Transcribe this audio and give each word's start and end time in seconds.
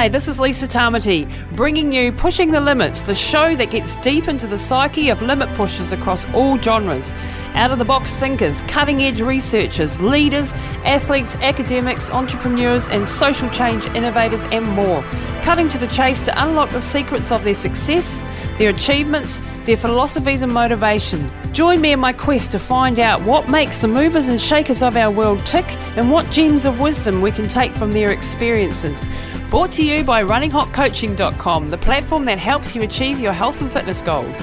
Hi, 0.00 0.08
this 0.08 0.28
is 0.28 0.40
Lisa 0.40 0.66
Tamati, 0.66 1.28
bringing 1.54 1.92
you 1.92 2.10
Pushing 2.10 2.52
the 2.52 2.60
Limits, 2.62 3.02
the 3.02 3.14
show 3.14 3.54
that 3.56 3.70
gets 3.70 3.96
deep 3.96 4.28
into 4.28 4.46
the 4.46 4.58
psyche 4.58 5.10
of 5.10 5.20
limit 5.20 5.54
pushers 5.56 5.92
across 5.92 6.24
all 6.32 6.56
genres. 6.56 7.12
Out 7.52 7.70
of 7.70 7.78
the 7.78 7.84
box 7.84 8.14
thinkers, 8.16 8.62
cutting 8.62 9.02
edge 9.02 9.20
researchers, 9.20 10.00
leaders, 10.00 10.54
athletes, 10.86 11.34
academics, 11.34 12.08
entrepreneurs, 12.08 12.88
and 12.88 13.06
social 13.06 13.50
change 13.50 13.84
innovators, 13.88 14.42
and 14.44 14.66
more. 14.68 15.02
Cutting 15.42 15.68
to 15.68 15.76
the 15.76 15.88
chase 15.88 16.22
to 16.22 16.42
unlock 16.42 16.70
the 16.70 16.80
secrets 16.80 17.30
of 17.30 17.44
their 17.44 17.54
success, 17.54 18.22
their 18.56 18.70
achievements, 18.70 19.42
their 19.66 19.76
philosophies, 19.76 20.40
and 20.40 20.50
motivation. 20.50 21.30
Join 21.52 21.82
me 21.82 21.92
in 21.92 22.00
my 22.00 22.14
quest 22.14 22.52
to 22.52 22.58
find 22.58 22.98
out 22.98 23.22
what 23.24 23.50
makes 23.50 23.82
the 23.82 23.88
movers 23.88 24.28
and 24.28 24.40
shakers 24.40 24.82
of 24.82 24.96
our 24.96 25.10
world 25.10 25.44
tick 25.44 25.66
and 25.98 26.10
what 26.10 26.30
gems 26.30 26.64
of 26.64 26.80
wisdom 26.80 27.20
we 27.20 27.32
can 27.32 27.48
take 27.48 27.72
from 27.72 27.92
their 27.92 28.10
experiences. 28.12 29.06
Brought 29.50 29.72
to 29.72 29.84
you 29.84 30.04
by 30.04 30.22
RunningHotCoaching.com, 30.22 31.70
the 31.70 31.78
platform 31.78 32.24
that 32.26 32.38
helps 32.38 32.76
you 32.76 32.82
achieve 32.82 33.18
your 33.18 33.32
health 33.32 33.60
and 33.60 33.72
fitness 33.72 34.00
goals. 34.00 34.40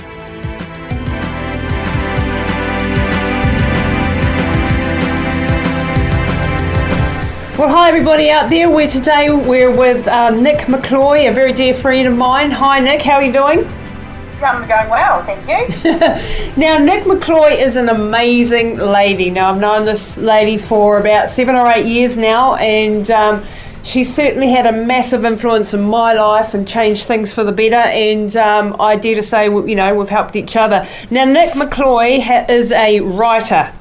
Well, 7.57 7.69
hi 7.69 7.87
everybody 7.87 8.29
out 8.29 8.49
there. 8.49 8.69
We're 8.69 8.89
today 8.89 9.29
we're 9.29 9.71
with 9.71 10.09
uh, 10.09 10.31
Nick 10.31 10.67
McCloy, 10.67 11.29
a 11.29 11.33
very 11.33 11.53
dear 11.53 11.73
friend 11.73 12.05
of 12.09 12.17
mine. 12.17 12.51
Hi 12.51 12.81
Nick, 12.81 13.01
how 13.01 13.13
are 13.13 13.23
you 13.23 13.31
doing? 13.31 13.65
I'm 14.43 14.67
going 14.67 14.89
well, 14.89 15.23
thank 15.23 15.47
you. 15.47 15.83
now, 16.57 16.77
Nick 16.77 17.05
McCloy 17.05 17.57
is 17.57 17.75
an 17.77 17.89
amazing 17.89 18.75
lady. 18.77 19.31
Now, 19.31 19.51
I've 19.51 19.59
known 19.59 19.85
this 19.85 20.17
lady 20.17 20.57
for 20.57 20.99
about 20.99 21.29
seven 21.29 21.55
or 21.55 21.67
eight 21.71 21.85
years 21.87 22.17
now, 22.19 22.55
and 22.55 23.09
um, 23.09 23.43
she's 23.87 24.13
certainly 24.13 24.49
had 24.49 24.65
a 24.65 24.71
massive 24.71 25.23
influence 25.23 25.73
in 25.73 25.81
my 25.81 26.13
life 26.13 26.53
and 26.53 26.67
changed 26.67 27.05
things 27.05 27.33
for 27.33 27.43
the 27.43 27.53
better. 27.53 27.75
And 27.75 28.35
um, 28.35 28.75
I 28.79 28.97
dare 28.97 29.15
to 29.15 29.23
say, 29.23 29.45
you 29.45 29.75
know, 29.75 29.95
we've 29.95 30.09
helped 30.09 30.35
each 30.35 30.55
other. 30.55 30.85
Now, 31.09 31.23
Nick 31.23 31.51
McCloy 31.51 32.21
ha- 32.21 32.45
is 32.49 32.71
a 32.73 32.99
writer 32.99 33.71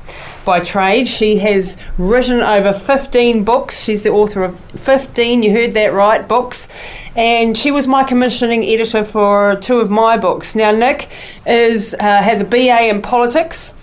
by 0.44 0.60
trade. 0.60 1.08
She 1.08 1.38
has 1.38 1.76
written 1.98 2.40
over 2.40 2.72
15 2.72 3.42
books. 3.42 3.82
She's 3.82 4.04
the 4.04 4.10
author 4.10 4.44
of 4.44 4.58
15, 4.80 5.42
you 5.42 5.50
heard 5.50 5.72
that 5.72 5.92
right, 5.92 6.26
books. 6.26 6.68
And 7.16 7.58
she 7.58 7.72
was 7.72 7.88
my 7.88 8.04
commissioning 8.04 8.64
editor 8.64 9.02
for 9.02 9.56
two 9.56 9.80
of 9.80 9.90
my 9.90 10.16
books. 10.16 10.54
Now, 10.54 10.70
Nick 10.70 11.10
is, 11.44 11.94
uh, 11.98 12.22
has 12.22 12.40
a 12.40 12.44
BA 12.44 12.88
in 12.88 13.02
politics. 13.02 13.74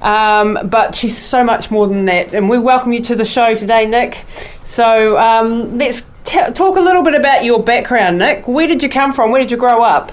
Um, 0.00 0.58
but 0.64 0.96
she's 0.96 1.16
so 1.16 1.44
much 1.44 1.70
more 1.70 1.86
than 1.86 2.06
that. 2.06 2.34
And 2.34 2.48
we 2.48 2.58
welcome 2.58 2.92
you 2.92 3.00
to 3.02 3.14
the 3.14 3.24
show 3.24 3.54
today, 3.54 3.86
Nick. 3.86 4.24
So 4.72 5.18
um, 5.18 5.76
let's 5.76 6.00
t- 6.24 6.50
talk 6.52 6.76
a 6.76 6.80
little 6.80 7.02
bit 7.02 7.14
about 7.14 7.44
your 7.44 7.62
background, 7.62 8.16
Nick. 8.16 8.48
Where 8.48 8.66
did 8.66 8.82
you 8.82 8.88
come 8.88 9.12
from? 9.12 9.30
Where 9.30 9.42
did 9.42 9.50
you 9.50 9.58
grow 9.58 9.84
up? 9.84 10.12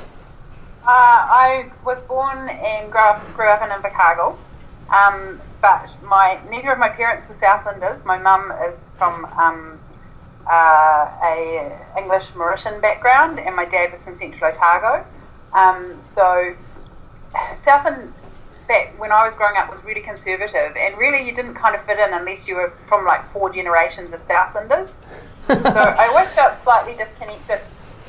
Uh, 0.83 0.85
I 0.85 1.71
was 1.85 2.01
born 2.01 2.49
and 2.49 2.91
grew 2.91 2.99
up, 2.99 3.33
grew 3.37 3.47
up 3.47 3.61
in 3.61 3.69
Invercargill, 3.69 4.35
um, 4.89 5.39
but 5.61 5.95
my 6.03 6.41
neither 6.49 6.71
of 6.71 6.77
my 6.77 6.89
parents 6.89 7.29
were 7.29 7.35
Southlanders. 7.35 8.03
My 8.03 8.17
mum 8.17 8.51
is 8.67 8.91
from 8.97 9.23
um, 9.37 9.79
uh, 10.45 11.09
a 11.23 11.79
English 11.97 12.25
Mauritian 12.35 12.81
background, 12.81 13.39
and 13.39 13.55
my 13.55 13.63
dad 13.63 13.93
was 13.93 14.03
from 14.03 14.13
Central 14.13 14.51
Otago. 14.51 15.05
Um, 15.53 16.01
so 16.01 16.53
Southland 17.61 18.11
back 18.69 18.97
when 18.97 19.11
I 19.11 19.25
was 19.25 19.33
growing 19.33 19.57
up 19.57 19.69
was 19.69 19.83
really 19.83 19.99
conservative, 19.99 20.77
and 20.77 20.97
really 20.97 21.25
you 21.27 21.35
didn't 21.35 21.55
kind 21.55 21.75
of 21.75 21.83
fit 21.83 21.99
in 21.99 22.13
unless 22.13 22.47
you 22.47 22.55
were 22.55 22.71
from 22.87 23.03
like 23.03 23.29
four 23.33 23.51
generations 23.51 24.13
of 24.13 24.21
Southlanders. 24.21 24.91
so 25.47 25.81
I 25.81 26.07
always 26.07 26.29
felt 26.29 26.61
slightly 26.61 26.95
disconnected 26.95 27.59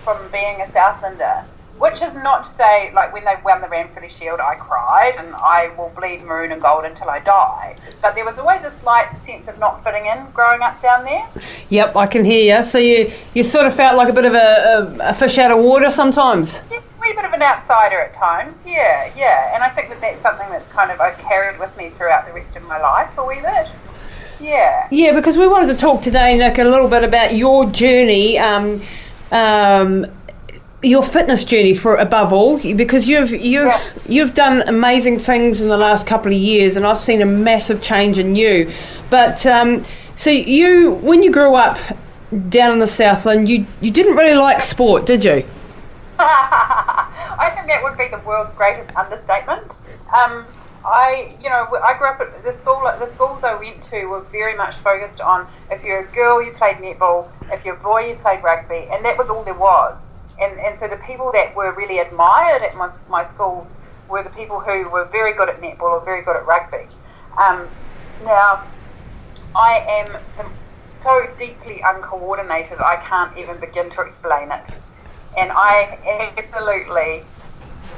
from 0.04 0.30
being 0.30 0.60
a 0.60 0.66
Southlander. 0.66 1.44
Which 1.80 2.02
is 2.02 2.12
not 2.12 2.44
to 2.44 2.50
say, 2.50 2.92
like 2.92 3.10
when 3.14 3.24
they 3.24 3.36
won 3.42 3.62
the 3.62 3.66
Ranfurly 3.66 4.10
Shield, 4.10 4.38
I 4.38 4.54
cried 4.54 5.14
and 5.16 5.34
I 5.34 5.72
will 5.78 5.90
bleed 5.96 6.22
maroon 6.22 6.52
and 6.52 6.60
gold 6.60 6.84
until 6.84 7.08
I 7.08 7.20
die. 7.20 7.74
But 8.02 8.14
there 8.14 8.26
was 8.26 8.38
always 8.38 8.62
a 8.64 8.70
slight 8.70 9.08
sense 9.24 9.48
of 9.48 9.58
not 9.58 9.82
fitting 9.82 10.04
in 10.04 10.26
growing 10.34 10.60
up 10.60 10.82
down 10.82 11.04
there. 11.04 11.26
Yep, 11.70 11.96
I 11.96 12.06
can 12.06 12.22
hear 12.22 12.58
you. 12.58 12.62
So 12.64 12.76
you, 12.76 13.10
you 13.32 13.42
sort 13.42 13.66
of 13.66 13.74
felt 13.74 13.96
like 13.96 14.10
a 14.10 14.12
bit 14.12 14.26
of 14.26 14.34
a, 14.34 14.98
a, 15.00 15.10
a 15.10 15.14
fish 15.14 15.38
out 15.38 15.52
of 15.52 15.64
water 15.64 15.90
sometimes. 15.90 16.60
Yeah, 16.70 16.80
a 16.80 17.00
wee 17.00 17.14
bit 17.14 17.24
of 17.24 17.32
an 17.32 17.42
outsider 17.42 17.98
at 17.98 18.12
times, 18.12 18.62
yeah, 18.66 19.10
yeah. 19.16 19.54
And 19.54 19.62
I 19.62 19.70
think 19.70 19.88
that 19.88 20.02
that's 20.02 20.20
something 20.20 20.50
that's 20.50 20.68
kind 20.68 20.90
of 20.90 21.00
I've 21.00 21.16
carried 21.16 21.58
with 21.58 21.74
me 21.78 21.88
throughout 21.96 22.26
the 22.26 22.34
rest 22.34 22.56
of 22.56 22.62
my 22.64 22.78
life 22.78 23.16
a 23.16 23.24
wee 23.24 23.40
bit. 23.40 23.72
Yeah. 24.38 24.86
Yeah, 24.90 25.12
because 25.14 25.38
we 25.38 25.48
wanted 25.48 25.68
to 25.68 25.76
talk 25.76 26.02
today, 26.02 26.36
Nick, 26.36 26.58
a 26.58 26.64
little 26.64 26.88
bit 26.88 27.04
about 27.04 27.34
your 27.34 27.70
journey. 27.70 28.38
Um, 28.38 28.82
um, 29.30 30.06
your 30.82 31.02
fitness 31.02 31.44
journey 31.44 31.74
for 31.74 31.96
above 31.96 32.32
all 32.32 32.58
because 32.58 33.08
you've 33.08 33.30
you've 33.32 33.66
Yeah. 33.66 33.80
you've 34.08 34.34
done 34.34 34.62
amazing 34.62 35.18
things 35.18 35.60
in 35.60 35.68
the 35.68 35.76
last 35.76 36.06
couple 36.06 36.32
of 36.32 36.38
years 36.38 36.76
and 36.76 36.86
I've 36.86 36.98
seen 36.98 37.20
a 37.20 37.26
massive 37.26 37.82
change 37.82 38.18
in 38.18 38.34
you 38.34 38.70
but 39.10 39.44
um, 39.46 39.84
so 40.16 40.30
you 40.30 40.92
when 41.02 41.22
you 41.22 41.30
grew 41.30 41.54
up 41.54 41.78
down 42.48 42.72
in 42.72 42.78
the 42.78 42.86
Southland 42.86 43.48
you 43.48 43.66
you 43.82 43.90
didn't 43.90 44.16
really 44.16 44.36
like 44.36 44.62
sport 44.62 45.04
did 45.04 45.22
you 45.24 45.44
I 46.22 47.52
think 47.54 47.68
that 47.68 47.82
would 47.82 47.96
be 47.96 48.08
the 48.08 48.18
world's 48.26 48.50
greatest 48.52 48.94
understatement. 48.94 49.76
Um, 50.14 50.44
I, 50.84 51.34
you 51.42 51.48
know, 51.48 51.66
I 51.82 51.96
grew 51.96 52.08
up 52.08 52.20
at 52.20 52.44
the 52.44 52.52
school. 52.52 52.80
The 52.82 53.06
schools 53.06 53.42
I 53.42 53.54
went 53.54 53.82
to 53.84 54.04
were 54.04 54.20
very 54.20 54.54
much 54.54 54.76
focused 54.76 55.22
on 55.22 55.46
if 55.70 55.82
you're 55.82 56.00
a 56.00 56.06
girl, 56.12 56.42
you 56.42 56.52
played 56.52 56.76
netball. 56.76 57.28
If 57.50 57.64
you're 57.64 57.76
a 57.76 57.82
boy, 57.82 58.08
you 58.08 58.16
played 58.16 58.42
rugby, 58.42 58.86
and 58.90 59.02
that 59.06 59.16
was 59.16 59.30
all 59.30 59.42
there 59.44 59.54
was. 59.54 60.08
And 60.40 60.58
and 60.58 60.76
so 60.76 60.88
the 60.88 60.96
people 60.96 61.30
that 61.32 61.54
were 61.54 61.72
really 61.74 61.98
admired 61.98 62.62
at 62.62 62.74
my, 62.76 62.90
my 63.08 63.22
schools 63.22 63.78
were 64.08 64.22
the 64.22 64.30
people 64.30 64.60
who 64.60 64.88
were 64.88 65.04
very 65.06 65.32
good 65.32 65.48
at 65.48 65.60
netball 65.60 66.00
or 66.00 66.04
very 66.04 66.22
good 66.22 66.36
at 66.36 66.46
rugby. 66.46 66.86
Um, 67.38 67.68
now, 68.24 68.64
I 69.54 69.84
am 69.88 70.20
so 70.84 71.26
deeply 71.38 71.80
uncoordinated, 71.84 72.78
I 72.78 72.96
can't 72.96 73.36
even 73.38 73.58
begin 73.58 73.90
to 73.90 74.02
explain 74.02 74.50
it. 74.50 74.78
And 75.38 75.50
I 75.52 75.98
absolutely 76.36 77.22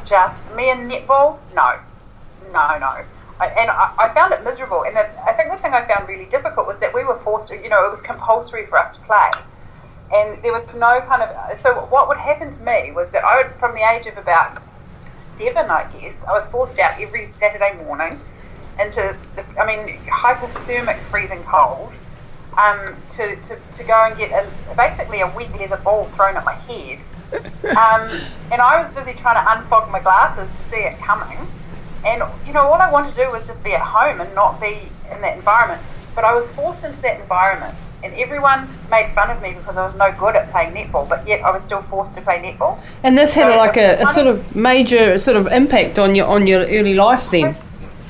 just, 0.07 0.53
me 0.55 0.71
and 0.71 0.91
netball, 0.91 1.39
no, 1.55 1.79
no, 2.53 2.79
no. 2.79 3.05
And 3.41 3.71
I, 3.71 4.13
found 4.15 4.33
it 4.33 4.45
miserable. 4.45 4.85
And 4.85 4.97
I 4.97 5.33
think 5.33 5.51
the 5.51 5.59
thing 5.59 5.75
I 5.75 5.85
found 5.87 6.09
really 6.09 6.27
difficult 6.27 6.67
was 6.67 6.79
that 6.79 6.95
we 6.95 7.05
were 7.05 7.19
forced 7.21 7.49
to, 7.49 7.57
you 7.61 7.69
know, 7.69 7.85
it 7.85 7.89
was 7.89 8.01
compulsory 8.01 8.67
for 8.67 8.79
us 8.79 8.95
to 8.95 9.03
play. 9.03 9.31
And 10.13 10.43
there 10.43 10.53
was 10.53 10.75
no 10.75 11.01
kind 11.03 11.23
of, 11.23 11.61
so 11.61 11.73
what 11.87 12.09
would 12.09 12.19
happen 12.19 12.51
to 12.51 12.61
me 12.63 12.93
was 12.93 13.11
that 13.11 13.25
I 13.25 13.43
would, 13.43 13.55
from 13.57 13.75
the 13.75 13.81
age 13.81 14.07
of 14.07 14.19
about 14.19 14.63
seven, 15.39 15.71
I 15.71 15.91
guess, 15.93 16.15
I 16.29 16.33
was 16.33 16.47
forced 16.49 16.79
out 16.79 17.01
every 17.01 17.27
Saturday 17.41 17.75
morning 17.85 18.21
into, 18.79 19.17
the, 19.37 19.45
I 19.59 19.67
mean, 19.67 19.99
hypothermic 20.01 20.99
freezing 21.05 21.43
cold 21.45 21.93
um, 22.59 22.97
to, 23.09 23.37
to, 23.37 23.59
to 23.75 23.85
go 23.85 24.05
and 24.05 24.17
get 24.19 24.31
a, 24.33 24.75
basically 24.77 25.21
a 25.21 25.27
wet 25.29 25.51
leather 25.59 25.79
ball 25.79 26.05
thrown 26.05 26.37
at 26.37 26.45
my 26.45 26.55
head. 26.55 27.01
Um, 27.63 28.11
and 28.51 28.61
I 28.61 28.83
was 28.83 28.93
busy 28.93 29.19
trying 29.19 29.43
to 29.43 29.51
unfog 29.51 29.91
my 29.91 30.01
glasses 30.01 30.51
to 30.51 30.69
see 30.69 30.83
it 30.83 30.99
coming. 30.99 31.39
And, 32.05 32.23
you 32.47 32.53
know, 32.53 32.61
all 32.61 32.75
I 32.75 32.91
wanted 32.91 33.15
to 33.15 33.25
do 33.25 33.31
was 33.31 33.47
just 33.47 33.63
be 33.65 33.73
at 33.73 33.81
home 33.81 34.21
and 34.21 34.35
not 34.35 34.61
be 34.61 34.91
in 35.11 35.23
that 35.23 35.37
environment. 35.37 35.81
But 36.15 36.25
I 36.25 36.35
was 36.35 36.51
forced 36.51 36.85
into 36.85 37.01
that 37.01 37.21
environment. 37.21 37.75
And 38.05 38.13
everyone 38.15 38.69
made 38.91 39.13
fun 39.15 39.31
of 39.31 39.41
me 39.41 39.53
because 39.55 39.77
I 39.77 39.87
was 39.87 39.95
no 39.97 40.13
good 40.19 40.35
at 40.35 40.51
playing 40.51 40.75
netball, 40.75 41.09
but 41.09 41.27
yet 41.27 41.45
I 41.45 41.51
was 41.51 41.63
still 41.63 41.83
forced 41.83 42.15
to 42.17 42.21
play 42.21 42.39
netball. 42.39 42.81
and 43.05 43.17
this 43.17 43.35
had 43.35 43.53
So 43.53 43.57
like 43.57 43.77
a, 43.77 44.03
a 44.03 44.07
sort 44.07 44.27
of 44.27 44.57
major 44.57 45.19
sort 45.19 45.37
of 45.37 45.47
impact 45.47 45.99
on 45.99 46.15
your 46.15 46.27
on 46.27 46.47
your 46.47 46.63
early 46.63 46.95
life 46.95 47.31
then 47.31 47.55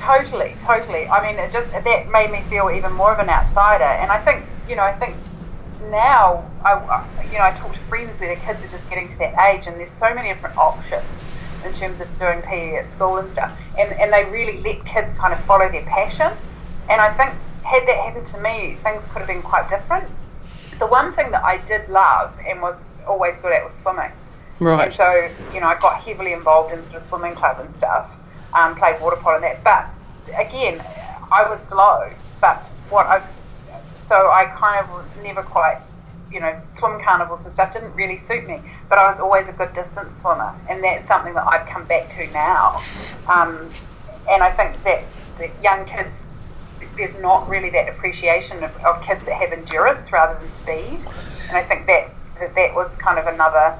Totally, 0.02 0.56
totally. 0.64 1.06
I 1.06 1.25
mean, 1.25 1.38
it 1.38 1.52
just 1.52 1.70
that 1.70 2.11
made 2.11 2.32
me 2.32 2.40
feel 2.50 2.72
even 2.75 2.93
more 2.93 3.12
of 3.12 3.20
an 3.20 3.31
outsider. 3.31 3.84
And 3.84 4.11
I 4.11 4.19
think, 4.19 4.44
you 4.69 4.75
know, 4.75 4.82
I 4.82 4.93
think 4.94 5.17
now, 5.90 6.44
I, 6.64 7.06
you 7.31 7.38
know, 7.38 7.44
I 7.44 7.52
talk 7.52 7.72
to 7.72 7.78
friends 7.81 8.11
where 8.19 8.34
their 8.34 8.44
kids 8.44 8.64
are 8.64 8.69
just 8.69 8.88
getting 8.90 9.06
to 9.06 9.19
that 9.19 9.38
age, 9.49 9.69
and 9.69 9.78
there's 9.78 9.93
so 9.93 10.12
many 10.12 10.28
different 10.31 10.56
options 10.56 11.05
in 11.64 11.72
terms 11.72 12.00
of 12.00 12.08
doing 12.19 12.43
PE 12.43 12.78
at 12.78 12.90
school 12.90 13.19
and 13.19 13.31
stuff. 13.31 13.56
And 13.78 13.93
and 13.93 14.12
they 14.12 14.25
really 14.25 14.61
let 14.61 14.84
kids 14.84 15.12
kind 15.12 15.32
of 15.32 15.38
follow 15.44 15.69
their 15.69 15.84
passion. 15.84 16.32
And 16.90 17.00
I 17.00 17.12
think 17.14 17.34
had 17.72 17.88
that 17.88 17.96
happened 17.96 18.26
to 18.26 18.38
me, 18.40 18.76
things 18.82 19.06
could 19.06 19.20
have 19.20 19.26
been 19.26 19.40
quite 19.40 19.69
different. 19.70 20.06
The 20.78 20.86
one 20.86 21.14
thing 21.14 21.30
that 21.30 21.42
I 21.42 21.56
did 21.56 21.88
love 21.88 22.34
and 22.46 22.60
was 22.60 22.84
always 23.06 23.38
good 23.38 23.52
at 23.52 23.64
was 23.64 23.74
swimming. 23.74 24.12
And 24.58 24.66
right 24.69 24.92
so, 24.92 25.30
you 25.54 25.60
know, 25.60 25.69
I 25.69 25.78
got 25.78 26.00
heavily 26.02 26.34
involved 26.34 26.72
in 26.72 26.84
sort 26.84 26.96
of 26.96 27.02
swimming 27.02 27.34
club 27.34 27.58
and 27.60 27.74
stuff, 27.74 28.10
um, 28.52 28.76
played 28.76 29.00
water 29.00 29.16
polo 29.16 29.36
and 29.36 29.44
that. 29.44 29.64
But 29.64 29.88
again, 30.38 30.82
I 31.32 31.48
was 31.48 31.60
slow. 31.60 32.12
But 32.42 32.58
what 32.90 33.06
I, 33.06 33.26
so 34.04 34.16
I 34.30 34.44
kind 34.54 34.84
of 34.84 34.90
was 34.90 35.06
never 35.22 35.42
quite, 35.42 35.80
you 36.30 36.40
know, 36.40 36.54
swim 36.69 37.00
carnivals 37.02 37.44
and 37.44 37.52
stuff 37.52 37.72
didn't 37.72 37.94
really 37.94 38.19
suit 38.19 38.46
me. 38.46 38.60
But 38.90 38.98
I 38.98 39.10
was 39.10 39.19
always 39.19 39.48
a 39.48 39.52
good 39.52 39.72
distance 39.72 40.20
swimmer, 40.20 40.54
and 40.69 40.84
that's 40.84 41.08
something 41.08 41.32
that 41.34 41.46
I've 41.46 41.66
come 41.66 41.86
back 41.86 42.10
to 42.10 42.30
now. 42.32 42.82
Um, 43.28 43.70
and 44.28 44.42
I 44.42 44.50
think 44.52 44.82
that 44.84 45.04
the 45.38 45.50
young 45.62 45.86
kids, 45.86 46.26
there's 46.96 47.19
not 47.20 47.49
really 47.49 47.70
that 47.70 47.88
appreciation 47.88 48.62
of, 48.62 48.76
of 48.84 49.02
kids 49.02 49.25
that 49.25 49.34
have 49.34 49.52
endurance 49.52 50.12
rather 50.12 50.38
than 50.38 50.52
speed. 50.55 51.00
And 51.49 51.56
I 51.56 51.62
think 51.62 51.87
that 51.87 52.11
that 52.38 52.55
that 52.55 52.75
was 52.75 52.96
kind 52.96 53.19
of 53.19 53.26
another. 53.26 53.79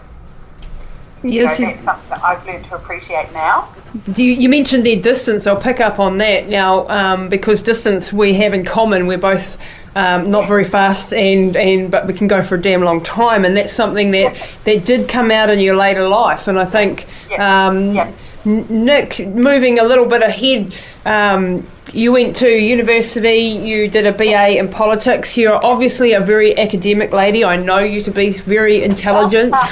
You 1.23 1.31
Yes, 1.31 1.61
know, 1.61 1.67
that's 1.67 1.85
something 1.85 2.09
that 2.11 2.25
I've 2.25 2.45
learned 2.47 2.65
to 2.65 2.75
appreciate 2.75 3.33
now. 3.33 3.69
Do 4.13 4.25
you, 4.25 4.33
you 4.33 4.49
mentioned 4.49 4.85
their 4.85 5.01
distance. 5.01 5.47
I'll 5.47 5.61
pick 5.61 5.79
up 5.79 6.01
on 6.01 6.19
that 6.19 6.49
now 6.49 6.89
um, 6.89 7.29
because 7.29 7.63
distance 7.63 8.13
we 8.13 8.35
have 8.35 8.55
in 8.55 8.65
common. 8.65 9.07
We're 9.07 9.19
both 9.19 9.57
um, 9.95 10.31
not 10.31 10.49
very 10.49 10.65
fast, 10.65 11.13
and, 11.13 11.55
and 11.55 11.91
but 11.93 12.07
we 12.09 12.15
can 12.15 12.27
go 12.27 12.43
for 12.43 12.57
a 12.57 12.61
damn 12.61 12.83
long 12.83 13.03
time, 13.05 13.45
and 13.45 13.57
that's 13.57 13.73
something 13.73 14.11
that 14.13 14.35
that 14.65 14.85
did 14.85 15.09
come 15.09 15.31
out 15.31 15.49
in 15.49 15.61
your 15.61 15.77
later 15.77 16.09
life. 16.09 16.49
And 16.49 16.59
I 16.59 16.65
think 16.65 17.07
um, 17.39 17.95
Yeah. 17.95 18.11
Nick, 18.45 19.27
moving 19.27 19.79
a 19.79 19.85
little 19.85 20.07
bit 20.07 20.23
ahead. 20.23 20.75
Um, 21.05 21.67
you 21.93 22.13
went 22.13 22.37
to 22.37 22.49
university, 22.49 23.41
you 23.41 23.89
did 23.89 24.07
a 24.07 24.13
BA 24.13 24.59
in 24.59 24.69
politics. 24.69 25.37
You're 25.37 25.61
obviously 25.65 26.15
a 26.15 26.21
very 26.21 26.57
academic 26.59 27.13
lady. 27.13 27.45
I 27.45 27.57
know 27.57 27.79
you 27.81 28.01
to 28.03 28.11
be 28.11 28.33
very 28.33 28.83
intelligent. 28.83 29.55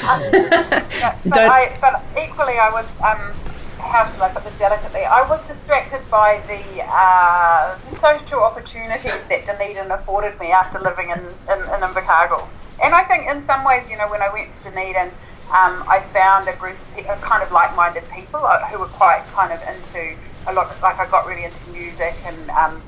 Yeah, 1.00 1.17
but, 1.25 1.38
I, 1.38 1.76
but 1.81 2.02
equally, 2.22 2.58
I 2.58 2.70
was, 2.70 2.84
um, 3.00 3.32
how 3.81 4.06
should 4.06 4.20
I 4.20 4.28
put 4.28 4.44
this 4.44 4.58
delicately? 4.58 5.00
I 5.00 5.26
was 5.26 5.40
distracted 5.49 6.02
by 6.11 6.43
the 6.46 6.82
uh, 6.84 7.78
social 7.96 8.40
opportunities 8.40 9.17
that 9.28 9.46
Dunedin 9.46 9.90
afforded 9.90 10.38
me 10.38 10.52
after 10.52 10.78
living 10.78 11.08
in, 11.08 11.19
in, 11.19 11.58
in 11.58 11.81
Invercargill. 11.81 12.46
And 12.82 12.94
I 12.94 13.02
think 13.05 13.28
in 13.28 13.46
some 13.46 13.64
ways, 13.64 13.88
you 13.88 13.96
know, 13.96 14.08
when 14.08 14.20
I 14.20 14.31
went 14.32 14.52
to 14.52 14.62
Dunedin, 14.64 15.11
um, 15.50 15.82
I 15.88 16.00
found 16.12 16.49
a 16.49 16.55
group 16.55 16.76
of, 16.97 17.06
of 17.06 17.20
kind 17.20 17.43
of 17.43 17.50
like-minded 17.50 18.08
people 18.11 18.41
uh, 18.44 18.64
who 18.67 18.79
were 18.79 18.87
quite 18.87 19.25
kind 19.32 19.52
of 19.52 19.61
into 19.62 20.17
a 20.47 20.52
lot, 20.52 20.81
like 20.81 20.99
I 20.99 21.11
got 21.11 21.26
really 21.26 21.44
into 21.44 21.70
music 21.70 22.14
and 22.25 22.50
um, 22.50 22.82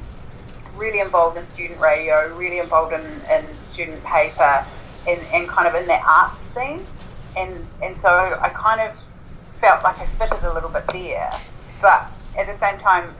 really 0.77 1.01
involved 1.01 1.37
in 1.37 1.45
student 1.45 1.81
radio, 1.81 2.33
really 2.37 2.59
involved 2.59 2.93
in, 2.93 3.05
in 3.31 3.57
student 3.57 4.03
paper, 4.05 4.65
and, 5.09 5.21
and 5.33 5.49
kind 5.49 5.67
of 5.67 5.75
in 5.75 5.89
the 5.89 6.01
arts 6.01 6.41
scene. 6.41 6.87
And 7.37 7.67
and 7.83 7.99
so 7.99 8.09
I 8.09 8.51
kind 8.51 8.81
of 8.81 8.97
felt 9.61 9.83
like 9.83 9.99
I 9.99 10.07
fitted 10.07 10.45
a 10.45 10.55
little 10.55 10.71
bit 10.71 10.87
there, 10.93 11.31
but 11.81 12.07
at 12.39 12.47
the 12.47 12.59
same 12.59 12.79
time, 12.79 13.15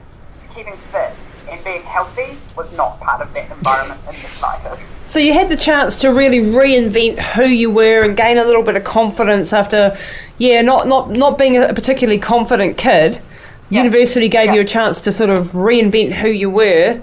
keeping 0.53 0.77
fit 0.77 1.13
and 1.49 1.63
being 1.63 1.81
healthy 1.83 2.37
was 2.55 2.71
not 2.77 2.99
part 2.99 3.21
of 3.21 3.33
that 3.33 3.49
environment 3.51 3.99
in 4.07 4.13
the 4.13 4.27
slightest. 4.27 4.81
So 5.07 5.19
you 5.19 5.33
had 5.33 5.49
the 5.49 5.57
chance 5.57 5.97
to 5.99 6.09
really 6.09 6.39
reinvent 6.39 7.19
who 7.19 7.45
you 7.45 7.69
were 7.69 8.03
and 8.03 8.15
gain 8.15 8.37
a 8.37 8.45
little 8.45 8.63
bit 8.63 8.75
of 8.75 8.83
confidence 8.83 9.51
after, 9.53 9.95
yeah, 10.37 10.61
not 10.61 10.87
not 10.87 11.11
not 11.11 11.37
being 11.37 11.57
a 11.57 11.73
particularly 11.73 12.19
confident 12.19 12.77
kid. 12.77 13.21
Yeah. 13.69 13.83
University 13.83 14.29
gave 14.29 14.47
Yeah. 14.47 14.55
you 14.55 14.61
a 14.61 14.65
chance 14.65 15.01
to 15.01 15.11
sort 15.11 15.29
of 15.29 15.47
reinvent 15.53 16.13
who 16.13 16.27
you 16.29 16.49
were, 16.49 17.01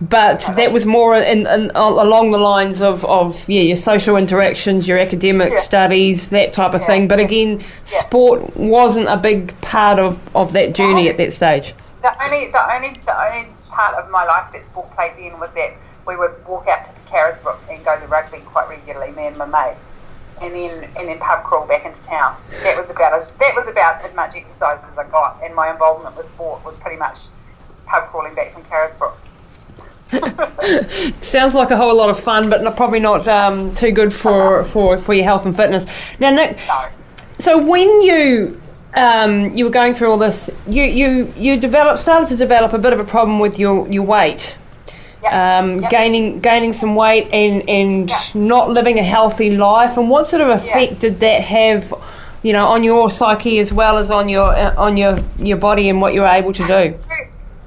but 0.00 0.40
that 0.56 0.72
was 0.72 0.84
more 0.86 1.16
in, 1.16 1.46
in, 1.46 1.70
along 1.74 2.30
the 2.30 2.38
lines 2.38 2.82
of, 2.82 3.04
of 3.04 3.48
yeah 3.48 3.62
your 3.62 3.76
social 3.76 4.16
interactions, 4.16 4.86
your 4.88 4.98
academic 4.98 5.50
Yeah. 5.52 5.56
studies, 5.56 6.28
that 6.30 6.52
type 6.52 6.74
of 6.74 6.84
thing. 6.84 7.08
But 7.08 7.18
again, 7.20 7.60
sport 7.84 8.56
wasn't 8.56 9.08
a 9.08 9.16
big 9.16 9.58
part 9.60 9.98
of, 9.98 10.18
of 10.36 10.52
that 10.52 10.74
journey 10.74 11.08
at 11.08 11.16
that 11.16 11.32
stage. 11.32 11.74
The 12.02 12.24
only, 12.24 12.50
the 12.50 12.74
only, 12.74 13.00
the 13.06 13.26
only 13.26 13.48
part 13.78 13.94
of 13.94 14.10
my 14.10 14.24
life 14.24 14.52
that 14.52 14.64
sport 14.66 14.90
played 14.96 15.12
then 15.16 15.38
was 15.38 15.50
that 15.54 15.72
we 16.04 16.16
would 16.16 16.34
walk 16.48 16.66
out 16.66 16.84
to 16.84 17.10
Carisbrook 17.10 17.60
and 17.70 17.84
go 17.84 17.98
to 17.98 18.06
rugby 18.08 18.38
quite 18.38 18.68
regularly, 18.68 19.12
me 19.12 19.28
and 19.28 19.36
my 19.36 19.46
mates, 19.46 19.80
and 20.42 20.52
then 20.52 20.90
and 20.96 21.08
then 21.08 21.18
pub 21.20 21.44
crawl 21.44 21.64
back 21.64 21.84
into 21.86 22.02
town. 22.02 22.36
That 22.64 22.76
was 22.76 22.90
about 22.90 23.12
as 23.22 23.30
that 23.38 23.54
was 23.54 23.68
about 23.68 24.02
as 24.04 24.12
much 24.16 24.34
exercise 24.34 24.80
as 24.90 24.98
I 24.98 25.08
got, 25.08 25.40
and 25.44 25.54
my 25.54 25.70
involvement 25.70 26.16
with 26.16 26.26
sport 26.26 26.64
was 26.64 26.74
pretty 26.80 26.98
much 26.98 27.28
pub 27.86 28.08
crawling 28.08 28.34
back 28.34 28.52
from 28.52 28.64
Carisbrook. 28.64 29.16
Sounds 31.22 31.54
like 31.54 31.70
a 31.70 31.76
whole 31.76 31.94
lot 31.94 32.10
of 32.10 32.18
fun, 32.18 32.50
but 32.50 32.62
not, 32.64 32.76
probably 32.76 32.98
not 32.98 33.28
um, 33.28 33.74
too 33.74 33.92
good 33.92 34.12
for, 34.12 34.64
for, 34.64 34.96
for 34.96 35.12
your 35.12 35.24
health 35.24 35.44
and 35.44 35.54
fitness. 35.54 35.84
Now, 36.18 36.30
Nick, 36.30 36.56
No. 36.66 36.86
so 37.38 37.62
when 37.62 38.00
you 38.00 38.58
um, 38.98 39.54
you 39.56 39.64
were 39.64 39.70
going 39.70 39.94
through 39.94 40.10
all 40.10 40.18
this, 40.18 40.50
you, 40.66 40.82
you, 40.82 41.32
you 41.36 41.58
developed 41.58 42.00
started 42.00 42.28
to 42.30 42.36
develop 42.36 42.72
a 42.72 42.78
bit 42.78 42.92
of 42.92 43.00
a 43.00 43.04
problem 43.04 43.38
with 43.38 43.58
your, 43.58 43.88
your 43.88 44.02
weight, 44.04 44.56
Yeah. 45.22 45.58
um, 45.60 45.80
Yeah. 45.80 45.88
gaining 45.88 46.40
gaining 46.40 46.72
some 46.72 46.94
weight 46.94 47.28
and 47.32 47.68
and 47.68 48.10
Yeah. 48.10 48.16
not 48.34 48.70
living 48.70 48.98
a 48.98 49.02
healthy 49.02 49.50
life. 49.56 49.96
And 49.98 50.10
what 50.10 50.26
sort 50.26 50.42
of 50.42 50.48
effect 50.48 50.98
did 51.00 51.20
that 51.20 51.40
have, 51.42 51.92
you 52.42 52.52
know, 52.52 52.66
on 52.66 52.82
your 52.84 53.08
psyche 53.10 53.58
as 53.58 53.72
well 53.72 53.98
as 53.98 54.10
on 54.10 54.28
your 54.28 54.48
uh, 54.54 54.74
on 54.86 54.96
your 54.96 55.18
your 55.38 55.56
body 55.58 55.88
and 55.90 56.00
what 56.02 56.14
you 56.14 56.20
were 56.22 56.34
able 56.40 56.52
to 56.52 56.66
do? 56.66 56.82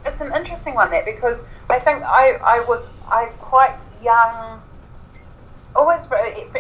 It's 0.06 0.22
an 0.22 0.34
interesting 0.34 0.76
one 0.76 0.90
there 0.92 1.04
because 1.06 1.44
I 1.70 1.80
think 1.80 2.04
I, 2.04 2.26
I 2.56 2.58
was 2.68 2.88
I 3.10 3.26
quite 3.40 3.76
young. 4.04 4.62
Always, 5.76 6.02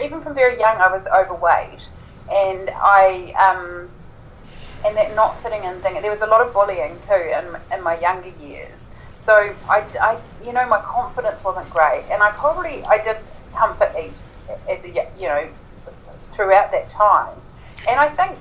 even 0.06 0.22
from 0.22 0.34
very 0.36 0.58
young, 0.60 0.78
I 0.78 0.88
was 0.88 1.06
overweight, 1.08 1.82
and 2.32 2.70
I 3.00 3.34
um, 3.46 3.90
and 4.86 4.96
that 4.98 5.16
not 5.16 5.42
fitting 5.44 5.64
in 5.64 5.80
thing. 5.82 6.02
There 6.02 6.12
was 6.12 6.22
a 6.22 6.28
lot 6.28 6.46
of 6.46 6.54
bullying 6.54 6.98
too 7.08 7.14
in, 7.14 7.78
in 7.78 7.84
my 7.84 8.00
younger 8.00 8.32
years. 8.44 8.90
So 9.18 9.56
I, 9.70 9.86
I, 10.02 10.18
you 10.46 10.52
know, 10.52 10.66
my 10.68 10.82
confidence 10.82 11.44
wasn't 11.44 11.70
great, 11.70 12.04
and 12.10 12.24
I 12.24 12.32
probably 12.32 12.84
I 12.86 12.98
did 13.04 13.18
comfort 13.54 13.94
eat 14.00 14.14
as 14.70 14.84
a 14.84 14.90
you 14.90 15.28
know 15.28 15.48
throughout 16.32 16.72
that 16.72 16.90
time, 16.90 17.38
and 17.88 18.00
I 18.00 18.10
think 18.10 18.38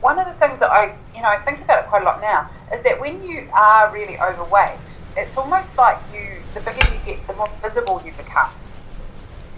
one 0.00 0.18
of 0.18 0.26
the 0.26 0.34
things 0.34 0.60
that 0.60 0.70
I, 0.70 0.94
you 1.14 1.22
know, 1.22 1.28
I 1.28 1.38
think 1.38 1.60
about 1.60 1.84
it 1.84 1.88
quite 1.88 2.02
a 2.02 2.04
lot 2.04 2.20
now 2.20 2.48
is 2.72 2.82
that 2.82 3.00
when 3.00 3.24
you 3.24 3.48
are 3.52 3.92
really 3.92 4.18
overweight, 4.18 4.78
it's 5.16 5.36
almost 5.36 5.76
like 5.76 5.98
you, 6.12 6.36
the 6.54 6.60
bigger 6.60 6.86
you 6.92 7.00
get, 7.04 7.26
the 7.26 7.32
more 7.34 7.48
visible 7.60 8.00
you 8.04 8.12
become. 8.12 8.50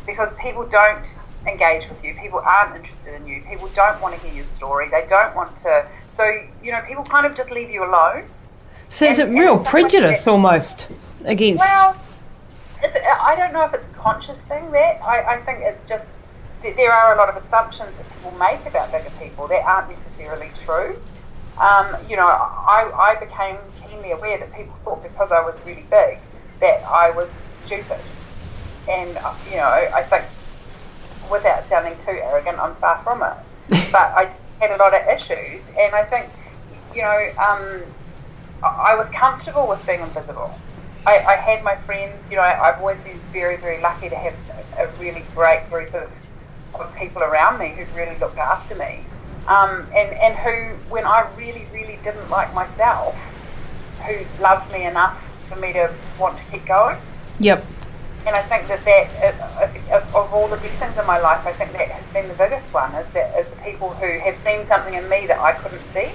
Because 0.06 0.32
people 0.40 0.66
don't 0.66 1.14
engage 1.46 1.88
with 1.88 2.02
you, 2.04 2.14
people 2.14 2.40
aren't 2.44 2.76
interested 2.76 3.14
in 3.14 3.26
you, 3.26 3.42
people 3.48 3.69
don't 3.75 4.00
want 4.00 4.14
to 4.14 4.20
hear 4.26 4.34
your 4.34 4.44
story, 4.54 4.88
they 4.90 5.06
don't 5.08 5.34
want 5.34 5.56
to. 5.58 5.87
So, 6.10 6.25
you 6.62 6.72
know, 6.72 6.82
people 6.82 7.04
kind 7.04 7.25
of 7.26 7.34
just 7.34 7.50
leave 7.50 7.70
you 7.70 7.84
alone. 7.84 8.25
So 8.88 9.06
And- 9.06 9.19
and 9.19 9.38
real 9.38 9.54
it's 9.54 9.62
like 9.64 9.70
prejudice 9.70 10.26
almost 10.26 10.88
against. 11.25 11.60
Well, 11.64 11.96
it's, 12.82 12.96
I 13.22 13.37
don't 13.37 13.52
know 13.52 13.62
if 13.64 13.72
it's 13.75 13.87
a 13.88 13.92
conscious 13.92 14.40
thing 14.42 14.70
that 14.72 15.00
I, 15.02 15.34
I 15.34 15.40
think 15.42 15.60
it's 15.62 15.84
just 15.84 16.19
that 16.62 16.76
there 16.76 16.92
are 16.92 17.14
a 17.14 17.19
lot 17.19 17.28
of 17.28 17.37
assumptions 17.42 17.94
that 17.96 18.06
people 18.14 18.32
make 18.38 18.64
about 18.66 18.90
bigger 18.92 19.10
people 19.19 19.46
that 19.48 19.64
aren't 19.64 19.90
necessarily 19.90 20.50
true. 20.64 21.00
Um, 21.58 21.96
you 22.08 22.16
know, 22.16 22.26
I, 22.26 22.90
I 22.94 23.16
became 23.20 23.56
keenly 23.87 24.12
aware 24.12 24.38
that 24.38 24.52
people 24.54 24.75
thought 24.84 25.02
because 25.02 25.31
I 25.31 25.40
was 25.40 25.60
really 25.64 25.84
big 25.90 26.19
that 26.60 26.82
I 26.84 27.11
was 27.11 27.44
stupid. 27.62 28.00
And, 28.88 29.16
uh, 29.18 29.32
you 29.50 29.56
know, 29.56 29.64
I 29.66 30.02
think 30.02 30.25
without 31.30 31.66
sounding 31.68 31.96
too 31.99 32.18
arrogant, 32.22 32.58
I'm 32.58 32.75
far 32.76 33.02
from 33.02 33.22
it. 33.22 33.88
but 33.92 34.12
I 34.16 34.32
had 34.60 34.70
a 34.72 34.76
lot 34.76 34.94
of 34.94 35.06
issues, 35.08 35.62
and 35.78 35.94
I 35.94 36.04
think, 36.04 36.28
you 36.94 37.02
know, 37.02 37.30
um, 37.38 37.82
I 38.62 38.94
was 38.96 39.08
comfortable 39.10 39.66
with 39.68 39.87
being 39.87 40.00
invisible. 40.00 40.52
I, 41.06 41.18
I 41.18 41.37
had 41.37 41.64
my 41.64 41.76
friends, 41.76 42.30
you 42.30 42.37
know, 42.37 42.42
I've 42.42 42.78
always 42.78 43.00
been 43.00 43.18
very, 43.32 43.56
very 43.56 43.80
lucky 43.80 44.10
to 44.10 44.16
have 44.16 44.34
a, 44.76 44.84
a 44.84 44.88
really 44.99 45.25
great 45.34 45.68
group 45.70 45.94
of, 45.94 46.10
of 46.75 46.94
people 46.96 47.22
around 47.22 47.58
me 47.58 47.68
who've 47.70 47.94
really 47.96 48.18
looked 48.18 48.38
after 48.38 48.75
me. 48.75 49.04
Um, 49.49 49.87
and, 49.96 50.12
and 50.12 50.34
who, 50.37 50.76
when 50.90 51.06
I 51.06 51.26
really, 51.37 51.66
really 51.72 51.99
didn't 52.04 52.28
like 52.28 52.52
myself, 52.54 53.16
who 54.06 54.25
loved 54.42 54.70
me 54.72 54.84
enough 54.84 55.18
for 55.49 55.56
me 55.56 55.72
to 55.72 55.92
want 56.18 56.37
to 56.37 56.44
keep 56.50 56.66
going. 56.66 56.99
Yep. 57.38 57.64
And 58.27 58.37
I 58.37 58.43
think 58.43 58.69
that 58.69 58.85
that 58.85 59.35
of, 59.35 59.41
uh, 59.41 59.65
uh, 59.65 59.97
of, 59.97 60.15
of 60.15 60.35
all 60.35 60.47
the 60.49 60.57
blessings 60.59 60.99
in 60.99 61.07
my 61.07 61.19
life, 61.19 61.47
I 61.47 61.53
think 61.53 61.73
that 61.73 61.89
has 61.89 62.07
been 62.12 62.29
the 62.29 62.35
biggest 62.35 62.73
one 62.73 62.95
is 62.95 63.09
that 63.15 63.37
is 63.39 63.49
the 63.49 63.57
people 63.57 63.91
who 63.91 64.19
have 64.21 64.37
seen 64.37 64.67
something 64.67 64.95
in 64.95 65.09
me 65.09 65.27
that 65.27 65.39
I 65.41 65.53
couldn't 65.53 65.83
see, 65.95 66.12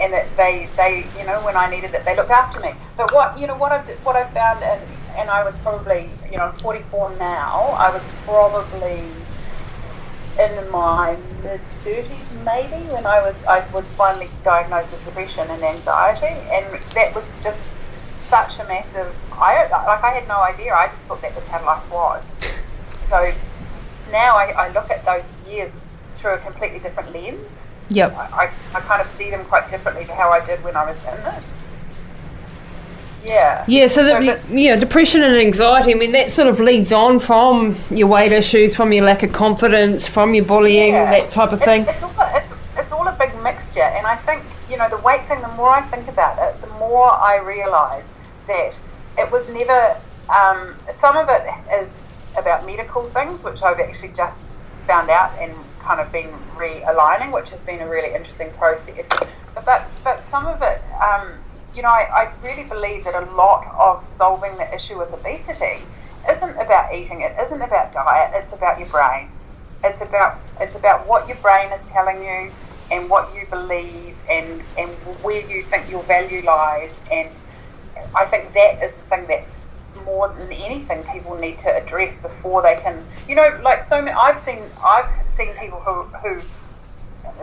and 0.00 0.12
that 0.12 0.26
they 0.36 0.68
they 0.76 1.06
you 1.18 1.26
know 1.26 1.44
when 1.44 1.56
I 1.56 1.68
needed 1.68 1.94
it 1.94 2.04
they 2.04 2.16
looked 2.16 2.30
after 2.30 2.60
me. 2.60 2.72
But 2.96 3.12
what 3.12 3.38
you 3.38 3.46
know 3.46 3.56
what 3.56 3.72
I 3.72 3.82
what 4.04 4.16
I 4.16 4.24
found 4.30 4.62
and 4.62 4.80
and 5.16 5.30
I 5.30 5.44
was 5.44 5.54
probably 5.58 6.10
you 6.30 6.38
know 6.38 6.44
I'm 6.44 6.58
44 6.58 7.16
now. 7.18 7.76
I 7.78 7.90
was 7.90 8.02
probably 8.24 9.04
in 10.38 10.70
my 10.70 11.16
mid 11.42 11.60
30s 11.84 12.44
maybe 12.44 12.82
when 12.92 13.06
I 13.06 13.20
was 13.22 13.44
I 13.44 13.66
was 13.72 13.90
finally 13.92 14.30
diagnosed 14.44 14.92
with 14.92 15.04
depression 15.04 15.46
and 15.50 15.62
anxiety, 15.62 16.34
and 16.50 16.64
that 16.94 17.14
was 17.14 17.26
just 17.42 17.60
such 18.28 18.58
a 18.58 18.64
massive. 18.64 19.14
I 19.32 19.68
like 19.70 20.02
I 20.02 20.10
had 20.12 20.28
no 20.28 20.40
idea. 20.40 20.74
I 20.74 20.88
just 20.88 21.02
thought 21.04 21.22
that 21.22 21.34
was 21.34 21.44
how 21.46 21.64
life 21.64 21.90
was. 21.90 22.24
So 23.08 23.32
now 24.10 24.36
I, 24.36 24.46
I 24.56 24.68
look 24.72 24.90
at 24.90 25.04
those 25.04 25.24
years 25.48 25.72
through 26.16 26.34
a 26.34 26.38
completely 26.38 26.78
different 26.78 27.12
lens. 27.12 27.66
Yep. 27.90 28.16
I, 28.16 28.24
I, 28.24 28.52
I 28.74 28.80
kind 28.80 29.00
of 29.00 29.08
see 29.16 29.30
them 29.30 29.44
quite 29.44 29.68
differently 29.70 30.04
to 30.06 30.14
how 30.14 30.30
I 30.30 30.44
did 30.44 30.62
when 30.64 30.76
I 30.76 30.86
was 30.86 30.96
in 31.04 31.26
it. 31.34 31.42
Yeah. 33.26 33.64
Yeah, 33.66 33.86
so 33.88 34.04
that 34.04 34.24
but- 34.24 34.50
yeah, 34.56 34.76
depression 34.76 35.22
and 35.22 35.36
anxiety. 35.36 35.92
I 35.92 35.94
mean, 35.94 36.12
that 36.12 36.30
sort 36.30 36.48
of 36.48 36.60
leads 36.60 36.92
on 36.92 37.18
from 37.18 37.76
your 37.90 38.06
weight 38.08 38.32
issues, 38.32 38.74
from 38.76 38.92
your 38.92 39.04
lack 39.04 39.22
of 39.22 39.32
confidence, 39.32 40.06
from 40.06 40.34
your 40.34 40.44
bullying, 40.44 40.94
Yeah. 40.94 41.10
that 41.10 41.30
type 41.30 41.52
of 41.52 41.60
thing. 41.60 41.82
It's, 41.82 41.90
it's, 41.90 42.02
all, 42.02 42.14
it's, 42.34 42.52
it's 42.76 42.92
all 42.92 43.06
a 43.06 43.16
big 43.18 43.34
mixture, 43.42 43.80
and 43.82 44.06
I 44.06 44.16
think 44.16 44.44
you 44.70 44.76
know 44.76 44.88
the 44.88 44.98
weight 44.98 45.26
thing. 45.26 45.40
The 45.40 45.48
more 45.48 45.70
I 45.70 45.82
think 45.82 46.06
about 46.08 46.38
it, 46.38 46.60
the 46.60 46.68
more 46.78 47.10
I 47.10 47.36
realise 47.38 48.04
that 48.46 48.74
it 49.18 49.30
was 49.30 49.48
never. 49.48 49.96
Um, 50.28 50.74
some 50.98 51.16
of 51.16 51.28
it 51.28 51.46
is 51.80 51.90
about 52.36 52.66
medical 52.66 53.04
things, 53.10 53.44
which 53.44 53.62
I've 53.62 53.78
actually 53.78 54.12
just 54.12 54.56
found 54.86 55.08
out 55.08 55.32
and 55.38 55.54
kind 55.80 56.00
of 56.00 56.10
been 56.10 56.30
realigning, 56.56 57.32
which 57.32 57.50
has 57.50 57.62
been 57.62 57.80
a 57.80 57.88
really 57.88 58.12
interesting 58.14 58.50
process. 58.52 59.08
But 59.54 59.88
but 60.04 60.28
some 60.28 60.46
of 60.46 60.60
it, 60.62 60.82
um, 61.00 61.28
you 61.74 61.82
know, 61.82 61.88
I, 61.88 62.02
I 62.24 62.32
really 62.42 62.64
believe 62.64 63.04
that 63.04 63.14
a 63.14 63.30
lot 63.34 63.66
of 63.78 64.06
solving 64.06 64.56
the 64.56 64.74
issue 64.74 64.98
with 64.98 65.12
obesity 65.12 65.84
isn't 66.28 66.56
about 66.58 66.94
eating. 66.94 67.20
It 67.20 67.36
isn't 67.40 67.62
about 67.62 67.92
diet. 67.92 68.32
It's 68.34 68.52
about 68.52 68.78
your 68.78 68.88
brain. 68.88 69.28
It's 69.84 70.00
about 70.00 70.38
it's 70.60 70.74
about 70.74 71.06
what 71.06 71.28
your 71.28 71.36
brain 71.38 71.70
is 71.72 71.86
telling 71.86 72.22
you 72.22 72.50
and 72.90 73.10
what 73.10 73.34
you 73.34 73.46
believe 73.46 74.16
and 74.28 74.62
and 74.76 74.90
where 75.22 75.46
you 75.46 75.62
think 75.64 75.90
your 75.90 76.02
value 76.04 76.42
lies. 76.44 76.94
And 77.12 77.28
I 78.14 78.24
think 78.26 78.52
that 78.54 78.82
is 78.82 78.94
the 78.94 79.02
thing 79.02 79.26
that 79.26 79.44
more 80.04 80.28
than 80.28 80.52
anything 80.52 81.02
people 81.04 81.34
need 81.36 81.58
to 81.58 81.74
address 81.74 82.18
before 82.18 82.62
they 82.62 82.76
can 82.82 83.04
you 83.28 83.34
know 83.34 83.60
like 83.62 83.88
so 83.88 84.00
many 84.00 84.12
I've 84.12 84.38
seen 84.38 84.60
I've 84.84 85.08
seen 85.34 85.52
people 85.54 85.80
who 85.80 86.02
who 86.18 86.40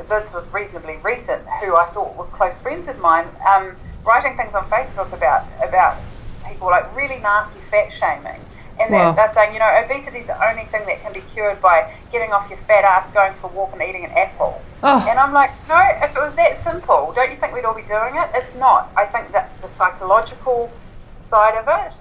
this 0.08 0.34
was 0.34 0.48
reasonably 0.54 0.98
recent 0.98 1.42
who 1.62 1.76
I 1.76 1.86
thought 1.86 2.16
were 2.16 2.26
close 2.26 2.58
friends 2.60 2.88
of 2.88 3.00
mine 3.00 3.28
um, 3.48 3.76
writing 4.06 4.38
things 4.38 4.54
on 4.54 4.64
Facebook 4.70 5.12
about 5.14 5.46
about 5.62 5.98
people 6.48 6.68
like 6.68 6.96
really 6.96 7.20
nasty 7.20 7.60
fat 7.72 7.92
shaming 7.92 8.40
and 8.80 8.92
wow. 8.92 9.12
they're, 9.12 9.28
they're, 9.28 9.34
saying, 9.34 9.54
you 9.54 9.60
know, 9.60 9.70
obesity 9.84 10.20
is 10.20 10.28
the 10.28 10.50
only 10.50 10.66
thing 10.66 10.86
that 10.86 11.02
can 11.02 11.14
be 11.14 11.22
cured 11.34 11.62
by 11.62 11.94
getting 12.12 12.32
off 12.32 12.50
your 12.50 12.60
fat 12.60 12.84
ass, 12.84 13.10
going 13.12 13.34
for 13.36 13.50
a 13.50 13.54
walk, 13.54 13.74
and 13.74 13.82
eating 13.82 14.06
an 14.06 14.12
apple. 14.12 14.62
Oh. 14.82 15.06
And 15.08 15.20
I'm 15.20 15.34
like, 15.34 15.52
no, 15.70 15.80
if 16.02 16.16
it 16.16 16.20
was 16.20 16.36
that 16.36 16.64
simple, 16.64 17.14
don't 17.16 17.32
you 17.32 17.38
think 17.38 17.54
we'd 17.54 17.66
all 17.66 17.76
be 17.76 17.84
doing 17.84 18.16
it? 18.16 18.30
It's 18.34 18.56
not. 18.56 18.92
I 18.98 19.06
think 19.06 19.32
that 19.32 19.50
the 19.62 19.70
psychological 19.70 20.72
side 21.18 21.56
of 21.56 21.66
it 21.68 21.94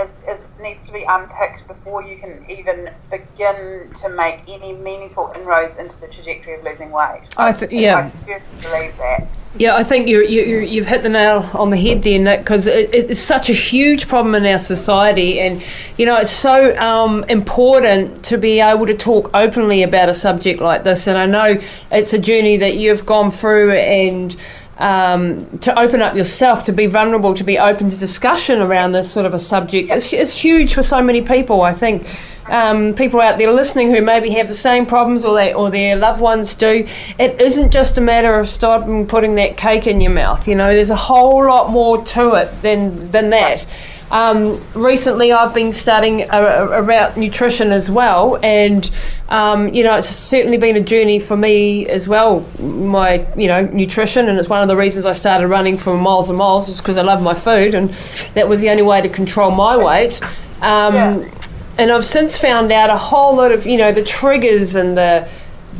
is, 0.00 0.10
is, 0.28 0.44
needs 0.60 0.86
to 0.86 0.92
be 0.92 1.04
unpicked 1.08 1.66
before 1.66 2.02
you 2.02 2.16
can 2.16 2.44
even 2.48 2.90
begin 3.10 3.90
to 3.94 4.08
make 4.08 4.40
any 4.48 4.72
meaningful 4.72 5.32
inroads 5.34 5.76
into 5.76 5.98
the 6.00 6.08
trajectory 6.08 6.54
of 6.54 6.64
losing 6.64 6.90
weight. 6.90 7.22
I 7.36 7.52
th- 7.52 7.70
yeah. 7.72 8.10
I 8.26 8.40
believe 8.62 8.96
that. 8.98 9.28
Yeah, 9.58 9.74
I 9.74 9.84
think 9.84 10.06
you 10.06 10.22
you 10.22 10.58
you've 10.58 10.86
hit 10.86 11.02
the 11.02 11.08
nail 11.08 11.48
on 11.54 11.70
the 11.70 11.78
head 11.78 12.02
there, 12.02 12.18
Nick, 12.18 12.40
because 12.40 12.66
it, 12.66 12.92
it's 12.92 13.18
such 13.18 13.48
a 13.48 13.54
huge 13.54 14.06
problem 14.06 14.34
in 14.34 14.44
our 14.44 14.58
society, 14.58 15.40
and 15.40 15.62
you 15.96 16.04
know 16.04 16.16
it's 16.18 16.30
so 16.30 16.76
um, 16.76 17.24
important 17.30 18.22
to 18.26 18.36
be 18.36 18.60
able 18.60 18.86
to 18.86 18.94
talk 18.94 19.30
openly 19.32 19.82
about 19.82 20.10
a 20.10 20.14
subject 20.14 20.60
like 20.60 20.84
this. 20.84 21.06
And 21.06 21.16
I 21.16 21.24
know 21.24 21.58
it's 21.90 22.12
a 22.12 22.18
journey 22.18 22.58
that 22.58 22.76
you've 22.76 23.06
gone 23.06 23.30
through, 23.30 23.72
and 23.72 24.36
um, 24.78 25.58
to 25.58 25.78
open 25.78 26.02
up 26.02 26.14
yourself, 26.14 26.64
to 26.64 26.72
be 26.72 26.86
vulnerable, 26.86 27.34
to 27.34 27.44
be 27.44 27.58
open 27.58 27.90
to 27.90 27.96
discussion 27.96 28.60
around 28.60 28.92
this 28.92 29.10
sort 29.10 29.24
of 29.24 29.32
a 29.32 29.38
subject 29.38 29.90
it's, 29.90 30.12
it's 30.12 30.36
huge 30.36 30.74
for 30.74 30.82
so 30.82 31.02
many 31.02 31.22
people. 31.22 31.62
I 31.62 31.72
think 31.72 32.06
um, 32.48 32.94
people 32.94 33.20
out 33.20 33.38
there 33.38 33.52
listening 33.52 33.92
who 33.92 34.02
maybe 34.02 34.30
have 34.30 34.48
the 34.48 34.54
same 34.54 34.86
problems 34.86 35.24
or 35.24 35.34
they 35.34 35.52
or 35.52 35.70
their 35.70 35.96
loved 35.96 36.20
ones 36.20 36.54
do. 36.54 36.86
It 37.18 37.40
isn't 37.40 37.70
just 37.70 37.98
a 37.98 38.00
matter 38.00 38.38
of 38.38 38.48
stopping 38.48 39.06
putting 39.06 39.34
that 39.36 39.56
cake 39.56 39.86
in 39.86 40.00
your 40.00 40.12
mouth. 40.12 40.46
You 40.46 40.54
know, 40.54 40.72
there's 40.72 40.90
a 40.90 40.96
whole 40.96 41.44
lot 41.46 41.70
more 41.70 42.04
to 42.04 42.34
it 42.34 42.62
than 42.62 43.10
than 43.10 43.30
that. 43.30 43.66
Um, 44.10 44.60
recently, 44.74 45.32
I've 45.32 45.52
been 45.52 45.72
studying 45.72 46.22
about 46.22 47.16
nutrition 47.16 47.72
as 47.72 47.90
well, 47.90 48.38
and 48.42 48.88
um, 49.28 49.74
you 49.74 49.82
know, 49.82 49.96
it's 49.96 50.08
certainly 50.08 50.58
been 50.58 50.76
a 50.76 50.80
journey 50.80 51.18
for 51.18 51.36
me 51.36 51.88
as 51.88 52.06
well. 52.06 52.46
My 52.60 53.26
you 53.36 53.48
know 53.48 53.62
nutrition, 53.62 54.28
and 54.28 54.38
it's 54.38 54.48
one 54.48 54.62
of 54.62 54.68
the 54.68 54.76
reasons 54.76 55.04
I 55.04 55.12
started 55.12 55.48
running 55.48 55.76
for 55.76 55.98
miles 55.98 56.28
and 56.28 56.38
miles, 56.38 56.68
was 56.68 56.78
because 56.78 56.96
I 56.98 57.02
love 57.02 57.20
my 57.20 57.34
food, 57.34 57.74
and 57.74 57.90
that 58.34 58.48
was 58.48 58.60
the 58.60 58.70
only 58.70 58.84
way 58.84 59.00
to 59.00 59.08
control 59.08 59.50
my 59.50 59.76
weight. 59.76 60.22
Um, 60.62 60.94
yeah. 60.94 61.30
And 61.78 61.92
I've 61.92 62.06
since 62.06 62.38
found 62.38 62.72
out 62.72 62.88
a 62.90 62.96
whole 62.96 63.36
lot 63.36 63.50
of 63.50 63.66
you 63.66 63.76
know 63.76 63.90
the 63.90 64.04
triggers 64.04 64.76
and 64.76 64.96
the 64.96 65.28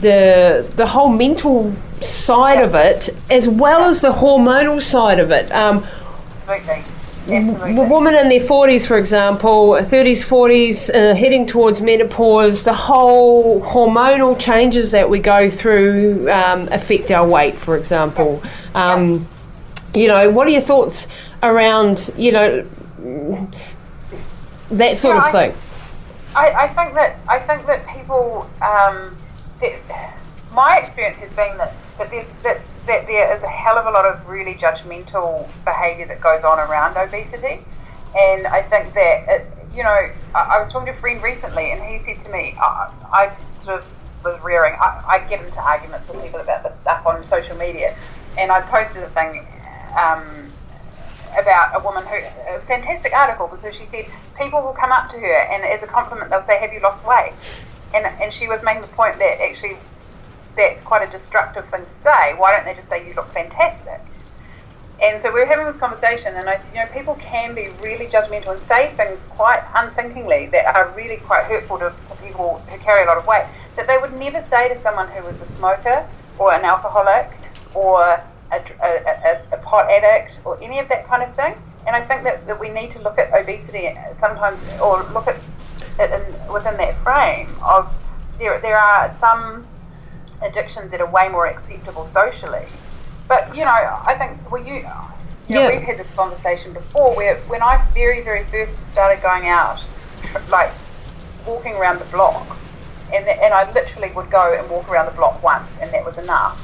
the 0.00 0.70
the 0.74 0.86
whole 0.86 1.10
mental 1.10 1.72
side 2.00 2.60
of 2.60 2.74
it, 2.74 3.08
as 3.30 3.48
well 3.48 3.84
as 3.84 4.00
the 4.00 4.10
hormonal 4.10 4.82
side 4.82 5.20
of 5.20 5.30
it. 5.30 5.50
Um, 5.52 5.86
Absolutely 6.48 6.95
Absolutely. 7.28 7.74
women 7.74 8.14
in 8.14 8.28
their 8.28 8.40
40s, 8.40 8.86
for 8.86 8.96
example, 8.98 9.72
30s, 9.72 10.22
40s, 10.22 10.94
uh, 10.94 11.14
heading 11.14 11.44
towards 11.44 11.80
menopause, 11.80 12.62
the 12.62 12.72
whole 12.72 13.60
hormonal 13.62 14.38
changes 14.38 14.92
that 14.92 15.10
we 15.10 15.18
go 15.18 15.50
through 15.50 16.30
um, 16.30 16.68
affect 16.68 17.10
our 17.10 17.26
weight, 17.26 17.56
for 17.56 17.76
example. 17.76 18.42
Um, 18.74 19.26
you 19.92 20.06
know, 20.06 20.30
what 20.30 20.46
are 20.46 20.50
your 20.50 20.60
thoughts 20.60 21.08
around, 21.42 22.10
you 22.16 22.30
know, 22.30 22.66
that 24.70 24.96
sort 24.96 25.16
yeah, 25.16 25.26
of 25.26 25.32
thing? 25.32 25.54
I, 26.36 26.50
I, 26.52 26.68
think 26.68 26.94
that 26.94 27.18
I 27.28 27.38
think 27.40 27.66
that 27.66 27.86
people, 27.88 28.48
um, 28.62 29.16
that 29.60 30.16
my 30.52 30.78
experience 30.78 31.18
has 31.18 31.30
been 31.30 31.56
that 31.58 31.74
that, 31.98 32.42
that 32.42 32.60
that 32.86 33.06
there 33.06 33.36
is 33.36 33.42
a 33.42 33.48
hell 33.48 33.78
of 33.78 33.86
a 33.86 33.90
lot 33.90 34.04
of 34.04 34.28
really 34.28 34.54
judgmental 34.54 35.48
behaviour 35.64 36.06
that 36.06 36.20
goes 36.20 36.44
on 36.44 36.58
around 36.58 36.96
obesity. 36.96 37.64
And 38.16 38.46
I 38.46 38.62
think 38.62 38.94
that, 38.94 39.24
it, 39.28 39.46
you 39.74 39.82
know, 39.82 40.10
I, 40.34 40.38
I, 40.38 40.58
was 40.58 40.72
talking 40.72 40.86
to 40.86 40.92
a 40.92 41.00
friend 41.00 41.22
recently 41.22 41.72
and 41.72 41.82
he 41.82 41.98
said 41.98 42.20
to 42.20 42.30
me, 42.30 42.56
I, 42.60 42.92
I 43.12 43.36
sort 43.62 43.80
of 43.80 43.86
was 44.24 44.40
rearing, 44.42 44.74
I, 44.80 45.02
I, 45.06 45.28
get 45.28 45.44
into 45.44 45.60
arguments 45.60 46.08
with 46.08 46.22
people 46.22 46.40
about 46.40 46.62
this 46.62 46.80
stuff 46.80 47.04
on 47.04 47.22
social 47.24 47.56
media. 47.56 47.96
And 48.38 48.50
I 48.50 48.60
posted 48.62 49.02
a 49.02 49.10
thing 49.10 49.46
um, 49.98 50.52
about 51.40 51.78
a 51.78 51.84
woman 51.84 52.04
who, 52.04 52.16
a 52.54 52.60
fantastic 52.60 53.12
article 53.12 53.48
because 53.48 53.76
she 53.76 53.84
said 53.86 54.06
people 54.38 54.62
will 54.62 54.72
come 54.72 54.92
up 54.92 55.10
to 55.10 55.18
her 55.18 55.34
and 55.50 55.64
as 55.64 55.82
a 55.82 55.86
compliment 55.86 56.30
they'll 56.30 56.42
say, 56.42 56.58
Have 56.58 56.72
you 56.72 56.80
lost 56.80 57.04
weight? 57.04 57.32
And, 57.94 58.06
and 58.06 58.32
she 58.32 58.48
was 58.48 58.62
making 58.62 58.82
the 58.82 58.88
point 58.88 59.18
that 59.18 59.42
actually 59.42 59.76
that's 60.56 60.82
quite 60.82 61.06
a 61.06 61.10
destructive 61.10 61.68
thing 61.68 61.84
to 61.84 61.94
say. 61.94 62.34
Why 62.34 62.54
don't 62.56 62.64
they 62.64 62.74
just 62.74 62.88
say 62.88 63.06
you 63.06 63.14
look 63.14 63.32
fantastic? 63.32 64.00
And 65.02 65.20
so 65.20 65.30
we 65.30 65.40
were 65.40 65.46
having 65.46 65.66
this 65.66 65.76
conversation, 65.76 66.36
and 66.36 66.48
I 66.48 66.56
said, 66.56 66.74
you 66.74 66.80
know, 66.80 66.86
people 66.86 67.16
can 67.16 67.54
be 67.54 67.68
really 67.82 68.06
judgmental 68.06 68.56
and 68.56 68.62
say 68.62 68.94
things 68.96 69.26
quite 69.26 69.62
unthinkingly 69.74 70.46
that 70.46 70.74
are 70.74 70.88
really 70.96 71.18
quite 71.18 71.44
hurtful 71.44 71.78
to, 71.80 71.92
to 72.06 72.14
people 72.16 72.62
who 72.70 72.78
carry 72.78 73.04
a 73.04 73.06
lot 73.06 73.18
of 73.18 73.26
weight 73.26 73.44
that 73.76 73.86
they 73.86 73.98
would 73.98 74.14
never 74.14 74.40
say 74.40 74.70
to 74.70 74.82
someone 74.82 75.08
who 75.10 75.22
was 75.22 75.38
a 75.42 75.44
smoker 75.44 76.08
or 76.38 76.54
an 76.54 76.64
alcoholic 76.64 77.30
or 77.74 78.02
a, 78.02 78.24
a, 78.52 78.58
a, 78.82 79.42
a 79.52 79.56
pot 79.58 79.90
addict 79.90 80.40
or 80.46 80.58
any 80.62 80.78
of 80.78 80.88
that 80.88 81.06
kind 81.06 81.22
of 81.22 81.34
thing. 81.36 81.54
And 81.86 81.94
I 81.94 82.02
think 82.02 82.24
that, 82.24 82.46
that 82.46 82.58
we 82.58 82.70
need 82.70 82.90
to 82.92 82.98
look 83.00 83.18
at 83.18 83.32
obesity 83.38 83.94
sometimes, 84.14 84.58
or 84.80 85.04
look 85.12 85.28
at 85.28 85.38
it 86.00 86.10
in, 86.10 86.52
within 86.52 86.76
that 86.78 86.96
frame 87.02 87.54
of 87.62 87.92
there, 88.38 88.58
there 88.60 88.78
are 88.78 89.14
some 89.18 89.66
addictions 90.42 90.90
that 90.90 91.00
are 91.00 91.10
way 91.10 91.28
more 91.28 91.46
acceptable 91.46 92.06
socially. 92.06 92.66
But 93.28 93.56
you 93.56 93.64
know, 93.64 93.70
I 93.70 94.14
think 94.18 94.50
well, 94.50 94.64
you, 94.64 94.74
you 94.74 94.82
know, 94.82 95.10
yeah. 95.48 95.70
we've 95.70 95.82
had 95.82 95.98
this 95.98 96.12
conversation 96.14 96.72
before 96.72 97.14
where 97.16 97.36
when 97.48 97.62
I 97.62 97.84
very, 97.94 98.22
very 98.22 98.44
first 98.44 98.74
started 98.90 99.22
going 99.22 99.48
out, 99.48 99.82
like 100.48 100.72
walking 101.46 101.74
around 101.74 102.00
the 102.00 102.04
block, 102.06 102.56
and 103.12 103.24
the, 103.24 103.32
and 103.42 103.54
I 103.54 103.70
literally 103.72 104.12
would 104.12 104.30
go 104.30 104.56
and 104.58 104.68
walk 104.70 104.88
around 104.88 105.06
the 105.06 105.16
block 105.16 105.42
once, 105.42 105.70
and 105.80 105.92
that 105.92 106.04
was 106.04 106.18
enough. 106.18 106.62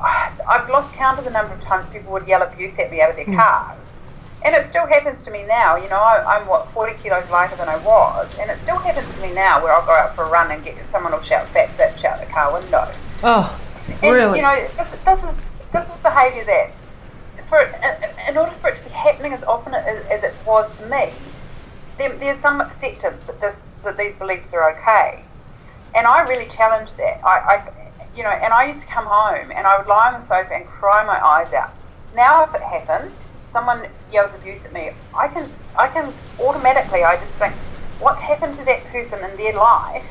I've 0.00 0.68
lost 0.70 0.94
count 0.94 1.18
of 1.18 1.24
the 1.24 1.30
number 1.30 1.52
of 1.52 1.60
times 1.60 1.86
people 1.92 2.12
would 2.12 2.26
yell 2.26 2.42
abuse 2.42 2.78
at 2.78 2.90
me 2.90 3.02
out 3.02 3.10
of 3.10 3.16
their 3.16 3.26
mm. 3.26 3.36
cars. 3.36 3.98
And 4.42 4.54
it 4.54 4.68
still 4.68 4.86
happens 4.86 5.24
to 5.24 5.30
me 5.30 5.44
now. 5.46 5.76
You 5.76 5.88
know, 5.90 5.98
I, 5.98 6.38
am 6.40 6.46
what, 6.46 6.68
40 6.68 7.02
kilos 7.02 7.28
lighter 7.30 7.56
than 7.56 7.68
I 7.68 7.76
was. 7.76 8.34
And 8.38 8.50
it 8.50 8.58
still 8.58 8.78
happens 8.78 9.12
to 9.14 9.20
me 9.20 9.32
now 9.34 9.62
where 9.62 9.72
I'll 9.72 9.84
go 9.84 9.92
out 9.92 10.14
for 10.14 10.24
a 10.24 10.30
run 10.30 10.50
and 10.50 10.64
get 10.64 10.76
someone 10.90 11.12
will 11.12 11.20
shout 11.20 11.46
fat 11.48 11.68
bitch 11.76 12.04
out 12.04 12.20
the 12.20 12.26
car 12.26 12.52
window. 12.52 12.90
Oh, 13.22 13.60
and, 14.02 14.14
really? 14.14 14.38
You 14.38 14.44
know, 14.44 14.54
this, 14.54 15.04
this 15.04 15.22
is 15.22 15.36
this 15.72 15.88
is 15.88 15.96
behaviour 16.02 16.44
that, 16.44 16.70
for 17.48 17.60
in 18.28 18.36
order 18.36 18.52
for 18.60 18.70
it 18.70 18.76
to 18.78 18.84
be 18.84 18.90
happening 18.90 19.32
as 19.32 19.44
often 19.44 19.74
as, 19.74 20.04
as 20.06 20.22
it 20.22 20.34
was 20.46 20.76
to 20.78 20.86
me, 20.86 21.12
there, 21.98 22.16
there's 22.16 22.40
some 22.40 22.60
acceptance 22.60 23.22
that 23.24 23.40
this 23.40 23.66
that 23.84 23.98
these 23.98 24.14
beliefs 24.16 24.52
are 24.54 24.70
okay. 24.76 25.22
And 25.94 26.06
I 26.06 26.20
really 26.22 26.46
challenged 26.46 26.96
that. 26.98 27.20
I, 27.24 27.38
I, 27.38 27.92
you 28.16 28.22
know, 28.22 28.30
and 28.30 28.52
I 28.52 28.66
used 28.66 28.80
to 28.80 28.86
come 28.86 29.06
home 29.06 29.50
and 29.50 29.66
I 29.66 29.78
would 29.78 29.86
lie 29.86 30.08
on 30.08 30.14
the 30.14 30.20
sofa 30.20 30.54
and 30.54 30.66
cry 30.66 31.04
my 31.04 31.24
eyes 31.24 31.52
out. 31.52 31.72
Now, 32.14 32.44
if 32.44 32.54
it 32.54 32.62
happens, 32.62 33.12
someone 33.52 33.86
yells 34.12 34.34
abuse 34.34 34.64
at 34.64 34.72
me, 34.72 34.90
I 35.14 35.28
can 35.28 35.50
I 35.78 35.88
can 35.88 36.12
automatically 36.40 37.02
I 37.02 37.16
just 37.16 37.32
think 37.34 37.54
what's 38.00 38.20
happened 38.20 38.54
to 38.56 38.64
that 38.64 38.84
person 38.86 39.22
in 39.24 39.36
their 39.36 39.54
life 39.54 40.04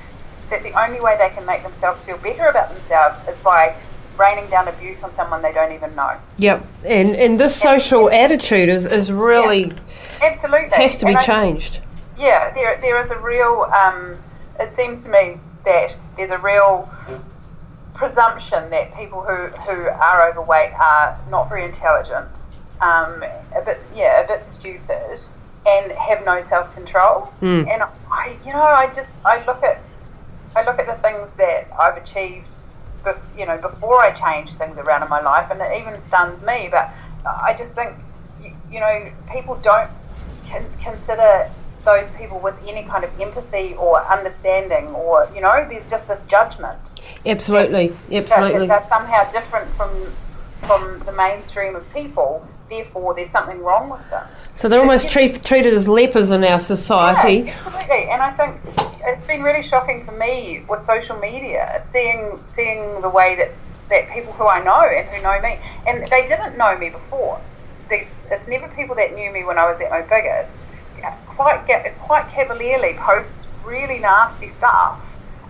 that 0.49 0.63
the 0.63 0.73
only 0.81 0.99
way 0.99 1.15
they 1.17 1.29
can 1.29 1.45
make 1.45 1.63
themselves 1.63 2.01
feel 2.01 2.17
better 2.17 2.47
about 2.47 2.73
themselves 2.73 3.27
is 3.27 3.37
by 3.39 3.75
raining 4.17 4.49
down 4.49 4.67
abuse 4.67 5.03
on 5.03 5.13
someone 5.15 5.41
they 5.41 5.53
don't 5.53 5.71
even 5.71 5.95
know. 5.95 6.17
Yep, 6.37 6.65
and 6.85 7.15
and 7.15 7.39
this 7.39 7.55
social 7.55 8.09
and, 8.09 8.31
attitude 8.31 8.69
is, 8.69 8.85
is 8.85 9.11
really 9.11 9.67
yeah, 9.67 9.75
absolutely 10.21 10.69
has 10.69 10.97
to 10.97 11.05
be 11.05 11.13
and 11.13 11.25
changed. 11.25 11.81
I, 12.17 12.21
yeah, 12.21 12.53
there 12.53 12.79
there 12.81 13.01
is 13.01 13.11
a 13.11 13.17
real. 13.17 13.69
Um, 13.73 14.17
it 14.59 14.75
seems 14.75 15.05
to 15.05 15.09
me 15.09 15.39
that 15.63 15.95
there's 16.17 16.31
a 16.31 16.37
real 16.37 16.89
presumption 17.93 18.69
that 18.69 18.95
people 18.95 19.21
who, 19.21 19.47
who 19.47 19.89
are 19.89 20.29
overweight 20.29 20.71
are 20.73 21.19
not 21.29 21.49
very 21.49 21.65
intelligent 21.65 22.29
um, 22.81 23.23
a 23.55 23.61
bit, 23.65 23.79
yeah, 23.95 24.21
a 24.21 24.27
bit 24.27 24.49
stupid, 24.49 25.19
and 25.67 25.91
have 25.91 26.25
no 26.25 26.41
self 26.41 26.73
control. 26.73 27.31
Mm. 27.41 27.67
And 27.67 27.83
I, 28.11 28.37
you 28.45 28.53
know, 28.53 28.61
I 28.61 28.91
just 28.93 29.19
I 29.25 29.43
look 29.45 29.63
at 29.63 29.81
I 30.55 30.63
look 30.63 30.79
at 30.79 30.87
the 30.87 30.95
things 31.01 31.29
that 31.37 31.67
I've 31.79 31.97
achieved, 31.97 32.49
bef- 33.03 33.19
you 33.37 33.45
know, 33.45 33.57
before 33.57 34.01
I 34.01 34.11
changed 34.11 34.57
things 34.57 34.79
around 34.79 35.03
in 35.03 35.09
my 35.09 35.21
life, 35.21 35.51
and 35.51 35.61
it 35.61 35.79
even 35.79 35.99
stuns 35.99 36.41
me. 36.41 36.69
But 36.71 36.89
I 37.25 37.53
just 37.57 37.73
think, 37.75 37.95
you, 38.41 38.53
you 38.71 38.79
know, 38.79 39.11
people 39.31 39.55
don't 39.61 39.89
con- 40.49 40.65
consider 40.81 41.49
those 41.85 42.09
people 42.11 42.39
with 42.39 42.55
any 42.67 42.83
kind 42.83 43.03
of 43.03 43.19
empathy 43.21 43.73
or 43.75 44.03
understanding, 44.05 44.87
or 44.87 45.29
you 45.35 45.41
know, 45.41 45.65
there's 45.69 45.89
just 45.89 46.07
this 46.07 46.19
judgment. 46.27 47.01
Absolutely, 47.25 47.87
that- 48.09 48.31
absolutely. 48.31 48.67
That, 48.67 48.81
they're 48.81 48.89
somehow 48.89 49.29
different 49.31 49.69
from 49.75 49.91
from 50.65 50.99
the 51.05 51.13
mainstream 51.13 51.75
of 51.75 51.91
people. 51.93 52.47
Therefore, 52.69 53.15
there's 53.15 53.31
something 53.31 53.59
wrong 53.61 53.89
with 53.89 54.07
them. 54.09 54.27
So 54.53 54.69
they're 54.69 54.79
almost 54.79 55.09
treat, 55.09 55.43
treated 55.43 55.73
as 55.73 55.87
lepers 55.87 56.31
in 56.31 56.43
our 56.43 56.59
society. 56.59 57.47
Yeah, 57.47 57.57
absolutely. 57.65 58.09
And 58.09 58.21
I 58.21 58.31
think 58.31 58.61
it's 59.05 59.25
been 59.25 59.41
really 59.41 59.63
shocking 59.63 60.05
for 60.05 60.11
me 60.11 60.63
with 60.69 60.85
social 60.85 61.17
media, 61.17 61.83
seeing 61.89 62.39
seeing 62.51 63.01
the 63.01 63.09
way 63.09 63.35
that, 63.35 63.51
that 63.89 64.11
people 64.13 64.33
who 64.33 64.47
I 64.47 64.63
know 64.63 64.81
and 64.81 65.07
who 65.07 65.21
know 65.23 65.41
me, 65.41 65.59
and 65.87 66.03
they 66.11 66.25
didn't 66.27 66.57
know 66.57 66.77
me 66.77 66.89
before. 66.89 67.41
These, 67.89 68.07
it's 68.29 68.47
never 68.47 68.67
people 68.69 68.95
that 68.95 69.15
knew 69.15 69.31
me 69.31 69.43
when 69.43 69.57
I 69.57 69.69
was 69.69 69.81
at 69.81 69.89
my 69.89 70.01
biggest. 70.01 70.65
Quite 71.27 71.65
get, 71.65 71.97
quite 71.99 72.29
cavalierly 72.29 72.93
post 72.95 73.47
really 73.63 73.99
nasty 73.99 74.49
stuff 74.49 74.99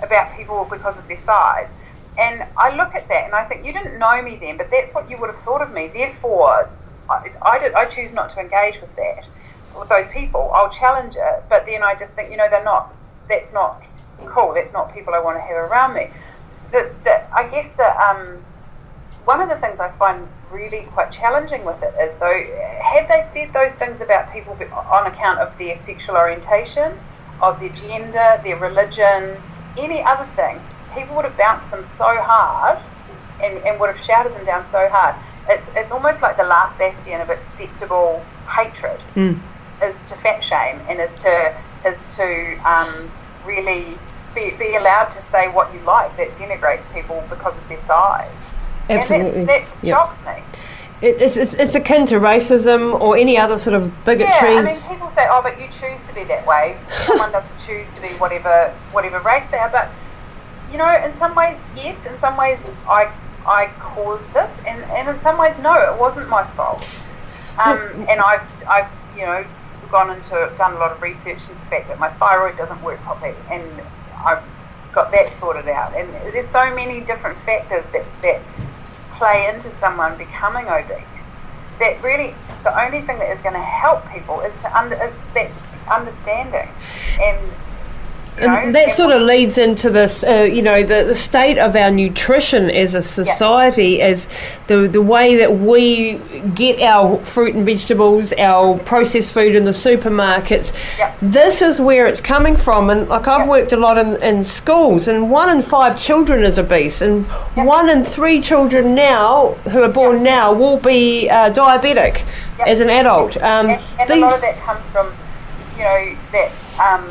about 0.03 0.37
people 0.37 0.65
because 0.69 0.97
of 0.97 1.07
their 1.07 1.17
size. 1.17 1.69
And 2.17 2.45
I 2.57 2.75
look 2.75 2.95
at 2.95 3.07
that 3.07 3.25
and 3.25 3.33
I 3.33 3.45
think 3.45 3.65
you 3.65 3.73
didn't 3.73 3.97
know 3.97 4.21
me 4.21 4.35
then, 4.35 4.57
but 4.57 4.69
that's 4.69 4.93
what 4.93 5.09
you 5.09 5.17
would 5.17 5.31
have 5.31 5.41
thought 5.41 5.61
of 5.61 5.71
me. 5.71 5.87
Therefore, 5.87 6.69
I, 7.09 7.31
I, 7.41 7.71
I 7.75 7.85
choose 7.85 8.13
not 8.13 8.29
to 8.31 8.39
engage 8.39 8.79
with 8.81 8.95
that, 8.95 9.25
with 9.77 9.89
those 9.89 10.07
people. 10.07 10.51
I'll 10.53 10.69
challenge 10.69 11.15
it, 11.17 11.43
but 11.49 11.65
then 11.65 11.83
I 11.83 11.95
just 11.95 12.13
think, 12.13 12.31
you 12.31 12.37
know, 12.37 12.47
they're 12.49 12.63
not, 12.63 12.93
that's 13.27 13.51
not 13.53 13.81
cool. 14.25 14.53
That's 14.53 14.73
not 14.73 14.93
people 14.93 15.13
I 15.13 15.19
want 15.19 15.37
to 15.37 15.41
have 15.41 15.55
around 15.55 15.95
me. 15.95 16.09
The, 16.71 16.91
the, 17.03 17.35
I 17.35 17.47
guess 17.49 17.67
the, 17.77 17.89
um, 18.01 18.43
one 19.25 19.41
of 19.41 19.49
the 19.49 19.57
things 19.57 19.79
I 19.79 19.91
find 19.97 20.27
really 20.51 20.87
quite 20.93 21.11
challenging 21.11 21.63
with 21.65 21.81
it 21.83 21.93
is 21.99 22.15
though, 22.19 22.43
had 22.81 23.07
they 23.07 23.21
said 23.21 23.53
those 23.53 23.73
things 23.73 24.01
about 24.01 24.31
people 24.31 24.57
on 24.73 25.07
account 25.07 25.39
of 25.39 25.55
their 25.57 25.81
sexual 25.81 26.15
orientation, 26.15 26.93
of 27.41 27.59
their 27.59 27.69
gender, 27.69 28.39
their 28.43 28.57
religion, 28.57 29.37
any 29.77 30.01
other 30.03 30.25
thing, 30.35 30.59
people 30.93 31.15
would 31.15 31.25
have 31.25 31.37
bounced 31.37 31.69
them 31.71 31.85
so 31.85 32.17
hard 32.21 32.79
and, 33.41 33.57
and 33.65 33.79
would 33.79 33.95
have 33.95 34.03
shouted 34.03 34.33
them 34.33 34.45
down 34.45 34.65
so 34.71 34.89
hard. 34.89 35.15
It's, 35.49 35.69
it's 35.75 35.91
almost 35.91 36.21
like 36.21 36.37
the 36.37 36.43
last 36.43 36.77
bastion 36.77 37.19
of 37.21 37.29
acceptable 37.29 38.23
hatred 38.47 38.99
Mm. 39.15 39.39
is 39.83 39.95
to 40.09 40.15
fat 40.17 40.43
shame 40.43 40.79
and 40.87 40.99
is 40.99 41.13
to 41.23 41.53
is 41.85 41.97
to 42.15 42.55
um, 42.69 43.09
really 43.45 43.97
be, 44.35 44.51
be 44.59 44.75
allowed 44.75 45.05
to 45.11 45.21
say 45.31 45.47
what 45.47 45.73
you 45.73 45.79
like 45.81 46.15
that 46.17 46.29
denigrates 46.37 46.93
people 46.93 47.23
because 47.29 47.57
of 47.57 47.67
their 47.69 47.79
size. 47.79 48.55
Absolutely. 48.89 49.39
And 49.41 49.49
that's, 49.49 49.69
that 49.69 49.87
Yep. 49.87 49.95
shocks 49.95 50.19
me. 50.25 50.43
It, 51.01 51.21
it's, 51.21 51.37
it's, 51.37 51.53
it's 51.53 51.75
akin 51.75 52.05
to 52.07 52.15
racism 52.19 52.99
or 52.99 53.15
any 53.15 53.37
other 53.37 53.57
sort 53.57 53.75
of 53.75 53.87
bigotry. 54.03 54.53
Yeah, 54.55 54.59
I 54.59 54.63
mean, 54.73 54.81
people 54.81 55.07
say, 55.11 55.25
"Oh, 55.31 55.41
but 55.41 55.57
you 55.59 55.67
choose 55.67 56.05
to 56.07 56.13
be 56.13 56.25
that 56.25 56.45
way." 56.45 56.77
Someone 56.89 57.31
doesn't 57.31 57.49
choose 57.65 57.87
to 57.95 58.01
be 58.01 58.09
whatever 58.19 58.73
whatever 58.91 59.19
race 59.21 59.45
they 59.49 59.57
are. 59.57 59.69
But 59.69 59.87
you 60.71 60.77
know, 60.77 60.91
in 61.05 61.15
some 61.15 61.33
ways, 61.35 61.57
yes. 61.75 61.97
In 62.05 62.19
some 62.19 62.35
ways, 62.35 62.59
I 62.89 63.09
I 63.49 63.71
caused 63.79 64.31
this, 64.33 64.51
and, 64.67 64.81
and 64.91 65.09
in 65.09 65.19
some 65.21 65.37
ways, 65.37 65.57
no, 65.59 65.73
it 65.73 65.99
wasn't 65.99 66.29
my 66.29 66.43
fault. 66.51 66.87
Um, 67.57 68.05
and 68.07 68.21
I've 68.21 68.47
I've 68.69 68.89
you 69.15 69.23
know 69.23 69.45
gone 69.91 70.15
into 70.15 70.53
done 70.57 70.73
a 70.73 70.79
lot 70.79 70.91
of 70.91 71.01
research 71.01 71.39
into 71.39 71.49
the 71.49 71.65
fact 71.69 71.87
that 71.87 71.99
my 71.99 72.09
thyroid 72.13 72.55
doesn't 72.57 72.81
work 72.83 72.99
properly, 73.01 73.35
and 73.51 73.63
I've 74.23 74.43
got 74.93 75.11
that 75.11 75.37
sorted 75.39 75.67
out. 75.67 75.93
And 75.95 76.07
there's 76.33 76.47
so 76.49 76.73
many 76.73 77.01
different 77.01 77.37
factors 77.39 77.83
that 77.91 78.05
that 78.21 78.41
play 79.17 79.51
into 79.53 79.75
someone 79.79 80.17
becoming 80.17 80.67
obese 80.67 81.19
that 81.79 82.01
really 82.03 82.35
the 82.63 82.85
only 82.85 83.01
thing 83.01 83.17
that 83.19 83.31
is 83.31 83.39
going 83.41 83.55
to 83.55 83.61
help 83.61 84.07
people 84.11 84.41
is 84.41 84.61
to 84.61 84.77
under 84.77 84.95
is 84.95 85.13
that 85.33 85.49
understanding 85.89 86.69
and 87.19 87.37
And 88.39 88.73
that 88.75 88.91
sort 88.91 89.11
of 89.15 89.21
leads 89.21 89.57
into 89.57 89.89
this, 89.89 90.23
uh, 90.23 90.43
you 90.43 90.61
know, 90.61 90.81
the, 90.81 91.03
the 91.05 91.15
state 91.15 91.57
of 91.57 91.75
our 91.75 91.91
nutrition 91.91 92.69
as 92.69 92.95
a 92.95 93.01
society, 93.01 94.01
as 94.01 94.27
the 94.67 94.87
the 94.87 95.01
way 95.01 95.35
that 95.37 95.57
we 95.57 96.19
get 96.55 96.79
our 96.81 97.17
fruit 97.23 97.55
and 97.55 97.65
vegetables, 97.65 98.31
our 98.37 98.77
processed 98.79 99.33
food 99.33 99.55
in 99.55 99.65
the 99.65 99.71
supermarkets. 99.71 100.73
Yeah. 100.97 101.13
This 101.21 101.61
is 101.61 101.79
where 101.81 102.07
it's 102.07 102.21
coming 102.21 102.55
from, 102.57 102.89
and 102.89 103.07
like 103.09 103.27
I've 103.27 103.41
Yeah. 103.45 103.49
worked 103.49 103.73
a 103.73 103.77
lot 103.77 103.97
in, 103.97 104.21
in 104.21 104.43
schools, 104.43 105.07
and 105.07 105.29
one 105.29 105.49
in 105.49 105.61
five 105.61 105.99
children 105.99 106.43
is 106.43 106.57
obese, 106.57 107.01
and 107.01 107.25
one 107.55 107.89
in 107.89 108.03
three 108.03 108.41
children 108.41 108.95
now 108.95 109.53
who 109.71 109.83
are 109.83 109.89
born 109.89 110.23
now 110.23 110.53
will 110.53 110.77
be 110.77 111.29
uh, 111.29 111.51
diabetic 111.51 112.23
as 112.65 112.79
an 112.79 112.89
adult. 112.89 113.37
Um, 113.37 113.69
and, 113.69 113.81
and 113.99 114.09
a 114.09 114.15
lot 114.17 114.35
of 114.35 114.41
that 114.41 114.59
comes 114.61 114.85
from 114.89 115.11
you 115.77 115.83
know 115.83 116.15
that 116.31 116.51
um, 116.79 117.07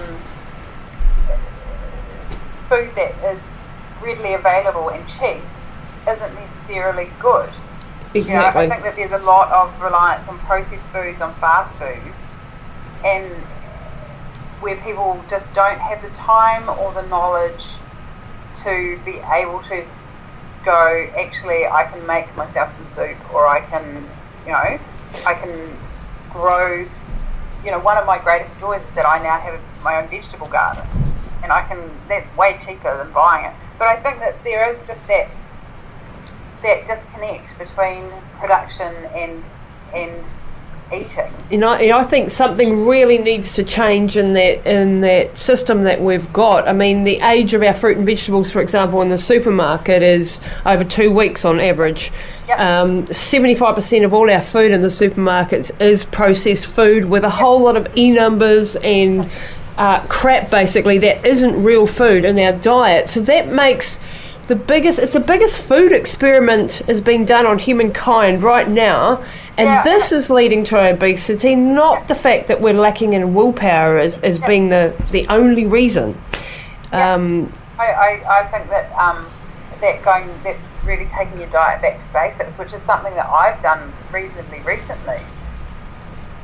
food 2.69 2.95
that 2.95 3.15
is 3.35 3.41
readily 4.03 4.35
available 4.35 4.91
and 4.91 5.07
cheap 5.09 5.43
isn't 6.09 6.35
necessarily 6.35 7.11
good. 7.21 7.51
You 8.15 8.25
know, 8.25 8.47
I 8.47 8.69
think 8.69 8.83
that 8.83 8.97
there's 8.97 9.13
a 9.13 9.19
lot 9.19 9.51
of 9.53 9.81
reliance 9.83 10.27
on 10.29 10.39
processed 10.41 10.83
foods, 10.85 11.21
on 11.21 11.35
fast 11.35 11.75
foods, 11.77 12.35
and 13.05 13.31
where 14.61 14.77
people 14.77 15.23
just 15.29 15.53
don't 15.55 15.79
have 15.79 16.03
the 16.03 16.11
time 16.11 16.69
or 16.69 16.93
the 16.93 17.03
knowledge 17.03 17.65
to 18.65 18.99
be 19.05 19.21
able 19.31 19.63
to 19.65 19.85
go, 20.65 21.11
actually, 21.17 21.67
I 21.67 21.85
can 21.85 22.05
make 22.07 22.35
myself 22.37 22.75
some 22.77 22.89
soup, 22.89 23.35
or 23.35 23.47
I 23.47 23.61
can, 23.61 24.07
you 24.45 24.53
know, 24.53 24.79
I 25.27 25.35
can 25.35 25.77
grow. 26.31 26.87
You 27.65 27.71
know, 27.71 27.79
one 27.81 27.99
of 27.99 28.07
my 28.07 28.19
greatest 28.19 28.59
joys 28.59 28.81
is 28.81 28.95
that 28.95 29.07
I 29.07 29.23
now 29.23 29.39
have 29.39 29.61
my 29.83 30.01
own 30.01 30.09
vegetable 30.09 30.49
garden, 30.49 30.85
and 31.43 31.53
I 31.53 31.67
can. 31.67 31.91
That's 32.09 32.35
way 32.37 32.59
cheaper 32.59 32.97
than 32.97 33.13
buying 33.13 33.47
it. 33.47 33.55
But 33.79 33.89
I 33.89 33.97
think 34.03 34.19
that 34.21 34.43
there 34.45 34.73
is 34.73 34.79
just 34.87 35.07
that 35.09 35.29
that 36.63 36.87
disconnect 36.87 37.59
between 37.59 38.11
production 38.41 38.95
and 39.15 39.45
and 39.95 40.25
eating. 40.93 41.33
You 41.51 41.59
know, 41.59 41.75
and 41.75 41.93
I 41.93 42.03
think 42.03 42.31
something 42.31 42.87
really 42.87 43.19
needs 43.19 43.55
to 43.55 43.65
change 43.65 44.17
in 44.17 44.33
that 44.35 44.67
in 44.67 45.01
that 45.03 45.37
system 45.37 45.83
that 45.83 46.01
we've 46.01 46.31
got. 46.33 46.67
I 46.67 46.73
mean, 46.73 47.05
the 47.05 47.21
age 47.21 47.55
of 47.55 47.63
our 47.63 47.75
fruit 47.75 47.97
and 47.97 48.07
vegetables, 48.07 48.51
for 48.51 48.61
example, 48.61 49.03
in 49.03 49.09
the 49.09 49.19
supermarket 49.19 50.03
is 50.03 50.41
over 50.65 50.85
two 50.85 51.13
weeks 51.13 51.45
on 51.45 51.61
average. 51.61 52.11
Yep. 52.49 52.59
Um, 52.59 53.07
75% 53.09 54.05
of 54.05 54.15
all 54.15 54.31
our 54.31 54.41
food 54.41 54.73
in 54.73 54.81
the 54.81 54.89
supermarkets 54.89 55.79
is 55.81 56.05
processed 56.05 56.67
food 56.67 57.05
with 57.05 57.23
a 57.25 57.31
whole 57.31 57.61
lot 57.61 57.77
of 57.77 57.87
e 57.97 58.11
numbers 58.11 58.77
and 58.77 59.31
uh, 59.79 60.01
crap, 60.09 60.51
basically, 60.51 60.99
that 60.99 61.25
isn't 61.25 61.63
real 61.63 61.87
food 61.87 62.25
in 62.25 62.39
our 62.39 62.53
diet. 62.53 63.09
So 63.09 63.21
that 63.21 63.49
makes 63.49 63.99
the 64.49 64.57
biggest 64.57 64.99
it's 64.99 65.13
the 65.13 65.21
biggest 65.21 65.59
food 65.61 65.93
experiment 65.93 66.81
is 66.89 67.03
being 67.03 67.27
done 67.27 67.45
on 67.47 67.59
humankind 67.59 68.43
right 68.43 68.67
now 68.67 69.23
and 69.59 69.67
Yeah. 69.69 69.85
this 69.85 70.11
is 70.11 70.31
leading 70.31 70.65
to 70.65 70.91
obesity 70.91 71.55
not 71.55 72.09
the 72.09 72.15
fact 72.15 72.49
that 72.49 72.59
we're 72.59 72.73
lacking 72.73 73.13
in 73.13 73.35
willpower 73.35 73.99
as, 73.99 74.17
as 74.21 74.39
being 74.39 74.71
the 74.71 74.95
the 75.11 75.29
only 75.29 75.67
reason 75.67 76.17
Yeah. 76.91 77.13
um, 77.13 77.53
I, 77.79 77.93
I, 77.93 78.39
I 78.41 78.47
think 78.47 78.71
that 78.71 78.91
um, 78.99 79.27
that 79.83 80.03
going 80.03 80.31
that's 80.43 80.59
really 80.85 81.07
taking 81.15 81.39
your 81.39 81.51
diet 81.51 81.83
back 81.83 81.99
to 81.99 82.13
basics, 82.13 82.57
which 82.59 82.73
is 82.73 82.81
something 82.83 83.15
that 83.15 83.27
I've 83.27 83.61
done 83.63 83.93
reasonably 84.11 84.61
recently, 84.61 85.21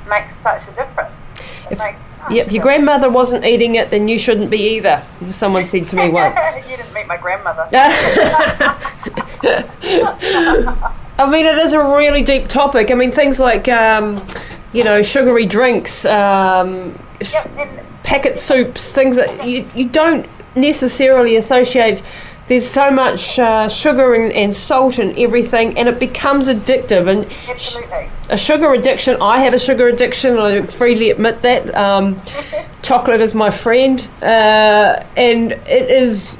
makes 0.08 0.36
such 0.36 0.68
a 0.68 0.72
difference. 0.72 1.30
It 1.70 1.78
makes 1.78 2.02
yeah, 2.30 2.42
if 2.42 2.52
your 2.52 2.62
grandmother 2.62 3.10
wasn't 3.10 3.44
eating 3.44 3.74
it 3.74 3.90
then 3.90 4.08
you 4.08 4.18
shouldn't 4.18 4.50
be 4.50 4.76
either 4.76 5.02
someone 5.30 5.64
said 5.64 5.88
to 5.88 5.96
me 5.96 6.08
once 6.10 6.38
you 6.56 6.76
didn't 6.76 6.92
meet 6.94 7.06
my 7.06 7.16
grandmother. 7.16 7.68
I 11.16 11.30
mean, 11.30 11.46
it 11.46 11.58
is 11.58 11.72
a 11.72 11.78
really 11.78 12.22
deep 12.22 12.48
topic. 12.48 12.90
I 12.90 12.94
mean, 12.94 13.12
things 13.12 13.38
like, 13.38 13.68
um, 13.68 14.24
you 14.72 14.82
know, 14.82 15.02
sugary 15.02 15.46
drinks, 15.46 16.04
um, 16.04 16.98
Yep, 17.32 17.84
packet 18.02 18.38
soups, 18.38 18.90
things 18.90 19.16
that 19.16 19.46
you, 19.46 19.66
you 19.74 19.88
don't 19.88 20.26
necessarily 20.56 21.36
associate. 21.36 22.02
There's 22.46 22.68
so 22.68 22.90
much 22.90 23.38
uh, 23.38 23.68
sugar 23.68 24.14
and, 24.14 24.30
and 24.32 24.54
salt 24.54 24.98
and 24.98 25.18
everything, 25.18 25.78
and 25.78 25.88
it 25.88 25.98
becomes 25.98 26.46
addictive. 26.48 27.08
And 27.08 27.24
absolutely. 27.48 28.10
a 28.28 28.36
sugar 28.36 28.72
addiction, 28.74 29.16
I 29.22 29.38
have 29.40 29.54
a 29.54 29.58
sugar 29.58 29.88
addiction, 29.88 30.36
I 30.38 30.62
freely 30.66 31.08
admit 31.10 31.40
that. 31.42 31.74
Um, 31.74 32.20
chocolate 32.82 33.22
is 33.22 33.34
my 33.34 33.48
friend, 33.50 34.06
uh, 34.20 35.02
and 35.16 35.52
it 35.52 35.90
is 35.90 36.38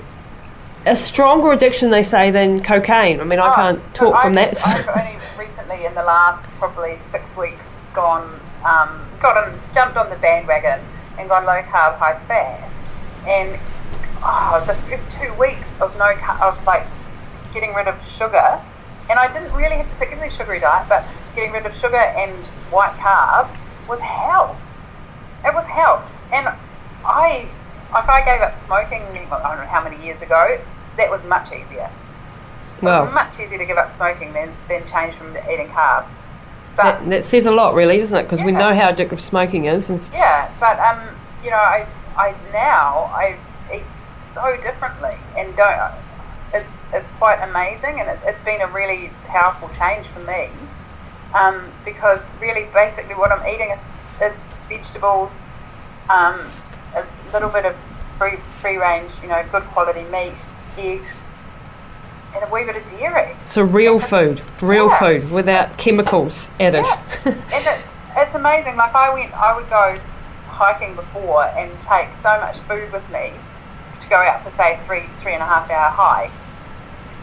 a 0.85 0.95
stronger 0.95 1.53
addiction, 1.53 1.89
they 1.89 2.03
say, 2.03 2.31
than 2.31 2.63
cocaine. 2.63 3.19
I 3.21 3.25
mean, 3.25 3.39
I 3.41 3.51
Oh, 3.51 3.55
can't 3.55 3.95
talk 3.95 4.21
from 4.21 4.37
I've- 4.37 4.51
that. 4.51 4.57
so- 4.59 4.69
I've 4.71 4.89
only 4.89 5.17
recently, 5.39 5.87
in 5.87 5.95
the 5.95 6.03
last 6.03 6.47
probably 6.59 6.99
six 7.13 7.25
weeks, 7.35 7.65
gone, 7.95 8.39
um, 8.63 9.01
got 9.23 9.39
on, 9.39 9.59
jumped 9.73 9.97
on 9.97 10.11
the 10.11 10.17
bandwagon 10.17 10.81
and 11.19 11.31
gone 11.31 11.47
low 11.47 11.63
carb, 11.63 11.97
high 11.97 12.19
fat. 12.29 12.69
And 13.27 13.59
oh, 14.25 14.65
the 14.67 14.75
first 14.75 15.05
two 15.13 15.33
weeks 15.39 15.81
of 15.81 15.97
no 15.99 16.17
of 16.43 16.65
like 16.67 16.87
getting 17.53 17.75
rid 17.75 17.87
of 17.87 17.97
sugar, 18.09 18.61
and 19.11 19.19
I 19.19 19.33
didn't 19.33 19.53
really 19.53 19.77
have 19.77 19.91
to 19.93 19.97
take 19.99 20.09
a 20.13 20.17
particularly 20.17 20.31
sugary 20.31 20.61
diet, 20.61 20.89
but 20.89 21.05
getting 21.35 21.53
rid 21.53 21.67
of 21.67 21.77
sugar 21.77 21.97
and 21.97 22.35
white 22.73 22.93
carbs 22.99 23.61
was 23.89 24.01
hell. 24.01 24.59
It 25.45 25.55
was 25.55 25.67
hell, 25.67 26.09
and 26.33 26.49
I, 27.05 27.49
if 27.89 28.09
I 28.09 28.25
gave 28.25 28.41
up 28.41 28.57
smoking, 28.57 29.03
I 29.03 29.29
don't 29.29 29.59
know 29.59 29.67
how 29.67 29.85
many 29.85 30.03
years 30.05 30.21
ago, 30.23 30.61
that 30.97 31.11
was 31.11 31.23
much 31.25 31.49
easier. 31.53 31.91
Well, 32.81 33.11
much 33.13 33.39
easier 33.39 33.59
to 33.59 33.65
give 33.65 33.79
up 33.79 33.95
smoking 33.97 34.33
than, 34.33 34.53
than 34.69 34.87
change 34.87 35.15
from 35.15 35.37
eating 35.51 35.69
carbs. 35.69 36.09
But 36.77 36.83
that, 36.83 37.11
that 37.11 37.25
says 37.25 37.47
a 37.47 37.53
lot, 37.53 37.75
really, 37.75 37.99
doesn't 37.99 38.19
it? 38.19 38.23
Because 38.25 38.41
yeah. 38.41 38.47
we 38.47 38.53
know 38.53 38.75
how 38.75 38.91
addictive 38.91 39.21
smoking 39.21 39.67
is. 39.67 39.91
yeah, 40.13 40.53
but 40.59 40.79
um, 40.81 41.15
you 41.45 41.51
know, 41.51 41.57
I, 41.57 41.87
I 42.17 42.35
now 42.53 43.05
I 43.15 43.39
so 44.35 44.57
differently 44.57 45.17
and 45.37 45.57
don't. 45.57 45.93
It's 46.53 46.67
it's 46.93 47.09
quite 47.19 47.41
amazing, 47.43 48.01
and 48.01 48.09
it, 48.09 48.19
has 48.19 48.41
been 48.45 48.61
a 48.61 48.69
really 48.69 49.11
powerful 49.27 49.69
change 49.79 50.07
for 50.09 50.21
me. 50.21 50.51
Um, 51.35 51.73
because 51.85 52.21
really, 52.41 52.69
basically, 52.73 53.15
what 53.15 53.33
I'm 53.33 53.47
eating 53.53 53.71
is, 53.71 53.81
is 54.23 54.33
vegetables, 54.69 55.43
um, 56.09 56.39
a 56.95 57.05
little 57.33 57.49
bit 57.49 57.65
of 57.65 57.77
free 58.19 58.37
free 58.37 58.77
range, 58.77 59.11
you 59.23 59.29
know, 59.29 59.45
good 59.51 59.65
quality 59.65 60.05
meat, 60.11 60.35
eggs, 60.79 61.27
and 62.35 62.45
a 62.45 62.53
wee 62.53 62.65
bit 62.65 62.77
of 62.77 62.89
dairy. 62.91 63.35
So 63.47 63.63
real 63.63 63.99
food, 63.99 64.41
real 64.63 64.89
yeah. 64.89 64.99
food 64.99 65.31
without 65.33 65.77
chemicals 65.77 66.53
added. 66.61 66.85
Yeah. 66.85 67.03
and 67.25 67.67
it's 67.67 67.93
it's 68.17 68.35
amazing. 68.37 68.77
Like 68.77 68.95
I 68.95 69.13
went, 69.13 69.33
I 69.35 69.57
would 69.57 69.69
go 69.69 69.97
hiking 70.47 70.95
before 70.95 71.47
and 71.47 71.73
take 71.81 72.17
so 72.19 72.39
much 72.39 72.59
food 72.61 72.93
with 72.93 73.09
me 73.11 73.33
go 74.15 74.21
out 74.23 74.45
for 74.45 74.51
say 74.57 74.79
three 74.87 75.03
three 75.21 75.35
and 75.35 75.43
a 75.43 75.47
half 75.47 75.69
hour 75.69 75.91
hike. 75.91 76.31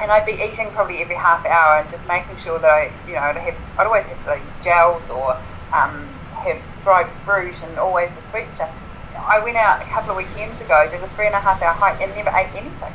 And 0.01 0.12
I'd 0.12 0.25
be 0.25 0.34
eating 0.34 0.69
probably 0.71 0.97
every 0.97 1.15
half 1.15 1.45
hour 1.45 1.80
and 1.80 1.89
just 1.89 2.06
making 2.08 2.36
sure 2.38 2.60
that 2.60 2.69
I, 2.69 2.91
you 3.08 3.13
know, 3.13 3.21
I'd, 3.21 3.38
have, 3.38 3.56
I'd 3.77 3.88
always 3.88 4.06
have 4.06 4.27
like 4.27 4.41
gels 4.63 5.08
or 5.10 5.38
um, 5.71 6.08
have 6.43 6.60
dried 6.84 7.08
fruit 7.23 7.54
and 7.63 7.77
always 7.77 8.10
the 8.15 8.21
sweet 8.23 8.47
stuff. 8.56 8.73
I 9.15 9.39
went 9.39 9.58
out 9.58 9.82
a 9.82 9.86
couple 9.86 10.12
of 10.12 10.17
weekends 10.17 10.60
ago, 10.60 10.89
did 10.89 11.01
a 11.01 11.08
three 11.10 11.27
and 11.27 11.36
a 11.36 11.39
half 11.39 11.62
hour 11.62 11.73
hike 11.73 12.01
and 12.01 12.12
never 12.15 12.36
ate 12.36 12.49
anything. 12.56 12.93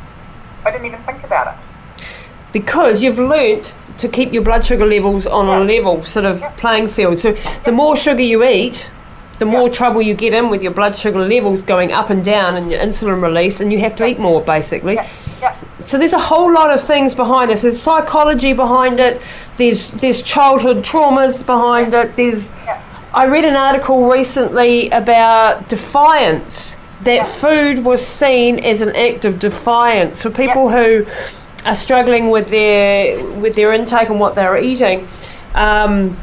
I 0.65 0.71
didn't 0.71 0.87
even 0.87 1.01
think 1.05 1.23
about 1.23 1.55
it 1.55 1.67
because 2.53 3.03
you've 3.03 3.19
learnt 3.19 3.75
to 3.99 4.09
keep 4.09 4.33
your 4.33 4.43
blood 4.43 4.65
sugar 4.65 4.87
levels 4.87 5.27
on 5.27 5.47
a 5.47 5.63
level 5.63 6.03
sort 6.05 6.25
of 6.25 6.41
playing 6.57 6.89
field. 6.89 7.19
So 7.19 7.33
the 7.65 7.73
more 7.73 7.97
sugar 7.97 8.23
you 8.23 8.43
eat, 8.45 8.91
the 9.39 9.45
more 9.45 9.69
trouble 9.69 10.01
you 10.01 10.15
get 10.15 10.33
in 10.33 10.49
with 10.49 10.63
your 10.63 10.73
blood 10.73 10.97
sugar 10.97 11.19
levels 11.19 11.63
going 11.63 11.93
up 11.93 12.11
and 12.11 12.25
down 12.25 12.57
and 12.57 12.71
your 12.71 12.81
insulin 12.81 13.23
release, 13.23 13.61
and 13.61 13.73
you 13.73 13.79
have 13.81 13.95
to 13.97 14.07
eat 14.07 14.19
more 14.19 14.41
basically. 14.41 14.99
So 15.83 15.99
there's 15.99 16.15
a 16.15 16.19
whole 16.19 16.53
lot 16.53 16.71
of 16.71 16.81
things 16.83 17.15
behind 17.15 17.51
this. 17.51 17.63
There's 17.63 17.81
psychology 17.81 18.53
behind 18.53 18.99
it. 19.01 19.21
There's 19.57 19.91
there's 19.91 20.23
childhood 20.23 20.79
traumas 20.79 21.45
behind 21.45 21.93
it. 21.95 22.17
There's 22.17 22.49
I 23.13 23.27
read 23.27 23.45
an 23.45 23.57
article 23.57 24.09
recently 24.09 24.91
about 24.91 25.69
defiance. 25.69 26.77
That 27.03 27.27
food 27.27 27.85
was 27.85 28.05
seen 28.05 28.59
as 28.65 28.81
an 28.81 28.97
act 28.97 29.25
of 29.27 29.39
defiance 29.39 30.23
for 30.23 30.31
people 30.31 30.71
who 30.71 31.07
are 31.67 31.75
struggling 31.75 32.31
with 32.31 32.49
their 32.49 33.23
with 33.37 33.55
their 33.55 33.73
intake 33.75 34.09
and 34.09 34.19
what 34.19 34.35
they're 34.35 34.57
eating, 34.57 35.07
um, 35.55 36.17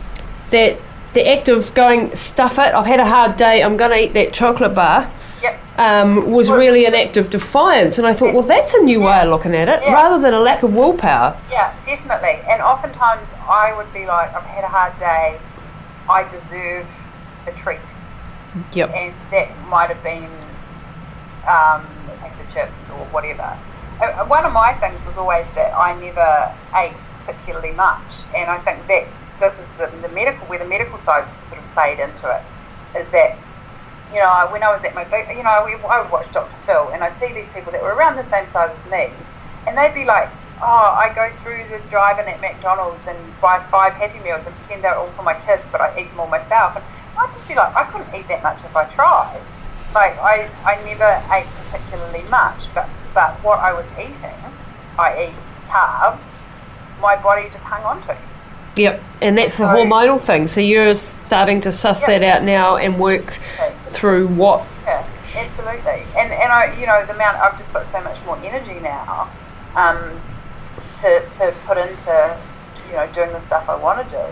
that 0.49 0.79
the 1.13 1.27
act 1.27 1.49
of 1.49 1.73
going 1.73 2.15
stuff 2.15 2.53
it. 2.53 2.73
I've 2.73 2.85
had 2.85 2.99
a 2.99 3.05
hard 3.05 3.37
day. 3.37 3.63
I'm 3.63 3.77
going 3.77 3.91
to 3.91 3.97
eat 3.97 4.13
that 4.13 4.33
chocolate 4.33 4.75
bar. 4.75 5.11
Yep. 5.41 5.59
Um, 5.77 6.31
was 6.31 6.49
really 6.49 6.85
an 6.85 6.93
act 6.93 7.17
of 7.17 7.29
defiance, 7.29 7.97
and 7.97 8.05
I 8.05 8.13
thought, 8.13 8.33
well, 8.33 8.43
that's 8.43 8.73
a 8.73 8.81
new 8.83 9.01
yeah. 9.01 9.05
way 9.05 9.23
of 9.23 9.29
looking 9.29 9.55
at 9.55 9.67
it, 9.67 9.81
yeah. 9.81 9.93
rather 9.93 10.21
than 10.21 10.33
a 10.33 10.39
lack 10.39 10.63
of 10.63 10.73
willpower. 10.73 11.37
Yeah, 11.49 11.75
definitely. 11.83 12.39
And 12.49 12.61
oftentimes, 12.61 13.27
I 13.49 13.73
would 13.75 13.91
be 13.91 14.05
like, 14.05 14.33
I've 14.33 14.43
had 14.43 14.63
a 14.63 14.67
hard 14.67 14.97
day. 14.99 15.39
I 16.09 16.23
deserve 16.29 16.87
a 17.47 17.51
treat. 17.53 17.79
Yep. 18.73 18.91
And 18.91 19.13
that 19.31 19.49
might 19.67 19.89
have 19.89 20.03
been 20.03 20.29
um, 21.47 21.85
the 22.07 22.53
chips 22.53 22.89
or 22.89 23.05
whatever. 23.07 23.57
Uh, 24.01 24.25
one 24.25 24.45
of 24.45 24.53
my 24.53 24.73
things 24.73 25.03
was 25.05 25.17
always 25.17 25.45
that 25.55 25.75
I 25.75 25.99
never 25.99 26.53
ate 26.75 26.93
particularly 27.19 27.71
much, 27.73 28.21
and 28.35 28.49
I 28.49 28.59
think 28.59 28.85
that's 28.87 29.15
this 29.39 29.59
is 29.59 29.75
the, 29.77 30.09
medical 30.09 30.45
where 30.47 30.59
the 30.59 30.65
medical 30.65 30.97
side 30.99 31.27
sort 31.49 31.59
of 31.59 31.65
played 31.73 31.99
into 31.99 32.29
it. 32.29 32.43
Is 32.97 33.09
that 33.11 33.37
you 34.13 34.19
know 34.19 34.47
when 34.51 34.63
I 34.63 34.69
was 34.69 34.83
at 34.83 34.93
my 34.93 35.03
you 35.31 35.43
know 35.43 35.49
I 35.49 36.01
would 36.01 36.11
watch 36.11 36.31
Dr. 36.31 36.53
Phil, 36.65 36.89
and 36.93 37.03
I'd 37.03 37.17
see 37.17 37.33
these 37.33 37.49
people 37.53 37.71
that 37.71 37.81
were 37.81 37.93
around 37.95 38.15
the 38.17 38.27
same 38.29 38.49
size 38.51 38.75
as 38.75 38.91
me, 38.91 39.09
and 39.67 39.77
they'd 39.77 39.95
be 39.95 40.05
like, 40.05 40.29
oh, 40.61 40.93
I 40.93 41.11
go 41.15 41.33
through 41.41 41.65
the 41.69 41.81
drive-in 41.89 42.27
at 42.27 42.39
McDonald's 42.39 43.01
and 43.07 43.17
buy 43.41 43.63
five 43.71 43.93
Happy 43.93 44.19
Meals 44.19 44.45
and 44.45 44.55
pretend 44.57 44.83
they're 44.83 44.95
all 44.95 45.09
for 45.17 45.23
my 45.23 45.33
kids, 45.45 45.63
but 45.71 45.81
I 45.81 45.99
eat 45.99 46.09
them 46.09 46.19
all 46.19 46.27
myself, 46.27 46.75
and 46.75 46.85
I'd 47.17 47.33
just 47.33 47.47
be 47.47 47.55
like, 47.55 47.75
I 47.75 47.83
couldn't 47.85 48.13
eat 48.13 48.27
that 48.27 48.43
much 48.43 48.63
if 48.63 48.75
I 48.75 48.85
tried. 48.85 49.41
Like 49.93 50.17
I, 50.17 50.49
I 50.65 50.81
never 50.85 51.21
ate 51.33 51.49
particularly 51.65 52.27
much, 52.29 52.65
but 52.73 52.89
but 53.13 53.33
what 53.43 53.59
I 53.59 53.73
was 53.73 53.85
eating, 53.93 54.41
i.e., 54.97 55.33
carbs, 55.69 56.25
my 56.99 57.15
body 57.21 57.49
just 57.49 57.63
hung 57.63 57.83
on 57.83 58.01
to. 58.07 58.17
Yep, 58.75 59.03
and 59.21 59.37
that's 59.37 59.57
the 59.57 59.71
so, 59.71 59.75
hormonal 59.75 60.19
thing. 60.19 60.47
So 60.47 60.59
you're 60.59 60.95
starting 60.95 61.61
to 61.61 61.71
suss 61.71 62.01
that 62.01 62.23
out 62.23 62.43
now 62.43 62.77
and 62.77 62.99
work 62.99 63.37
through 63.85 64.27
what. 64.29 64.65
Yeah, 64.85 65.07
absolutely. 65.35 66.03
And 66.17 66.33
and 66.33 66.51
I, 66.51 66.75
you 66.79 66.87
know, 66.87 67.05
the 67.05 67.13
amount 67.13 67.37
I've 67.37 67.57
just 67.57 67.71
got 67.71 67.85
so 67.85 68.01
much 68.01 68.17
more 68.25 68.37
energy 68.37 68.79
now, 68.79 69.29
um, 69.75 70.19
to 70.95 71.23
to 71.29 71.53
put 71.65 71.77
into, 71.77 72.37
you 72.87 72.93
know, 72.93 73.07
doing 73.13 73.31
the 73.31 73.41
stuff 73.41 73.69
I 73.69 73.75
want 73.75 74.09
to 74.09 74.15
do, 74.15 74.23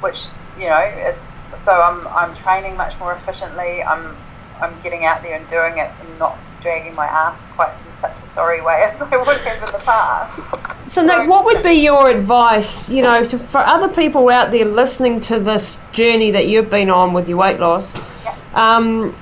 which 0.00 0.26
you 0.58 0.66
know, 0.66 0.80
it's 0.80 1.20
so 1.62 1.72
I'm 1.72 2.06
I'm 2.08 2.34
training 2.36 2.76
much 2.76 2.98
more 2.98 3.12
efficiently. 3.12 3.82
I'm 3.82 4.16
I'm 4.60 4.74
getting 4.82 5.04
out 5.04 5.22
there 5.22 5.36
and 5.36 5.46
doing 5.48 5.78
it 5.78 5.90
and 6.00 6.18
not 6.18 6.38
dragging 6.60 6.94
my 6.94 7.06
ass 7.06 7.38
quite 7.54 7.72
in 7.72 8.00
such 8.00 8.16
a 8.22 8.26
sorry 8.34 8.60
way 8.60 8.82
as 8.92 9.00
I 9.00 9.16
would 9.16 9.36
have 9.38 9.62
in 9.62 9.72
the 9.72 9.78
past. 9.78 10.90
So, 10.90 11.02
Nick, 11.02 11.28
what 11.28 11.44
would 11.44 11.62
be 11.62 11.74
your 11.74 12.08
advice, 12.10 12.88
you 12.88 13.02
know, 13.02 13.22
to, 13.24 13.38
for 13.38 13.58
other 13.58 13.88
people 13.88 14.28
out 14.28 14.50
there 14.50 14.64
listening 14.64 15.20
to 15.22 15.38
this 15.38 15.78
journey 15.92 16.32
that 16.32 16.48
you've 16.48 16.70
been 16.70 16.90
on 16.90 17.12
with 17.12 17.28
your 17.28 17.38
weight 17.38 17.60
loss? 17.60 17.96
Yeah. 18.24 18.36
Um, 18.54 19.14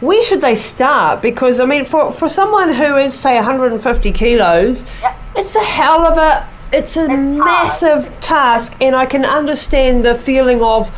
where 0.00 0.22
should 0.22 0.40
they 0.40 0.54
start? 0.54 1.20
Because 1.20 1.60
I 1.60 1.66
mean, 1.66 1.84
for, 1.84 2.10
for 2.10 2.28
someone 2.28 2.72
who 2.72 2.96
is 2.96 3.14
say 3.14 3.36
150 3.36 4.10
kilos, 4.12 4.84
yeah. 5.00 5.16
it's 5.36 5.54
a 5.54 5.62
hell 5.62 6.04
of 6.06 6.16
a 6.18 6.48
it's 6.72 6.96
a 6.96 7.04
it's 7.04 7.12
massive 7.12 8.06
hard. 8.06 8.22
task, 8.22 8.74
and 8.80 8.96
I 8.96 9.04
can 9.04 9.26
understand 9.26 10.04
the 10.04 10.14
feeling 10.14 10.62
of, 10.62 10.90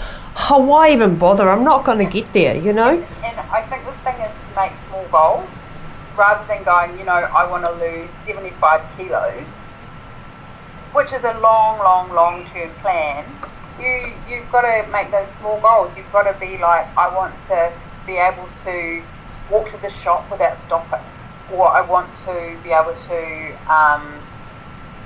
oh, 0.48 0.60
why 0.60 0.90
even 0.92 1.16
bother? 1.16 1.50
I'm 1.50 1.64
not 1.64 1.84
going 1.84 1.98
to 1.98 2.04
get 2.04 2.32
there, 2.32 2.56
you 2.56 2.72
know. 2.72 2.90
And 3.24 3.40
I 3.50 3.62
think 3.62 3.84
the 3.84 3.92
thing 4.04 4.14
is 4.20 4.30
to 4.30 4.54
make 4.54 4.72
small 4.86 5.04
goals 5.08 5.53
rather 6.16 6.46
than 6.46 6.62
going, 6.64 6.98
you 6.98 7.04
know, 7.04 7.12
I 7.12 7.48
want 7.48 7.64
to 7.64 7.72
lose 7.72 8.10
75 8.26 8.82
kilos, 8.96 9.46
which 10.92 11.12
is 11.12 11.24
a 11.24 11.38
long, 11.40 11.78
long, 11.78 12.12
long 12.12 12.44
term 12.46 12.70
plan, 12.80 13.24
you, 13.80 14.12
you've 14.28 14.50
got 14.52 14.62
to 14.62 14.90
make 14.90 15.10
those 15.10 15.28
small 15.38 15.60
goals. 15.60 15.96
You've 15.96 16.10
got 16.12 16.30
to 16.30 16.38
be 16.38 16.58
like, 16.58 16.86
I 16.96 17.14
want 17.14 17.34
to 17.48 17.72
be 18.06 18.16
able 18.16 18.48
to 18.64 19.02
walk 19.50 19.70
to 19.70 19.76
the 19.78 19.90
shop 19.90 20.30
without 20.30 20.58
stopping, 20.58 21.04
or 21.52 21.68
I 21.68 21.80
want 21.80 22.14
to 22.18 22.56
be 22.62 22.70
able 22.70 22.94
to, 22.94 23.52
um, 23.70 24.02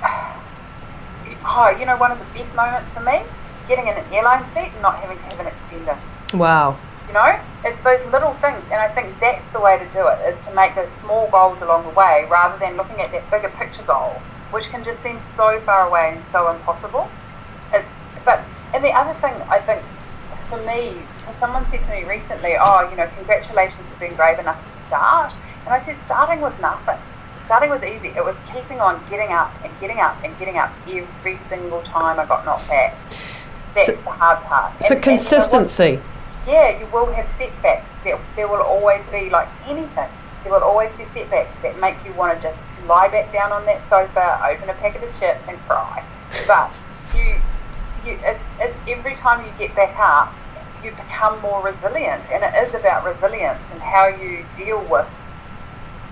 oh, 1.43 1.75
you 1.79 1.85
know, 1.85 1.97
one 1.97 2.11
of 2.11 2.19
the 2.19 2.25
best 2.37 2.53
moments 2.55 2.89
for 2.91 3.01
me, 3.01 3.21
getting 3.67 3.87
in 3.87 3.97
an 3.97 4.05
airline 4.13 4.45
seat 4.53 4.71
and 4.73 4.81
not 4.81 4.99
having 4.99 5.17
to 5.17 5.23
have 5.23 5.39
an 5.39 5.47
extender. 5.47 5.97
Wow. 6.37 6.77
You 7.09 7.15
know, 7.15 7.39
it's 7.65 7.81
those 7.81 8.05
little 8.13 8.33
things, 8.35 8.61
and 8.69 8.75
I 8.75 8.87
think 8.87 9.19
that's 9.19 9.43
the 9.51 9.59
way 9.59 9.79
to 9.79 9.85
do 9.89 10.05
it: 10.07 10.21
is 10.29 10.39
to 10.45 10.53
make 10.53 10.75
those 10.75 10.91
small 10.91 11.27
goals 11.31 11.59
along 11.61 11.83
the 11.83 11.95
way, 11.97 12.27
rather 12.29 12.57
than 12.59 12.77
looking 12.77 13.01
at 13.01 13.11
that 13.11 13.25
bigger 13.31 13.49
picture 13.49 13.81
goal, 13.81 14.13
which 14.51 14.69
can 14.69 14.83
just 14.83 15.01
seem 15.01 15.19
so 15.19 15.59
far 15.61 15.89
away 15.89 16.13
and 16.15 16.23
so 16.27 16.51
impossible. 16.51 17.09
It's 17.73 17.89
but 18.23 18.43
and 18.75 18.83
the 18.83 18.91
other 18.91 19.19
thing 19.21 19.33
I 19.49 19.57
think 19.57 19.81
for 20.49 20.61
me, 20.69 21.01
someone 21.39 21.65
said 21.71 21.83
to 21.83 21.89
me 21.89 22.03
recently, 22.03 22.53
"Oh, 22.61 22.87
you 22.91 22.95
know, 22.95 23.09
congratulations 23.17 23.87
for 23.87 23.99
being 23.99 24.15
brave 24.15 24.37
enough 24.37 24.63
to 24.63 24.87
start," 24.87 25.33
and 25.65 25.73
I 25.73 25.79
said, 25.79 25.97
"Starting 26.05 26.41
was 26.41 26.53
nothing." 26.61 26.99
starting 27.49 27.71
was 27.71 27.81
easy. 27.81 28.09
It 28.09 28.23
was 28.23 28.35
keeping 28.53 28.79
on 28.79 29.01
getting 29.09 29.31
up 29.31 29.51
and 29.63 29.73
getting 29.79 29.99
up 29.99 30.23
and 30.23 30.37
getting 30.37 30.59
up 30.59 30.71
every 30.87 31.35
single 31.49 31.81
time 31.81 32.19
I 32.19 32.25
got 32.27 32.45
knocked 32.45 32.69
back. 32.69 32.95
That's 33.73 33.87
so, 33.87 33.93
the 33.93 34.11
hard 34.11 34.43
part. 34.43 34.83
So 34.83 34.93
and, 34.93 35.03
consistency. 35.03 35.93
And 35.95 36.03
yeah, 36.49 36.79
you 36.79 36.87
will 36.87 37.05
have 37.13 37.27
setbacks. 37.27 37.91
There, 38.03 38.19
there 38.35 38.47
will 38.47 38.61
always 38.61 39.05
be 39.11 39.29
like 39.29 39.47
anything. 39.67 40.09
There 40.43 40.51
will 40.51 40.63
always 40.63 40.91
be 40.97 41.05
setbacks 41.13 41.53
that 41.61 41.79
make 41.79 41.95
you 42.03 42.11
want 42.13 42.35
to 42.35 42.41
just 42.41 42.59
lie 42.87 43.07
back 43.07 43.31
down 43.31 43.51
on 43.51 43.65
that 43.65 43.87
sofa, 43.87 44.41
open 44.49 44.69
a 44.69 44.73
packet 44.73 45.03
of 45.03 45.19
chips, 45.19 45.47
and 45.47 45.59
cry. 45.67 46.03
But 46.47 46.73
you, 47.13 47.35
you, 48.05 48.17
it's 48.23 48.45
it's 48.59 48.77
every 48.87 49.13
time 49.13 49.45
you 49.45 49.51
get 49.59 49.75
back 49.75 49.95
up, 49.99 50.33
you 50.83 50.91
become 50.91 51.39
more 51.41 51.61
resilient, 51.61 52.23
and 52.31 52.43
it 52.43 52.67
is 52.67 52.73
about 52.73 53.05
resilience 53.05 53.63
and 53.71 53.81
how 53.81 54.07
you 54.07 54.43
deal 54.57 54.81
with 54.89 55.07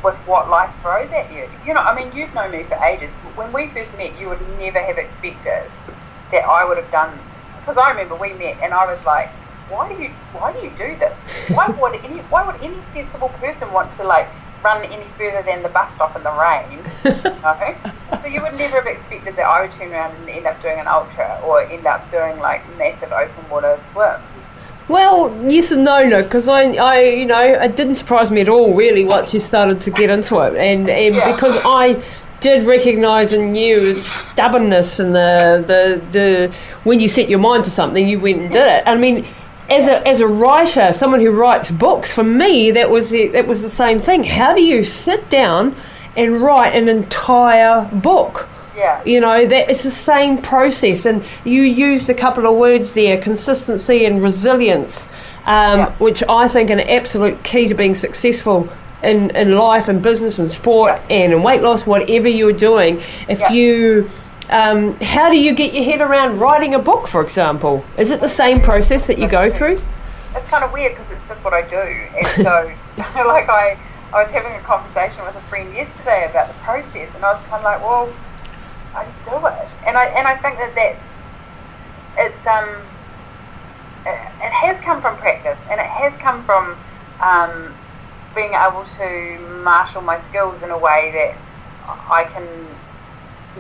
with 0.04 0.16
what 0.28 0.50
life 0.50 0.74
throws 0.84 1.12
at 1.12 1.34
you. 1.34 1.50
You 1.66 1.74
know, 1.74 1.82
I 1.82 1.96
mean, 1.96 2.16
you've 2.16 2.34
known 2.36 2.52
me 2.52 2.64
for 2.64 2.76
ages. 2.76 3.12
When 3.36 3.52
we 3.52 3.68
first 3.70 3.96
met, 3.98 4.20
you 4.20 4.30
would 4.30 4.42
never 4.60 4.80
have 4.80 5.00
expected 5.00 5.72
that 6.32 6.44
I 6.46 6.64
would 6.64 6.78
have 6.78 6.92
done. 6.92 7.18
Because 7.60 7.78
I 7.78 7.90
remember 7.90 8.16
we 8.16 8.34
met, 8.34 8.58
and 8.62 8.74
I 8.74 8.86
was 8.86 9.04
like, 9.06 9.30
"Why 9.70 9.94
do 9.94 10.02
you? 10.02 10.10
Why 10.34 10.54
do 10.54 10.60
you 10.60 10.72
do 10.72 10.96
this? 10.98 11.18
Why 11.50 11.68
would 11.68 11.96
any? 12.04 12.20
Why 12.30 12.46
would 12.46 12.62
any 12.62 12.78
sensible 12.92 13.30
person 13.40 13.72
want 13.72 13.92
to 13.94 14.04
like 14.04 14.28
run 14.64 14.84
any 14.86 15.06
further 15.18 15.42
than 15.44 15.64
the 15.64 15.70
bus 15.70 15.94
stop 15.96 16.16
in 16.16 16.24
the 16.24 16.32
rain?" 16.32 16.80
no? 17.44 18.18
So 18.22 18.28
you 18.28 18.42
would 18.42 18.56
never 18.58 18.78
have 18.82 18.88
expected 18.88 19.36
that 19.36 19.46
I 19.46 19.62
would 19.62 19.72
turn 19.72 19.92
around 19.92 20.16
and 20.16 20.30
end 20.30 20.46
up 20.48 20.62
doing 20.62 20.80
an 20.80 20.88
ultra 20.88 21.40
or 21.46 21.62
end 21.62 21.86
up 21.86 22.10
doing 22.12 22.40
like 22.40 22.62
massive 22.78 23.12
open 23.12 23.50
water 23.50 23.78
swims. 23.82 24.22
Well, 24.88 25.36
yes 25.44 25.72
and 25.72 25.84
no, 25.84 26.06
no, 26.06 26.24
because 26.24 26.48
I, 26.48 26.62
I, 26.76 27.02
you 27.02 27.26
know, 27.26 27.42
it 27.42 27.76
didn't 27.76 27.96
surprise 27.96 28.32
me 28.32 28.40
at 28.40 28.48
all, 28.48 28.74
really, 28.74 29.04
once 29.04 29.34
you 29.34 29.42
started 29.42 29.82
to 29.82 29.92
get 29.92 30.10
into 30.10 30.40
it, 30.40 30.56
and 30.56 30.90
and 30.90 31.16
Yeah. 31.16 31.32
because 31.34 31.60
I 31.66 32.02
did 32.40 32.64
recognise 32.64 33.34
in 33.34 33.54
you 33.56 33.94
stubbornness 33.94 35.00
and 35.00 35.14
the, 35.14 35.64
the 35.68 36.02
the 36.12 36.56
when 36.86 37.00
you 37.00 37.10
set 37.10 37.28
your 37.30 37.40
mind 37.40 37.66
to 37.66 37.70
something, 37.70 38.08
you 38.08 38.18
went 38.20 38.42
and 38.44 38.52
did 38.52 38.66
it. 38.66 38.84
I 38.86 38.96
mean, 38.96 39.26
as 39.70 39.88
a 39.88 40.06
as 40.08 40.22
a 40.22 40.28
writer, 40.28 40.92
someone 40.94 41.20
who 41.20 41.32
writes 41.32 41.72
books, 41.72 42.12
for 42.12 42.24
me, 42.24 42.72
that 42.72 42.90
was 42.90 43.10
the 43.10 43.28
that 43.30 43.48
was 43.48 43.62
the 43.62 43.70
same 43.70 44.00
thing. 44.00 44.24
How 44.24 44.54
do 44.54 44.62
you 44.62 44.84
sit 44.84 45.30
down 45.30 45.76
and 46.16 46.42
write 46.42 46.70
an 46.76 46.88
entire 46.90 47.86
book? 47.92 48.48
Yeah. 48.76 49.04
You 49.06 49.20
know, 49.22 49.46
that 49.46 49.70
it's 49.72 49.84
the 49.84 49.92
same 49.92 50.42
process, 50.42 51.06
and 51.06 51.24
you 51.44 51.64
used 51.64 52.10
a 52.10 52.14
couple 52.14 52.46
of 52.46 52.56
words 52.58 52.94
there 52.94 53.20
consistency 53.20 54.06
and 54.06 54.22
resilience, 54.22 55.08
um, 55.46 55.80
Yeah. 55.80 55.92
which 55.98 56.24
I 56.30 56.48
think 56.48 56.70
are 56.70 56.74
an 56.74 56.82
absolute 56.82 57.44
key 57.44 57.68
to 57.68 57.74
being 57.74 57.96
successful 57.96 58.70
in, 59.04 59.32
in 59.32 59.58
life 59.58 59.90
and 59.90 60.02
business 60.02 60.38
and 60.40 60.50
sport 60.50 61.00
and 61.10 61.34
in 61.34 61.42
weight 61.44 61.62
loss, 61.62 61.86
whatever 61.88 62.28
you're 62.28 62.52
doing. 62.54 63.02
If 63.28 63.40
Yeah. 63.40 63.52
you, 63.52 64.10
um, 64.50 65.00
how 65.02 65.30
do 65.30 65.38
you 65.38 65.54
get 65.54 65.74
your 65.74 65.84
head 65.84 66.02
around 66.02 66.40
writing 66.40 66.74
a 66.76 66.80
book, 66.80 67.08
for 67.08 67.22
example? 67.22 67.84
Is 67.98 68.12
it 68.12 68.22
the 68.22 68.30
same 68.30 68.62
process 68.62 69.08
that 69.08 69.18
you 69.18 69.28
go 69.28 69.50
through? 69.50 69.82
it's 70.38 70.50
kind 70.50 70.64
of 70.64 70.72
weird 70.72 70.96
because 70.96 71.12
it's 71.12 71.28
just 71.28 71.44
what 71.44 71.54
I 71.54 71.62
do. 71.68 71.76
And 71.76 72.28
so, 72.28 72.72
like, 73.26 73.50
I, 73.50 73.78
I 74.14 74.24
was 74.24 74.32
having 74.32 74.54
a 74.54 74.62
conversation 74.62 75.26
with 75.26 75.36
a 75.36 75.42
friend 75.42 75.74
yesterday 75.74 76.30
about 76.30 76.48
the 76.48 76.54
process, 76.62 77.14
and 77.16 77.24
I 77.24 77.34
was 77.34 77.44
kind 77.46 77.56
of 77.56 77.64
like, 77.64 77.82
well, 77.82 78.14
I 78.96 79.04
just 79.04 79.22
do 79.24 79.36
it. 79.36 79.68
And 79.86 79.98
I 79.98 80.06
and 80.06 80.28
I 80.28 80.38
think 80.38 80.58
that 80.58 80.74
that's 80.76 81.04
it's 82.18 82.48
um 82.48 82.70
it, 84.06 84.18
it 84.46 84.52
has 84.52 84.80
come 84.82 85.02
from 85.02 85.18
practice, 85.18 85.60
and 85.70 85.80
it 85.80 85.88
has 85.88 86.16
come 86.18 86.44
from 86.46 86.78
um, 87.22 87.74
being 88.36 88.54
able 88.54 88.86
to 88.98 89.62
marshal 89.64 90.02
my 90.02 90.22
skills 90.24 90.62
in 90.64 90.70
a 90.70 90.78
way 90.78 91.12
that 91.14 91.38
I 91.88 92.26
can 92.26 92.48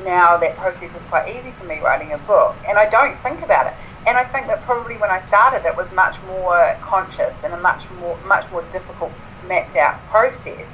now 0.03 0.38
that 0.38 0.55
process 0.57 0.93
is 0.95 1.03
quite 1.03 1.36
easy 1.36 1.51
for 1.51 1.65
me 1.65 1.79
writing 1.79 2.13
a 2.13 2.17
book 2.19 2.55
and 2.67 2.77
I 2.77 2.89
don't 2.89 3.17
think 3.19 3.41
about 3.41 3.67
it. 3.67 3.73
And 4.05 4.17
I 4.17 4.23
think 4.23 4.47
that 4.47 4.62
probably 4.63 4.95
when 4.97 5.10
I 5.10 5.19
started 5.27 5.67
it 5.67 5.75
was 5.75 5.91
much 5.91 6.15
more 6.27 6.77
conscious 6.81 7.36
and 7.43 7.53
a 7.53 7.57
much 7.57 7.83
more 7.99 8.17
much 8.25 8.49
more 8.51 8.63
difficult 8.71 9.12
mapped 9.47 9.75
out 9.75 9.99
process 10.07 10.69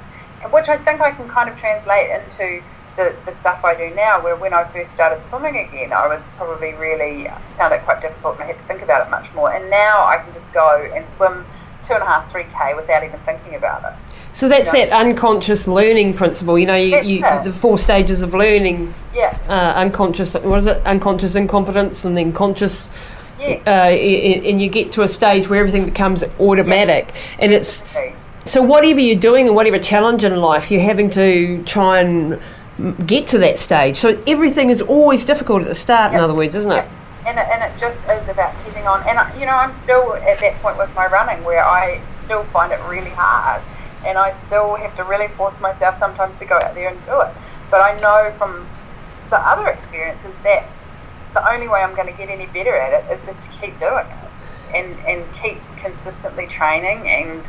which 0.50 0.68
I 0.68 0.76
think 0.76 1.00
I 1.00 1.10
can 1.10 1.28
kind 1.28 1.48
of 1.48 1.58
translate 1.58 2.10
into 2.10 2.62
the, 2.96 3.16
the 3.24 3.34
stuff 3.40 3.64
I 3.64 3.74
do 3.74 3.94
now 3.94 4.22
where 4.22 4.36
when 4.36 4.52
I 4.52 4.64
first 4.64 4.92
started 4.92 5.26
swimming 5.28 5.56
again 5.56 5.92
I 5.92 6.06
was 6.06 6.22
probably 6.36 6.74
really 6.74 7.28
found 7.56 7.74
it 7.74 7.82
quite 7.82 8.00
difficult 8.02 8.34
and 8.34 8.44
I 8.44 8.46
had 8.48 8.56
to 8.56 8.62
think 8.64 8.82
about 8.82 9.06
it 9.06 9.10
much 9.10 9.32
more. 9.34 9.52
And 9.52 9.68
now 9.70 10.04
I 10.04 10.18
can 10.18 10.32
just 10.32 10.50
go 10.52 10.88
and 10.94 11.04
swim 11.14 11.44
two 11.82 11.94
and 11.94 12.02
a 12.02 12.06
half 12.06 12.30
three 12.30 12.44
K 12.44 12.74
without 12.74 13.04
even 13.04 13.20
thinking 13.20 13.54
about 13.54 13.84
it 13.84 14.03
So 14.34 14.48
that's 14.48 14.70
that 14.72 14.90
unconscious 14.90 15.66
learning 15.68 16.14
principle. 16.14 16.58
You 16.58 16.66
know, 16.66 16.74
you, 16.76 17.00
you, 17.00 17.20
the 17.20 17.52
four 17.52 17.78
stages 17.78 18.22
of 18.22 18.34
learning 18.34 18.92
yeah 19.14 19.38
uh, 19.48 19.78
unconscious 19.78 20.34
what 20.34 20.58
is 20.58 20.66
it 20.66 20.84
unconscious 20.84 21.36
incompetence 21.36 22.04
and 22.04 22.16
then 22.16 22.32
conscious 22.32 22.90
yeah 23.38 23.60
uh, 23.66 23.70
and 24.50 24.60
you 24.60 24.68
get 24.68 24.90
to 24.92 25.02
a 25.02 25.08
stage 25.08 25.48
where 25.48 25.60
everything 25.60 25.84
becomes 25.84 26.24
automatic 26.40 27.14
and 27.38 27.52
it's 27.52 27.82
Okay. 27.90 28.12
so 28.44 28.60
whatever 28.60 28.98
you're 28.98 29.20
doing 29.30 29.46
and 29.46 29.54
whatever 29.54 29.78
challenge 29.78 30.24
in 30.24 30.34
life 30.40 30.68
you're 30.68 30.80
having 30.80 31.10
to 31.10 31.62
try 31.62 32.00
and 32.00 32.40
get 33.06 33.28
to 33.28 33.38
that 33.38 33.56
stage 33.60 33.94
so 33.96 34.20
everything 34.26 34.68
is 34.70 34.82
always 34.82 35.24
difficult 35.24 35.62
at 35.62 35.68
the 35.68 35.76
start 35.76 36.12
in 36.12 36.18
other 36.18 36.34
words 36.34 36.56
isn't 36.56 36.72
it. 36.72 36.84
And 37.26 37.38
it, 37.38 37.46
and 37.52 37.62
it 37.62 37.72
just 37.80 37.98
is 38.04 38.28
about 38.28 38.52
keeping 38.66 38.86
on. 38.86 39.00
And, 39.08 39.16
I- 39.18 39.32
you 39.40 39.46
know, 39.46 39.52
I'm 39.54 39.72
still 39.72 40.12
at 40.14 40.40
that 40.40 40.54
point 40.56 40.76
with 40.76 40.94
my 40.94 41.06
running 41.06 41.42
where 41.44 41.64
I 41.64 41.98
still 42.24 42.42
find 42.52 42.70
it 42.70 42.80
really 42.86 43.08
hard. 43.10 43.62
And 44.04 44.18
I 44.18 44.32
still 44.46 44.76
have 44.76 44.96
to 44.96 45.04
really 45.04 45.28
force 45.28 45.60
myself 45.60 45.98
sometimes 45.98 46.38
to 46.38 46.44
go 46.44 46.56
out 46.56 46.74
there 46.74 46.90
and 46.90 47.04
do 47.04 47.20
it. 47.20 47.32
But 47.70 47.80
I 47.80 47.98
know 48.00 48.32
from 48.38 48.66
the 49.30 49.38
other 49.38 49.68
experiences 49.68 50.34
that 50.42 50.66
the 51.32 51.52
only 51.52 51.68
way 51.68 51.80
I'm 51.82 51.94
going 51.94 52.06
to 52.06 52.16
get 52.16 52.28
any 52.28 52.46
better 52.46 52.76
at 52.76 52.92
it 52.92 53.12
is 53.12 53.24
just 53.26 53.40
to 53.42 53.48
keep 53.60 53.78
doing 53.80 54.06
it 54.06 54.24
and, 54.74 54.98
and 55.06 55.24
keep 55.42 55.58
consistently 55.76 56.46
training 56.46 57.08
and 57.08 57.42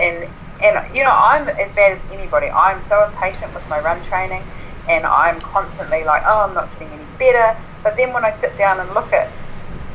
and 0.00 0.28
and 0.62 0.96
you 0.96 1.04
know 1.04 1.12
I'm 1.12 1.48
as 1.48 1.74
bad 1.74 1.92
as 1.92 2.00
anybody. 2.12 2.48
I'm 2.48 2.82
so 2.82 3.04
impatient 3.04 3.54
with 3.54 3.68
my 3.68 3.80
run 3.80 4.02
training, 4.04 4.42
and 4.88 5.04
I'm 5.04 5.40
constantly 5.40 6.04
like, 6.04 6.22
oh, 6.26 6.46
I'm 6.46 6.54
not 6.54 6.70
getting 6.78 6.94
any 6.94 7.04
better. 7.18 7.58
But 7.82 7.96
then 7.96 8.12
when 8.12 8.24
I 8.24 8.30
sit 8.30 8.56
down 8.56 8.80
and 8.80 8.88
look 8.94 9.12
at, 9.12 9.30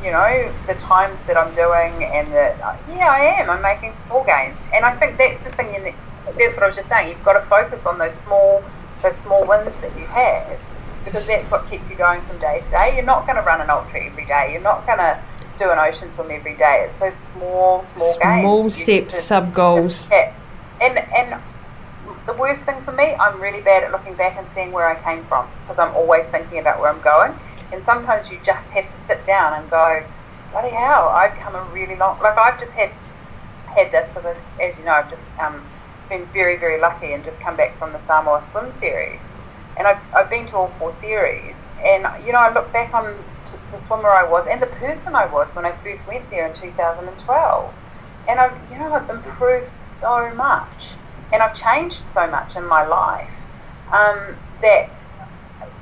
you 0.04 0.10
know, 0.10 0.52
the 0.66 0.74
times 0.74 1.18
that 1.26 1.36
I'm 1.36 1.54
doing, 1.54 2.04
and 2.04 2.28
the 2.32 2.54
yeah, 2.90 3.10
I 3.10 3.40
am. 3.40 3.50
I'm 3.50 3.62
making 3.62 3.94
small 4.06 4.24
gains, 4.24 4.58
and 4.74 4.84
I 4.84 4.96
think 4.96 5.16
that's 5.16 5.42
the 5.44 5.50
thing. 5.50 5.74
In 5.74 5.84
the, 5.84 5.94
that's 6.38 6.54
what 6.54 6.64
I 6.64 6.66
was 6.66 6.76
just 6.76 6.88
saying. 6.88 7.08
You've 7.08 7.24
got 7.24 7.34
to 7.34 7.46
focus 7.46 7.86
on 7.86 7.98
those 7.98 8.14
small, 8.14 8.62
those 9.02 9.16
small 9.16 9.46
wins 9.46 9.74
that 9.80 9.96
you 9.96 10.06
have, 10.06 10.58
because 11.04 11.26
that's 11.26 11.50
what 11.50 11.68
keeps 11.70 11.88
you 11.88 11.96
going 11.96 12.20
from 12.22 12.38
day 12.38 12.62
to 12.64 12.70
day. 12.70 12.96
You're 12.96 13.04
not 13.04 13.26
going 13.26 13.36
to 13.36 13.42
run 13.42 13.60
an 13.60 13.70
ultra 13.70 14.04
every 14.04 14.26
day. 14.26 14.52
You're 14.52 14.62
not 14.62 14.86
going 14.86 14.98
to 14.98 15.20
do 15.58 15.70
an 15.70 15.78
ocean 15.78 16.10
swim 16.10 16.30
every 16.30 16.56
day. 16.56 16.88
It's 16.88 16.98
those 16.98 17.14
small, 17.14 17.84
small 17.94 18.18
gains. 18.18 18.42
small 18.42 18.64
You 18.64 18.70
steps 18.70 19.22
sub 19.22 19.54
goals 19.54 20.08
yeah. 20.10 20.34
And 20.80 20.98
and 20.98 21.40
the 22.26 22.32
worst 22.34 22.64
thing 22.64 22.80
for 22.82 22.92
me, 22.92 23.14
I'm 23.14 23.40
really 23.40 23.60
bad 23.60 23.84
at 23.84 23.92
looking 23.92 24.14
back 24.14 24.36
and 24.36 24.50
seeing 24.52 24.72
where 24.72 24.86
I 24.86 25.00
came 25.02 25.24
from 25.24 25.46
because 25.62 25.78
I'm 25.78 25.94
always 25.94 26.24
thinking 26.26 26.58
about 26.58 26.80
where 26.80 26.90
I'm 26.90 27.00
going. 27.02 27.34
And 27.72 27.84
sometimes 27.84 28.30
you 28.30 28.38
just 28.44 28.68
have 28.70 28.88
to 28.90 28.96
sit 29.06 29.24
down 29.24 29.54
and 29.54 29.70
go, 29.70 30.04
bloody 30.50 30.70
hell, 30.70 31.08
I've 31.08 31.34
come 31.38 31.54
a 31.54 31.62
really 31.72 31.96
long. 31.96 32.20
Like 32.20 32.36
I've 32.36 32.60
just 32.60 32.72
had 32.72 32.90
had 33.66 33.90
this 33.90 34.08
because, 34.12 34.36
as 34.60 34.78
you 34.78 34.84
know, 34.84 34.92
I've 34.92 35.10
just 35.10 35.32
um, 35.38 35.66
been 36.08 36.26
very 36.26 36.56
very 36.56 36.78
lucky 36.80 37.12
and 37.12 37.24
just 37.24 37.40
come 37.40 37.56
back 37.56 37.76
from 37.78 37.92
the 37.92 38.00
Samoa 38.04 38.42
Swim 38.42 38.70
Series, 38.70 39.22
and 39.78 39.86
I've 39.86 40.00
I've 40.14 40.30
been 40.30 40.46
to 40.48 40.56
all 40.56 40.68
four 40.78 40.92
series. 40.92 41.56
And 41.82 42.06
you 42.24 42.32
know, 42.32 42.38
I 42.38 42.52
look 42.52 42.72
back 42.72 42.94
on 42.94 43.16
the 43.70 43.78
swimmer 43.78 44.08
I 44.08 44.28
was 44.28 44.46
and 44.46 44.60
the 44.62 44.66
person 44.66 45.14
I 45.14 45.26
was 45.26 45.54
when 45.54 45.64
I 45.64 45.72
first 45.78 46.06
went 46.06 46.28
there 46.30 46.46
in 46.46 46.54
2012 46.54 47.74
and 48.28 48.38
I've 48.38 48.56
you 48.70 48.78
know 48.78 48.92
I've 48.92 49.08
improved 49.10 49.70
so 49.80 50.32
much 50.34 50.90
and 51.32 51.42
I've 51.42 51.54
changed 51.54 52.02
so 52.10 52.26
much 52.26 52.56
in 52.56 52.66
my 52.66 52.86
life 52.86 53.30
um, 53.90 54.36
that 54.60 54.90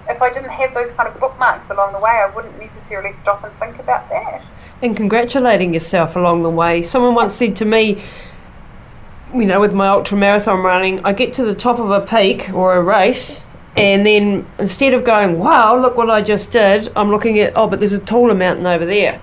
if 0.09 0.21
I 0.23 0.31
didn't 0.31 0.51
have 0.51 0.75
those 0.75 0.91
kind 0.93 1.09
of 1.09 1.19
bookmarks 1.21 1.71
along 1.71 1.93
the 1.93 2.01
way 2.01 2.11
I 2.11 2.31
wouldn't 2.35 2.59
necessarily 2.59 3.13
stop 3.13 3.45
and 3.45 3.53
think 3.55 3.79
about 3.79 4.09
that 4.09 4.43
and 4.83 4.97
congratulating 4.97 5.75
yourself 5.75 6.17
along 6.17 6.43
the 6.43 6.51
way. 6.51 6.83
Someone 6.83 7.15
once 7.15 7.35
said 7.35 7.57
to 7.57 7.65
me, 7.65 8.03
you 9.35 9.45
know, 9.45 9.61
with 9.61 9.73
my 9.73 9.89
ultra 9.89 10.17
marathon 10.17 10.63
running, 10.63 11.05
I 11.05 11.13
get 11.13 11.33
to 11.35 11.45
the 11.45 11.55
top 11.55 11.79
of 11.79 11.91
a 11.91 12.01
peak 12.01 12.53
or 12.53 12.77
a 12.77 12.83
race, 12.83 13.47
and 13.77 14.05
then 14.05 14.47
instead 14.59 14.95
of 14.95 15.05
going, 15.05 15.39
wow, 15.39 15.77
look 15.77 15.97
what 15.97 16.11
I 16.11 16.23
just 16.23 16.51
did, 16.51 16.91
I'm 16.97 17.11
looking 17.11 17.39
at, 17.39 17.53
oh, 17.55 17.69
but 17.69 17.79
there's 17.79 17.93
a 17.93 18.01
taller 18.01 18.35
mountain 18.35 18.67
over 18.67 18.85
there. 18.85 19.21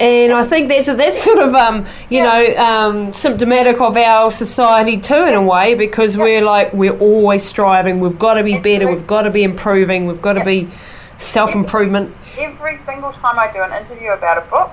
Yeah 0.00 0.06
yeah 0.08 0.30
And 0.32 0.32
I 0.32 0.44
think 0.44 0.68
that's 0.68 0.86
that's 0.86 1.22
sort 1.22 1.38
of 1.38 1.54
um, 1.54 1.86
you 2.08 2.22
know 2.22 2.56
um, 2.56 3.12
symptomatic 3.12 3.80
of 3.80 3.96
our 3.96 4.30
society 4.30 4.98
too 5.00 5.24
in 5.26 5.34
a 5.34 5.42
way 5.42 5.74
because 5.74 6.16
we're 6.16 6.42
like 6.42 6.72
we're 6.72 6.98
always 6.98 7.42
striving. 7.44 8.00
We've 8.00 8.18
got 8.18 8.34
to 8.34 8.42
be 8.44 8.58
better. 8.58 8.86
We've 8.86 9.06
got 9.06 9.22
to 9.22 9.30
be 9.30 9.42
improving. 9.42 10.06
We've 10.06 10.22
got 10.22 10.34
to 10.34 10.44
be 10.44 10.68
self 11.18 11.54
improvement. 11.54 12.14
every 12.38 12.76
single 12.78 13.12
time 13.12 13.38
I 13.38 13.52
do 13.52 13.62
an 13.62 13.72
interview 13.72 14.10
about 14.12 14.38
a 14.38 14.46
book 14.50 14.70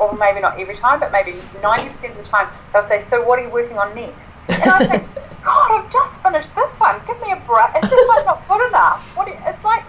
or 0.00 0.12
maybe 0.18 0.40
not 0.40 0.58
every 0.58 0.74
time 0.76 0.98
but 0.98 1.12
maybe 1.12 1.30
90% 1.62 2.10
of 2.10 2.16
the 2.16 2.22
time 2.24 2.48
they'll 2.72 2.82
say 2.88 2.98
so 3.00 3.22
what 3.22 3.38
are 3.38 3.42
you 3.42 3.50
working 3.50 3.78
on 3.78 3.94
next 3.94 4.30
and 4.48 4.70
I 4.70 4.86
think 4.88 5.02
God 5.44 5.68
I've 5.70 5.92
just 5.92 6.18
finished 6.20 6.52
this 6.56 6.72
one 6.80 7.00
give 7.06 7.20
me 7.22 7.30
a 7.30 7.36
break 7.46 7.70
is 7.84 7.88
this 7.90 8.08
one 8.08 8.24
not 8.24 8.42
good 8.48 8.66
enough 8.68 9.16
what 9.16 9.28
you- 9.28 9.38
it's 9.46 9.62
like 9.62 9.84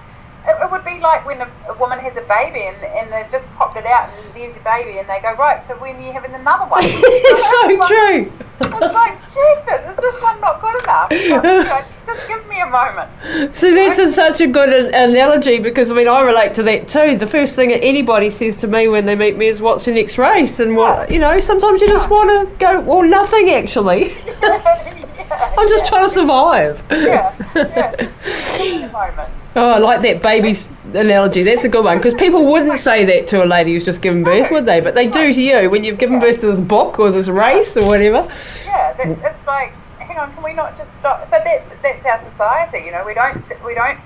it, 0.63 0.72
would 0.72 0.86
be 0.86 1.00
like 1.00 1.26
when 1.26 1.41
a, 1.41 1.50
a 1.70 1.78
woman 1.78 2.00
has 2.00 2.15
a 2.17 2.22
baby 2.22 2.63
and, 2.63 2.78
and 2.84 3.12
they 3.12 3.28
just 3.32 3.46
popped 3.56 3.78
it 3.78 3.86
out 3.86 4.10
and 4.10 4.36
there's 4.36 4.54
your 4.54 4.63
baby 4.63 5.00
and 5.00 5.08
they 5.08 5.20
go 5.22 5.34
right 5.36 5.65
so 5.65 5.76
when 5.78 5.96
are 5.96 6.02
you 6.02 6.12
having 6.12 6.34
another 6.34 6.65
one 6.70 6.82
it's 6.86 7.50
so 7.50 7.88
true. 7.88 8.32
it's 8.60 8.93
like 8.93 9.15
jeepers 9.28 9.91
is 9.91 9.98
this 9.98 10.22
one 10.22 10.39
not 10.41 10.62
good 10.62 10.84
enough 10.84 11.12
Like, 11.67 11.86
just 12.06 12.28
give 12.28 12.48
me 12.48 12.62
a 12.62 12.65
moment 12.65 13.10
So 13.54 13.72
this 13.72 14.00
is 14.00 14.15
such 14.15 14.41
a 14.41 14.48
good 14.48 14.70
an- 14.70 15.10
analogy 15.10 15.60
because 15.60 15.91
I 15.91 15.93
mean 15.93 16.08
I 16.08 16.22
relate 16.22 16.54
to 16.56 16.63
that 16.63 16.88
too. 16.88 17.17
The 17.17 17.28
first 17.28 17.56
thing 17.56 17.70
that 17.70 17.84
anybody 17.84 18.30
says 18.30 18.58
to 18.58 18.67
me 18.67 18.88
when 18.88 19.06
they 19.06 19.15
meet 19.15 19.38
me 19.38 19.48
is, 19.48 19.62
"What's 19.62 19.86
your 19.88 19.96
next 19.96 20.17
race?" 20.17 20.60
And 20.60 20.76
what 20.76 21.12
you 21.12 21.20
know, 21.20 21.39
sometimes 21.39 21.82
you 21.82 21.88
just 21.88 22.10
want 22.10 22.30
to 22.30 22.58
go, 22.58 22.82
"Well, 22.82 23.04
nothing 23.04 23.50
actually." 23.50 24.13
yeah, 24.41 24.98
I'm 25.58 25.67
just 25.67 25.88
trying 25.88 26.06
to 26.06 26.10
survive. 26.10 26.82
Yeah, 26.91 27.36
yeah. 27.56 29.28
Oh, 29.58 29.72
I 29.72 29.80
like 29.80 30.02
that 30.04 30.22
baby 30.22 30.56
analogy. 30.93 31.41
That's 31.41 31.63
a 31.63 31.70
good 31.70 31.84
one 31.84 31.98
because 31.98 32.13
people 32.13 32.46
wouldn't 32.46 32.78
say 32.78 33.06
that 33.06 33.26
to 33.30 33.43
a 33.43 33.46
lady 33.46 33.74
who's 33.74 33.84
just 33.84 34.04
given 34.04 34.24
birth, 34.24 34.52
would 34.52 34.67
they? 34.67 34.82
But 34.82 34.93
they 34.93 35.08
do 35.08 35.34
to 35.34 35.41
you 35.41 35.72
when 35.72 35.84
you've 35.84 35.98
given 35.98 36.20
birth 36.20 36.41
to 36.41 36.46
this 36.46 36.60
book 36.60 37.00
or 37.00 37.10
this 37.10 37.28
race 37.28 37.76
or 37.76 37.88
whatever. 37.88 38.32
Yeah, 38.67 38.96
it's 39.02 39.48
like, 39.48 39.74
hang 39.98 40.20
on, 40.20 40.32
can 40.36 40.43
we 40.43 40.54
not 40.54 40.78
just 40.78 40.91
stop? 41.00 41.28
But 41.32 41.43
that's 41.43 41.72
that's 41.82 42.06
our 42.06 42.30
society, 42.30 42.86
you 42.86 42.91
know. 42.91 43.04
We 43.04 43.15
don't 43.15 43.43
we 43.65 43.74
don't 43.74 43.98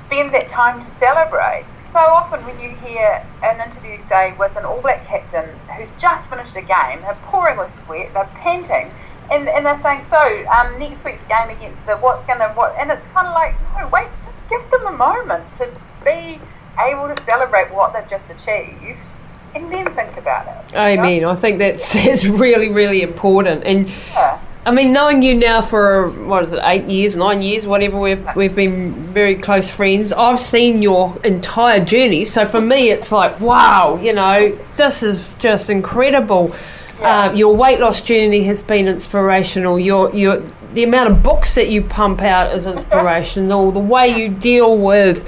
spend 0.00 0.32
that 0.32 0.48
time 0.48 0.78
to 0.78 0.86
celebrate. 0.86 1.64
So 1.80 1.98
often, 1.98 2.46
when 2.46 2.60
you 2.60 2.70
hear 2.86 3.26
an 3.42 3.60
interview, 3.60 3.98
say, 4.06 4.32
with 4.38 4.56
an 4.56 4.64
All 4.64 4.80
Black 4.80 5.04
captain 5.08 5.48
who's 5.76 5.90
just 6.00 6.28
finished 6.28 6.54
a 6.54 6.62
game, 6.62 7.00
they're 7.00 7.18
pouring 7.24 7.58
with 7.58 7.76
sweat, 7.76 8.14
they're 8.14 8.30
panting, 8.36 8.92
and, 9.30 9.48
and 9.48 9.64
they're 9.64 9.80
saying, 9.82 10.04
so 10.10 10.46
um, 10.48 10.78
next 10.78 11.04
week's 11.04 11.26
game 11.26 11.50
against 11.50 11.84
the 11.86 11.96
what's 11.96 12.24
gonna 12.26 12.48
what, 12.54 12.74
and 12.76 12.90
it's 12.90 13.06
kind 13.08 13.26
of 13.26 13.34
like, 13.34 13.54
no, 13.76 13.88
wait, 13.88 14.08
just 14.24 14.36
give 14.48 14.70
them 14.70 14.86
a 14.86 14.96
moment 14.96 15.52
to 15.54 15.68
be 16.04 16.40
able 16.78 17.14
to 17.14 17.22
celebrate 17.24 17.72
what 17.72 17.92
they've 17.92 18.10
just 18.10 18.30
achieved, 18.30 19.06
and 19.54 19.72
then 19.72 19.92
think 19.94 20.16
about 20.16 20.46
it. 20.46 20.76
I 20.76 20.96
know? 20.96 21.02
Amen. 21.02 21.24
I 21.24 21.34
think 21.34 21.58
that's, 21.58 21.92
that's 22.04 22.24
really, 22.24 22.70
really 22.70 23.02
important. 23.02 23.64
And 23.64 23.88
Yeah. 24.12 24.40
I 24.66 24.72
mean, 24.72 24.92
knowing 24.92 25.22
you 25.22 25.34
now 25.34 25.62
for 25.62 26.10
what 26.10 26.42
is 26.42 26.52
it, 26.52 26.60
eight 26.64 26.84
years, 26.84 27.16
nine 27.16 27.40
years, 27.40 27.66
whatever, 27.66 27.98
we've 27.98 28.22
we've 28.36 28.54
been 28.54 28.92
very 28.92 29.34
close 29.34 29.70
friends. 29.70 30.12
I've 30.12 30.38
seen 30.38 30.82
your 30.82 31.16
entire 31.24 31.82
journey, 31.82 32.26
so 32.26 32.44
for 32.44 32.60
me, 32.60 32.90
it's 32.90 33.10
like, 33.10 33.40
wow, 33.40 33.98
you 34.02 34.12
know, 34.12 34.56
this 34.76 35.02
is 35.02 35.34
just 35.36 35.70
incredible. 35.70 36.54
Uh, 37.02 37.32
your 37.34 37.54
weight 37.56 37.80
loss 37.80 38.00
journey 38.00 38.44
has 38.44 38.62
been 38.62 38.86
inspirational. 38.88 39.78
Your 39.78 40.14
your 40.14 40.42
the 40.74 40.84
amount 40.84 41.10
of 41.10 41.22
books 41.22 41.54
that 41.54 41.68
you 41.70 41.82
pump 41.82 42.22
out 42.22 42.54
is 42.54 42.66
inspirational. 42.66 43.72
The 43.72 43.80
way 43.80 44.08
you 44.08 44.28
deal 44.28 44.76
with 44.76 45.26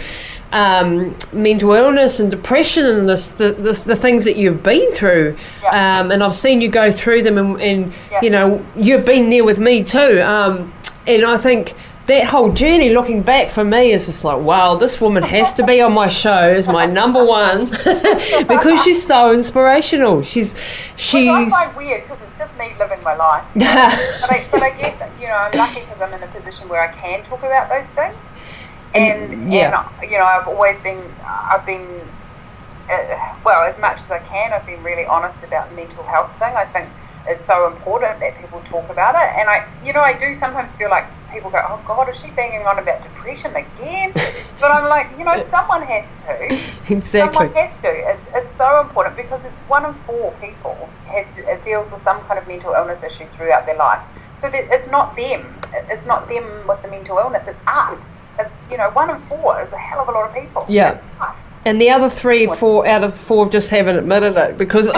um, 0.53 1.17
mental 1.33 1.73
illness 1.73 2.21
and 2.21 2.31
depression 2.31 2.85
and 2.85 3.09
this, 3.09 3.37
the, 3.39 3.53
the, 3.53 3.73
the 3.73 3.97
things 3.97 4.25
that 4.25 4.37
you've 4.37 4.63
been 4.63 4.93
through. 4.93 5.37
Yeah. 5.63 6.01
Um, 6.01 6.11
and 6.13 6.23
I've 6.23 6.35
seen 6.35 6.61
you 6.61 6.69
go 6.69 6.93
through 6.93 7.23
them, 7.23 7.39
and, 7.39 7.61
and 7.61 7.93
Yeah. 8.11 8.21
you 8.23 8.31
know, 8.31 8.65
you've 8.77 9.07
been 9.07 9.31
there 9.31 9.45
with 9.45 9.59
me 9.59 9.83
too. 9.83 10.21
Um, 10.23 10.73
and 11.07 11.25
I 11.25 11.39
think 11.39 11.75
that 12.07 12.27
whole 12.27 12.53
journey, 12.53 12.91
looking 12.91 13.23
back 13.23 13.49
for 13.51 13.65
me, 13.65 13.93
is 13.93 14.07
just 14.07 14.25
like, 14.25 14.43
wow, 14.43 14.75
this 14.75 15.01
woman 15.01 15.23
has 15.23 15.55
to 15.55 15.65
be 15.65 15.81
on 15.81 15.93
my 15.93 16.09
show 16.09 16.31
as 16.33 16.67
my 16.67 16.85
number 16.85 17.25
one 17.25 17.67
because 18.49 18.83
she's 18.83 19.05
so 19.05 19.33
inspirational. 19.33 20.23
She's, 20.23 20.53
Which 20.53 20.61
I 20.61 20.97
she's. 20.97 21.53
find 21.53 21.77
weird 21.77 22.03
because 22.03 22.19
it's 22.27 22.39
just 22.39 22.59
me 22.59 22.73
living 22.79 23.03
my 23.03 23.15
life. 23.15 23.45
But 23.55 24.31
I, 24.31 24.47
but 24.51 24.63
I 24.63 24.71
guess 24.71 25.21
you 25.21 25.29
know 25.29 25.35
I'm 25.35 25.57
lucky 25.57 25.81
because 25.81 26.01
I'm 26.01 26.13
in 26.13 26.23
a 26.23 26.27
position 26.29 26.69
where 26.69 26.83
I 26.83 26.93
can 26.93 27.23
talk 27.25 27.41
about 27.41 27.69
those 27.69 27.87
things. 27.95 28.17
And 28.95 29.53
yeah. 29.53 29.89
and 30.01 30.11
you 30.11 30.19
know 30.19 30.25
I've 30.25 30.49
always 30.49 30.79
been 30.83 31.03
I've 31.25 31.65
been 31.65 32.01
uh, 32.91 33.37
well 33.45 33.63
as 33.63 33.79
much 33.81 34.01
as 34.01 34.11
I 34.11 34.19
can 34.19 34.53
I've 34.53 34.67
been 34.67 34.83
really 34.83 35.07
honest 35.07 35.43
about 35.45 35.71
the 35.71 35.77
mental 35.77 36.03
health 36.05 36.31
thing. 36.39 36.55
I 36.55 36.65
think 36.67 36.89
it's 37.27 37.47
so 37.47 37.67
important 37.67 38.21
that 38.21 38.39
people 38.41 38.61
talk 38.69 38.89
about 38.91 39.15
it. 39.15 39.39
And 39.39 39.49
I 39.49 39.67
you 39.85 39.93
know 39.93 40.01
I 40.01 40.19
do 40.19 40.35
sometimes 40.35 40.71
feel 40.73 40.91
like 40.91 41.07
people 41.33 41.51
go 41.51 41.61
oh 41.65 41.83
God 41.87 42.09
is 42.09 42.21
she 42.21 42.31
banging 42.31 42.67
on 42.67 42.79
about 42.79 43.03
depression 43.03 43.55
again? 43.55 44.13
but 44.61 44.71
I'm 44.71 44.89
like 44.89 45.09
you 45.19 45.25
know 45.25 45.47
someone 45.49 45.83
has 45.83 46.07
to. 46.23 46.95
exactly. 46.95 47.37
Someone 47.37 47.53
has 47.55 47.83
to. 47.83 47.89
It's, 47.89 48.23
it's 48.35 48.57
so 48.57 48.81
important 48.81 49.17
because 49.17 49.45
it's 49.45 49.57
one 49.69 49.85
in 49.87 49.95
four 50.07 50.35
people 50.41 50.89
has 51.07 51.35
to, 51.37 51.51
it 51.51 51.63
deals 51.63 51.91
with 51.93 52.03
some 52.03 52.21
kind 52.23 52.39
of 52.39 52.49
mental 52.49 52.73
illness 52.73 53.03
issue 53.03 53.27
throughout 53.37 53.67
their 53.67 53.77
life. 53.77 54.03
So 54.39 54.51
that 54.51 54.65
it's 54.71 54.91
not 54.91 55.15
them. 55.17 55.47
It's 55.89 56.07
not 56.07 56.29
them 56.29 56.67
with 56.67 56.83
the 56.83 56.89
mental 56.89 57.19
illness. 57.19 57.47
It's 57.47 57.61
us. 57.67 57.99
It's 58.39 58.55
you 58.71 58.77
know 58.77 58.91
one 58.91 59.11
in 59.11 59.21
four 59.23 59.61
is 59.63 59.73
a 59.73 59.79
hell 59.79 60.01
of 60.01 60.09
a 60.09 60.13
lot 60.13 60.29
of 60.29 60.35
people. 60.35 60.65
Yeah. 60.69 61.01
And 61.65 61.81
the 61.81 61.91
other 61.91 62.09
three, 62.09 62.47
four 62.49 62.87
out 62.89 63.05
of 63.05 63.15
four 63.15 63.49
just 63.49 63.71
haven't 63.71 63.97
admitted 63.97 64.37
it 64.37 64.59
because. 64.59 64.87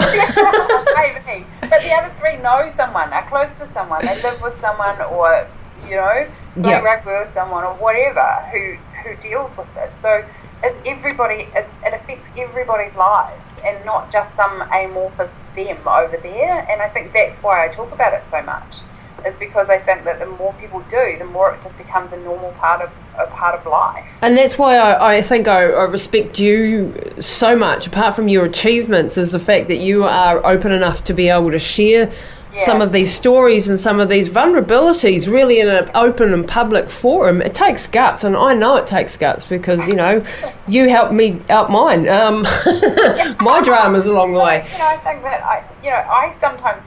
Maybe. 0.95 1.45
But 1.61 1.81
the 1.81 1.91
other 1.93 2.13
three 2.19 2.37
know 2.37 2.71
someone, 2.75 3.11
are 3.13 3.27
close 3.29 3.49
to 3.59 3.71
someone, 3.73 4.03
they 4.05 4.19
live 4.23 4.41
with 4.41 4.59
someone, 4.61 4.99
or 5.01 5.47
you 5.83 5.95
know, 5.95 6.27
play 6.61 6.71
Yeah. 6.71 6.79
rugby 6.81 7.11
with 7.11 7.33
someone, 7.33 7.63
or 7.63 7.73
whatever 7.75 8.25
who 8.51 8.75
who 9.03 9.15
deals 9.17 9.55
with 9.57 9.71
this. 9.75 9.93
So 10.01 10.25
it's 10.63 10.77
everybody. 10.87 11.47
It's, 11.55 11.71
it 11.85 11.93
affects 11.93 12.27
everybody's 12.37 12.95
lives, 12.95 13.43
and 13.63 13.83
not 13.85 14.11
just 14.11 14.35
some 14.35 14.61
amorphous 14.73 15.35
them 15.55 15.77
over 15.87 16.17
there. 16.17 16.65
And 16.69 16.81
I 16.81 16.89
think 16.89 17.13
that's 17.13 17.41
why 17.43 17.65
I 17.65 17.67
talk 17.73 17.91
about 17.91 18.13
it 18.13 18.23
so 18.31 18.41
much, 18.41 18.77
is 19.25 19.35
because 19.35 19.69
I 19.69 19.79
think 19.79 20.03
that 20.03 20.19
the 20.19 20.25
more 20.25 20.53
people 20.53 20.81
do, 20.89 21.15
the 21.17 21.25
more 21.25 21.53
it 21.53 21.61
just 21.61 21.77
becomes 21.77 22.13
a 22.13 22.17
normal 22.17 22.51
part 22.53 22.81
of 22.81 22.91
a 23.17 23.27
part 23.27 23.57
of 23.57 23.65
life. 23.65 24.05
And 24.21 24.37
that's 24.37 24.57
why 24.57 24.77
I, 24.77 25.17
I 25.17 25.21
think 25.21 25.47
I, 25.47 25.63
I 25.63 25.83
respect 25.85 26.37
you 26.37 26.93
so 27.19 27.55
much, 27.55 27.87
apart 27.87 28.15
from 28.15 28.27
your 28.27 28.45
achievements, 28.45 29.17
is 29.17 29.31
the 29.31 29.39
fact 29.39 29.67
that 29.69 29.77
you 29.77 30.03
are 30.03 30.45
open 30.45 30.71
enough 30.71 31.03
to 31.05 31.13
be 31.13 31.29
able 31.29 31.51
to 31.51 31.59
share 31.59 32.11
some 32.55 32.81
of 32.81 32.91
these 32.91 33.13
stories 33.13 33.67
and 33.67 33.79
some 33.79 33.99
of 33.99 34.09
these 34.09 34.29
vulnerabilities 34.29 35.31
really 35.31 35.59
in 35.59 35.67
an 35.67 35.89
open 35.93 36.33
and 36.33 36.47
public 36.47 36.89
forum. 36.89 37.41
It 37.41 37.53
takes 37.53 37.87
guts, 37.87 38.23
and 38.23 38.35
I 38.35 38.53
know 38.53 38.77
it 38.77 38.87
takes 38.87 39.17
guts 39.17 39.45
because, 39.45 39.87
you 39.87 39.95
know, 39.95 40.23
you 40.67 40.89
helped 40.89 41.13
me 41.13 41.41
out 41.49 41.69
mine, 41.69 42.07
um, 42.07 42.43
my 43.41 43.61
dramas 43.63 44.05
along 44.05 44.33
the 44.33 44.39
way. 44.39 44.67
You 44.71 44.77
know, 44.77 44.85
I 44.85 44.97
think 44.97 45.21
that 45.23 45.43
I, 45.43 45.63
you 45.83 45.89
know, 45.89 45.97
I 45.97 46.35
sometimes. 46.39 46.81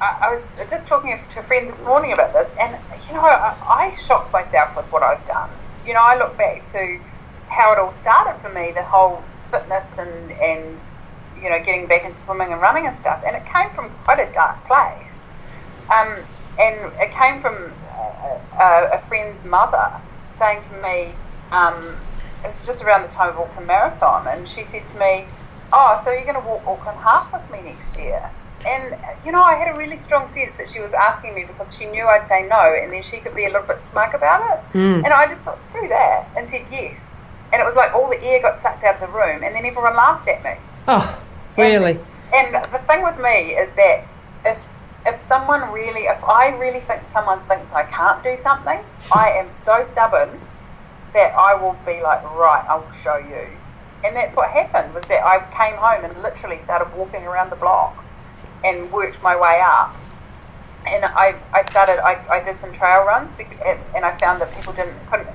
I, 0.00 0.16
I 0.22 0.34
was 0.34 0.54
just 0.70 0.86
talking 0.86 1.18
to 1.34 1.40
a 1.40 1.42
friend 1.42 1.68
this 1.68 1.80
morning 1.82 2.12
about 2.12 2.32
this, 2.32 2.50
and 2.58 2.76
you 3.06 3.14
know, 3.14 3.20
I, 3.20 3.54
I 3.68 3.96
shocked 4.02 4.32
myself 4.32 4.74
with 4.76 4.90
what 4.90 5.02
I've 5.02 5.24
done. 5.26 5.50
You 5.86 5.94
know, 5.94 6.00
I 6.02 6.16
look 6.18 6.36
back 6.38 6.64
to 6.72 6.98
how 7.48 7.72
it 7.72 7.78
all 7.78 7.92
started 7.92 8.40
for 8.40 8.48
me, 8.48 8.72
the 8.72 8.82
whole 8.82 9.22
fitness 9.50 9.86
and 9.98 10.32
and 10.32 10.82
you 11.42 11.48
know, 11.48 11.58
getting 11.58 11.86
back 11.86 12.04
into 12.04 12.16
swimming 12.16 12.52
and 12.52 12.60
running 12.60 12.86
and 12.86 12.98
stuff, 12.98 13.22
and 13.26 13.36
it 13.36 13.44
came 13.46 13.70
from 13.70 13.90
quite 14.04 14.20
a 14.20 14.30
dark 14.32 14.62
place. 14.66 15.20
Um, 15.90 16.16
and 16.58 16.92
it 17.00 17.10
came 17.12 17.40
from 17.40 17.72
a, 18.58 18.90
a, 18.92 19.02
friend's 19.08 19.42
mother 19.44 19.90
saying 20.38 20.62
to 20.62 20.74
me, 20.82 21.14
um, 21.50 21.96
it 22.44 22.48
was 22.48 22.66
just 22.66 22.82
around 22.82 23.02
the 23.02 23.08
time 23.08 23.30
of 23.30 23.38
Auckland 23.38 23.66
Marathon, 23.66 24.26
and 24.28 24.48
she 24.48 24.64
said 24.64 24.86
to 24.88 24.98
me, 24.98 25.26
"Oh, 25.72 26.00
so 26.04 26.10
you're 26.10 26.24
going 26.24 26.40
to 26.40 26.46
walk 26.46 26.66
Auckland 26.66 26.98
Half 26.98 27.32
with 27.32 27.50
me 27.50 27.70
next 27.70 27.96
year?" 27.96 28.30
And 28.66 28.96
you 29.24 29.32
know, 29.32 29.42
I 29.42 29.54
had 29.54 29.74
a 29.74 29.78
really 29.78 29.96
strong 29.96 30.28
sense 30.28 30.54
that 30.56 30.68
she 30.68 30.80
was 30.80 30.92
asking 30.92 31.34
me 31.34 31.44
because 31.44 31.74
she 31.74 31.86
knew 31.86 32.06
I'd 32.06 32.26
say 32.28 32.46
no, 32.48 32.74
and 32.74 32.92
then 32.92 33.02
she 33.02 33.18
could 33.18 33.34
be 33.34 33.44
a 33.44 33.48
little 33.48 33.66
bit 33.66 33.78
smug 33.90 34.14
about 34.14 34.42
it. 34.42 34.76
Mm. 34.76 35.04
And 35.04 35.06
I 35.08 35.26
just 35.26 35.40
thought, 35.42 35.62
screw 35.64 35.88
that, 35.88 36.28
and 36.36 36.48
said 36.48 36.66
yes. 36.70 37.18
And 37.52 37.60
it 37.60 37.64
was 37.64 37.74
like 37.74 37.92
all 37.94 38.08
the 38.08 38.22
air 38.22 38.40
got 38.40 38.62
sucked 38.62 38.84
out 38.84 38.96
of 38.96 39.00
the 39.00 39.16
room, 39.16 39.42
and 39.42 39.54
then 39.54 39.64
everyone 39.64 39.96
laughed 39.96 40.28
at 40.28 40.42
me. 40.44 40.52
Oh, 40.88 41.22
really? 41.56 41.98
And 42.34 42.54
the 42.54 42.78
thing 42.86 43.02
with 43.02 43.18
me 43.18 43.54
is 43.56 43.68
that 43.76 44.04
if 44.44 44.58
if 45.06 45.20
someone 45.22 45.72
really, 45.72 46.02
if 46.02 46.22
I 46.24 46.48
really 46.48 46.80
think 46.80 47.02
someone 47.12 47.40
thinks 47.44 47.72
I 47.72 47.84
can't 47.84 48.22
do 48.22 48.36
something, 48.36 48.80
I 49.14 49.30
am 49.30 49.50
so 49.50 49.82
stubborn 49.84 50.38
that 51.14 51.34
I 51.34 51.54
will 51.54 51.76
be 51.86 52.02
like, 52.02 52.22
right, 52.36 52.64
I 52.68 52.76
will 52.76 52.92
show 53.02 53.16
you. 53.16 53.48
And 54.04 54.14
that's 54.14 54.34
what 54.34 54.50
happened 54.50 54.94
was 54.94 55.04
that 55.04 55.24
I 55.24 55.38
came 55.50 55.76
home 55.76 56.04
and 56.04 56.22
literally 56.22 56.58
started 56.58 56.94
walking 56.96 57.24
around 57.24 57.50
the 57.50 57.56
block 57.56 57.99
and 58.64 58.90
worked 58.92 59.22
my 59.22 59.36
way 59.36 59.60
up. 59.62 59.94
And 60.86 61.04
I, 61.04 61.38
I 61.52 61.62
started, 61.70 62.02
I, 62.02 62.24
I 62.28 62.42
did 62.42 62.58
some 62.60 62.72
trail 62.72 63.04
runs 63.04 63.30
and, 63.94 64.04
I 64.04 64.16
found 64.18 64.40
that 64.40 64.54
people 64.54 64.72
didn't, 64.72 64.96
couldn't, 65.10 65.28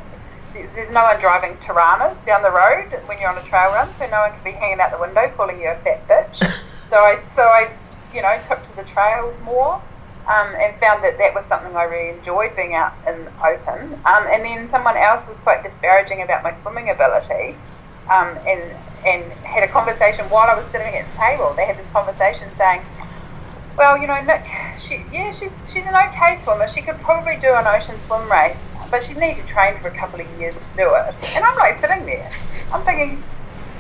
there's, 0.54 0.71
there's 0.73 0.94
no 0.94 1.04
one 1.04 1.19
driving 1.19 1.58
Toranas 1.58 2.23
down 2.26 2.42
the 2.42 2.52
road 2.52 2.90
when 3.08 3.19
you're 3.19 3.30
on 3.30 3.38
a 3.38 3.48
trail 3.48 3.71
run, 3.71 3.88
so 4.00 4.08
no 4.10 4.21
one 4.21 4.32
can 4.32 4.44
be 4.44 4.52
hanging 4.52 4.80
out 4.80 4.92
the 4.92 4.98
window 4.98 5.32
calling 5.36 5.60
you 5.62 5.69
a 5.69 5.76
fat 5.76 6.08
bitch. 6.08 6.38
so 6.90 6.98
I, 6.98 7.21
so 7.34 7.44
I, 7.44 7.71
you 8.13 8.21
know, 8.21 8.40
took 8.48 8.63
to 8.63 8.76
the 8.76 8.84
trails 8.84 9.40
more. 9.44 9.82
Um, 10.26 10.56
and 10.56 10.76
found 10.80 11.04
that 11.04 11.19
that 11.19 11.36
was 11.36 11.46
something 11.46 11.76
I 11.76 11.84
really 11.84 12.17
enjoyed 12.17 12.56
being 12.56 12.73
out 12.73 12.96
in 13.06 13.28
open. 13.46 13.94
Um, 14.06 14.26
and 14.26 14.44
then 14.44 14.67
someone 14.67 14.98
else 14.98 15.28
was 15.28 15.40
quite 15.42 15.62
disparaging 15.62 16.23
about 16.23 16.42
my 16.42 16.52
swimming 16.62 16.90
ability, 16.90 17.56
um, 18.10 18.36
and 18.48 18.76
and 19.06 19.23
had 19.46 19.63
a 19.63 19.67
conversation 19.67 20.26
while 20.30 20.50
I 20.50 20.56
was 20.56 20.65
sitting 20.71 20.94
at 20.96 21.10
the 21.12 21.17
table. 21.17 21.54
They 21.56 21.65
had 21.65 21.78
this 21.78 21.90
conversation 21.92 22.50
saying, 22.58 22.82
"Well, 23.78 23.98
you 23.98 24.08
know, 24.08 24.21
Nick, 24.21 24.46
she 24.80 25.04
yeah, 25.12 25.32
she's 25.32 25.60
she's 25.71 25.86
an 25.86 25.96
okay 25.96 26.40
swimmer. 26.42 26.67
She 26.67 26.82
could 26.82 26.98
probably 27.02 27.38
do 27.38 27.54
an 27.54 27.67
ocean 27.67 28.00
swim 28.06 28.32
race, 28.32 28.58
but 28.90 29.04
she'd 29.04 29.17
need 29.17 29.36
to 29.36 29.44
train 29.44 29.78
for 29.80 29.88
a 29.88 29.96
couple 29.96 30.19
of 30.21 30.40
years 30.40 30.56
to 30.56 30.67
do 30.76 30.94
it." 30.96 31.15
And 31.36 31.44
I'm 31.44 31.56
like 31.58 31.80
sitting 31.80 32.06
there, 32.06 32.32
I'm 32.71 32.84
thinking, 32.84 33.23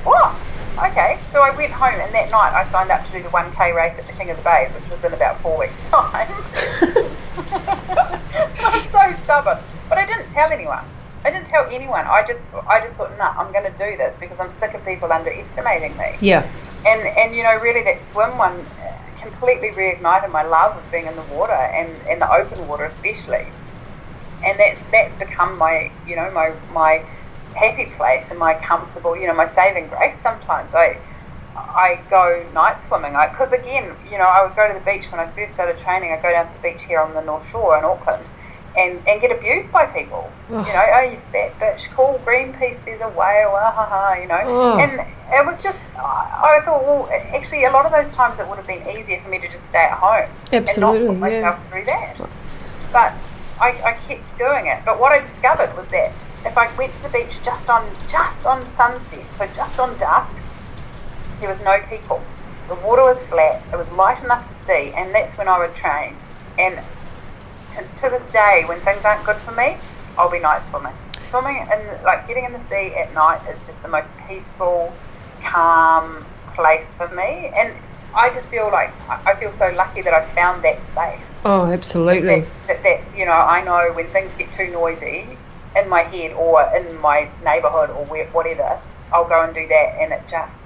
"What?" 0.03 0.35
Okay, 0.77 1.17
so 1.31 1.41
I 1.41 1.55
went 1.55 1.71
home 1.71 2.01
and 2.01 2.13
that 2.13 2.29
night 2.31 2.53
I 2.53 2.69
signed 2.69 2.91
up 2.91 3.05
to 3.05 3.11
do 3.13 3.23
the 3.23 3.29
1k 3.29 3.73
race 3.73 3.97
at 3.97 4.07
the 4.07 4.13
King 4.13 4.29
of 4.29 4.35
the 4.35 4.43
Bays, 4.43 4.73
which 4.73 4.89
was 4.89 5.01
in 5.05 5.13
about 5.13 5.39
four 5.39 5.57
weeks' 5.57 5.87
time. 5.87 6.27
I'm 8.59 8.89
so 8.91 9.23
stubborn, 9.23 9.59
but 9.87 9.97
I 9.97 10.05
didn't 10.05 10.29
tell 10.29 10.51
anyone. 10.51 10.83
I 11.23 11.31
didn't 11.31 11.47
tell 11.47 11.65
anyone. 11.71 12.05
I 12.05 12.25
just, 12.27 12.43
I 12.67 12.81
just 12.81 12.95
thought, 12.95 13.17
nah, 13.17 13.33
I'm 13.37 13.53
going 13.53 13.63
to 13.63 13.77
do 13.77 13.95
this 13.95 14.13
because 14.19 14.37
I'm 14.37 14.51
sick 14.59 14.73
of 14.73 14.83
people 14.83 15.13
underestimating 15.13 15.95
me. 15.97 16.17
Yeah. 16.19 16.45
And 16.85 17.01
and 17.01 17.33
you 17.33 17.43
know, 17.43 17.57
really, 17.59 17.81
that 17.83 18.03
swim 18.03 18.37
one 18.37 18.63
completely 19.25 19.69
reignited 19.69 20.31
my 20.31 20.43
love 20.43 20.77
of 20.77 20.91
being 20.91 21.07
in 21.07 21.15
the 21.15 21.23
water 21.23 21.53
and, 21.53 21.89
and 22.07 22.21
the 22.21 22.31
open 22.31 22.67
water 22.67 22.85
especially. 22.85 23.47
And 24.45 24.59
that's 24.59 24.81
that's 24.91 25.17
become 25.17 25.57
my 25.57 25.91
you 26.07 26.15
know 26.15 26.29
my 26.31 26.53
my 26.71 27.03
happy 27.55 27.91
place 27.97 28.25
and 28.29 28.37
my 28.37 28.53
comfortable 28.53 29.17
you 29.17 29.27
know 29.27 29.33
my 29.33 29.47
saving 29.47 29.87
grace. 29.87 30.17
Sometimes 30.21 30.73
I 30.75 30.99
I 31.55 32.01
go 32.09 32.45
night 32.53 32.83
swimming 32.85 33.13
because 33.13 33.51
again 33.51 33.95
you 34.11 34.17
know 34.17 34.25
I 34.25 34.45
would 34.45 34.55
go 34.55 34.67
to 34.67 34.73
the 34.77 34.85
beach 34.85 35.11
when 35.11 35.19
I 35.19 35.27
first 35.31 35.55
started 35.55 35.77
training. 35.79 36.11
I 36.11 36.21
go 36.21 36.31
down 36.31 36.47
to 36.47 36.53
the 36.53 36.69
beach 36.69 36.83
here 36.83 36.99
on 36.99 37.13
the 37.13 37.21
North 37.21 37.49
Shore 37.49 37.77
in 37.77 37.85
Auckland 37.85 38.23
and, 38.77 39.01
and 39.07 39.21
get 39.21 39.31
abused 39.31 39.71
by 39.71 39.85
people. 39.85 40.31
You 40.49 40.57
know, 40.57 40.85
oh, 40.93 41.01
you 41.01 41.17
fat 41.31 41.57
bitch, 41.59 41.89
call 41.91 42.19
Greenpeace, 42.19 42.83
there's 42.85 43.01
a 43.01 43.09
whale, 43.09 43.53
ah, 43.55 43.71
ha, 43.71 43.85
ha, 43.85 44.13
you 44.21 44.27
know. 44.27 44.79
And 44.79 44.99
it 45.31 45.45
was 45.45 45.63
just, 45.63 45.95
I 45.97 46.61
thought, 46.63 46.83
well, 46.83 47.09
actually, 47.33 47.65
a 47.65 47.71
lot 47.71 47.85
of 47.85 47.91
those 47.91 48.11
times 48.11 48.39
it 48.39 48.47
would 48.47 48.57
have 48.57 48.67
been 48.67 48.87
easier 48.87 49.19
for 49.21 49.29
me 49.29 49.39
to 49.39 49.47
just 49.47 49.65
stay 49.67 49.79
at 49.79 49.97
home 49.97 50.29
Absolutely, 50.51 51.07
and 51.07 51.07
not 51.07 51.13
put 51.13 51.19
myself 51.19 51.59
yeah. 51.59 51.69
through 51.69 51.85
that. 51.85 52.17
But 52.91 53.13
I, 53.59 53.69
I 53.83 53.93
kept 54.07 54.37
doing 54.37 54.67
it. 54.67 54.83
But 54.85 54.99
what 54.99 55.11
I 55.11 55.19
discovered 55.19 55.75
was 55.75 55.87
that 55.87 56.13
if 56.45 56.57
I 56.57 56.75
went 56.77 56.93
to 56.93 57.01
the 57.01 57.09
beach 57.09 57.37
just 57.43 57.69
on 57.69 57.89
just 58.09 58.45
on 58.45 58.67
sunset, 58.75 59.25
so 59.37 59.47
just 59.47 59.79
on 59.79 59.97
dusk, 59.97 60.41
there 61.39 61.49
was 61.49 61.61
no 61.61 61.81
people. 61.89 62.21
The 62.67 62.75
water 62.75 63.03
was 63.03 63.21
flat. 63.23 63.63
It 63.73 63.77
was 63.77 63.89
light 63.91 64.23
enough 64.23 64.47
to 64.47 64.55
see, 64.65 64.91
and 64.95 65.13
that's 65.13 65.37
when 65.37 65.47
I 65.47 65.57
would 65.59 65.75
train. 65.75 66.15
And 66.57 66.79
to, 67.75 67.83
to 68.01 68.09
this 68.09 68.25
day, 68.27 68.63
when 68.67 68.79
things 68.79 69.05
aren't 69.05 69.25
good 69.25 69.37
for 69.37 69.51
me, 69.51 69.77
I'll 70.17 70.31
be 70.31 70.39
night 70.39 70.65
swimming. 70.69 70.93
Swimming 71.29 71.67
and 71.71 72.03
like 72.03 72.27
getting 72.27 72.45
in 72.45 72.53
the 72.53 72.63
sea 72.69 72.93
at 72.95 73.13
night 73.13 73.41
is 73.49 73.65
just 73.65 73.81
the 73.81 73.89
most 73.89 74.09
peaceful, 74.27 74.93
calm 75.41 76.25
place 76.53 76.93
for 76.93 77.07
me. 77.09 77.51
And 77.57 77.73
I 78.15 78.29
just 78.29 78.47
feel 78.47 78.69
like 78.71 78.93
I 79.09 79.35
feel 79.35 79.51
so 79.51 79.73
lucky 79.75 80.01
that 80.01 80.13
I 80.13 80.25
found 80.25 80.63
that 80.63 80.81
space. 80.85 81.37
Oh, 81.43 81.65
absolutely. 81.65 82.41
That, 82.67 82.83
that 82.83 83.01
you 83.17 83.25
know, 83.25 83.33
I 83.33 83.63
know 83.63 83.91
when 83.93 84.07
things 84.07 84.31
get 84.37 84.51
too 84.53 84.71
noisy 84.71 85.37
in 85.75 85.89
my 85.89 86.03
head 86.03 86.31
or 86.33 86.63
in 86.75 86.99
my 87.01 87.29
neighbourhood 87.43 87.89
or 87.89 88.05
whatever, 88.05 88.79
I'll 89.11 89.27
go 89.27 89.43
and 89.43 89.53
do 89.53 89.67
that, 89.67 89.97
and 89.99 90.13
it 90.13 90.23
just 90.29 90.64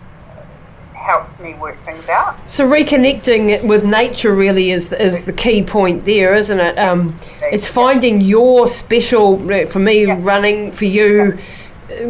helps 1.00 1.39
me 1.39 1.54
work 1.56 1.78
things 1.84 2.08
out. 2.10 2.38
So 2.50 2.68
reconnecting 2.68 3.64
with 3.64 3.86
nature 3.86 4.36
really 4.36 4.72
is 4.72 4.91
is 4.93 5.26
the 5.26 5.34
key 5.34 5.64
point 5.64 6.06
there, 6.06 6.34
isn't 6.36 6.60
it? 6.60 6.78
Um, 6.78 7.16
it's 7.41 7.68
finding 7.68 8.22
your 8.22 8.68
special. 8.68 9.38
For 9.68 9.80
me, 9.80 10.06
Yeah. 10.06 10.18
running. 10.20 10.72
For 10.72 10.86
you, 10.86 11.38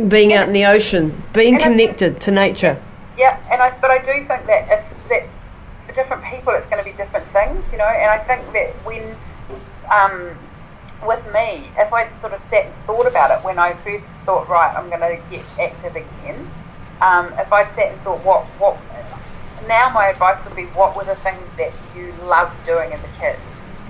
being 0.07 0.33
out 0.33 0.47
in 0.47 0.53
the 0.53 0.65
ocean, 0.65 1.21
being 1.33 1.55
And 1.55 1.63
I 1.63 1.67
think- 1.67 1.79
connected 1.97 2.19
to 2.21 2.31
nature. 2.31 2.77
Yeah, 3.17 3.37
and 3.51 3.61
I 3.61 3.71
but 3.81 3.91
I 3.91 3.99
do 3.99 4.13
think 4.25 4.45
that 4.47 4.67
if 4.69 5.07
that 5.09 5.23
for 5.87 5.93
different 5.93 6.23
people 6.25 6.53
it's 6.53 6.67
going 6.67 6.83
to 6.83 6.89
be 6.89 6.95
different 6.95 7.25
things, 7.27 7.71
you 7.71 7.77
know. 7.77 7.85
And 7.85 8.09
I 8.11 8.17
think 8.17 8.41
that 8.53 8.69
when 8.85 9.15
um, 9.93 10.29
with 11.05 11.23
me, 11.33 11.63
if 11.77 11.91
I 11.93 12.07
sort 12.21 12.33
of 12.33 12.41
sat 12.49 12.65
and 12.65 12.73
thought 12.85 13.07
about 13.07 13.31
it 13.31 13.43
when 13.43 13.57
I 13.57 13.73
first 13.73 14.05
thought, 14.25 14.47
right, 14.49 14.73
I'm 14.77 14.89
going 14.89 15.01
to 15.01 15.17
get 15.31 15.43
active 15.59 15.95
again. 15.95 16.49
Um, 17.01 17.33
if 17.39 17.51
I'd 17.51 17.73
sat 17.75 17.93
and 17.93 18.01
thought, 18.01 18.23
what 18.25 18.45
what 18.59 18.77
now 19.67 19.89
my 19.89 20.07
advice 20.07 20.43
would 20.45 20.55
be, 20.55 20.65
what 20.65 20.95
were 20.95 21.05
the 21.05 21.15
things 21.15 21.45
that 21.57 21.71
you 21.95 22.13
loved 22.23 22.53
doing 22.65 22.91
as 22.91 22.99
a 22.99 23.19
kid? 23.19 23.35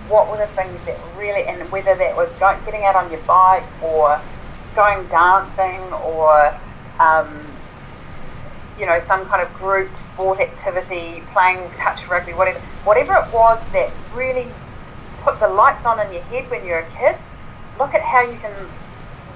What 0.07 0.30
were 0.30 0.38
the 0.38 0.47
things 0.47 0.84
that 0.86 0.97
really, 1.18 1.43
and 1.43 1.72
whether 1.72 1.95
that 1.95 2.16
was 2.16 2.34
going, 2.36 2.64
getting 2.66 2.84
out 2.84 2.95
on 2.95 3.12
your 3.12 3.22
bike 3.22 3.64
or 3.84 4.20
going 4.76 5.07
dancing 5.07 5.82
or 5.93 6.55
um, 6.99 7.45
you 8.80 8.86
know, 8.86 8.99
some 9.07 9.26
kind 9.26 9.41
of 9.45 9.53
group 9.53 9.95
sport 9.97 10.39
activity, 10.39 11.22
playing 11.34 11.70
touch 11.78 12.07
rugby, 12.07 12.32
whatever, 12.34 12.60
whatever 12.86 13.16
it 13.16 13.34
was 13.34 13.62
that 13.74 13.91
really 14.16 14.47
put 15.22 15.39
the 15.39 15.47
lights 15.47 15.86
on 15.86 15.99
in 15.99 16.14
your 16.14 16.24
head 16.24 16.49
when 16.49 16.66
you're 16.66 16.80
a 16.80 16.89
kid, 16.91 17.16
look 17.78 17.93
at 17.93 18.01
how 18.01 18.22
you 18.22 18.38
can 18.38 18.53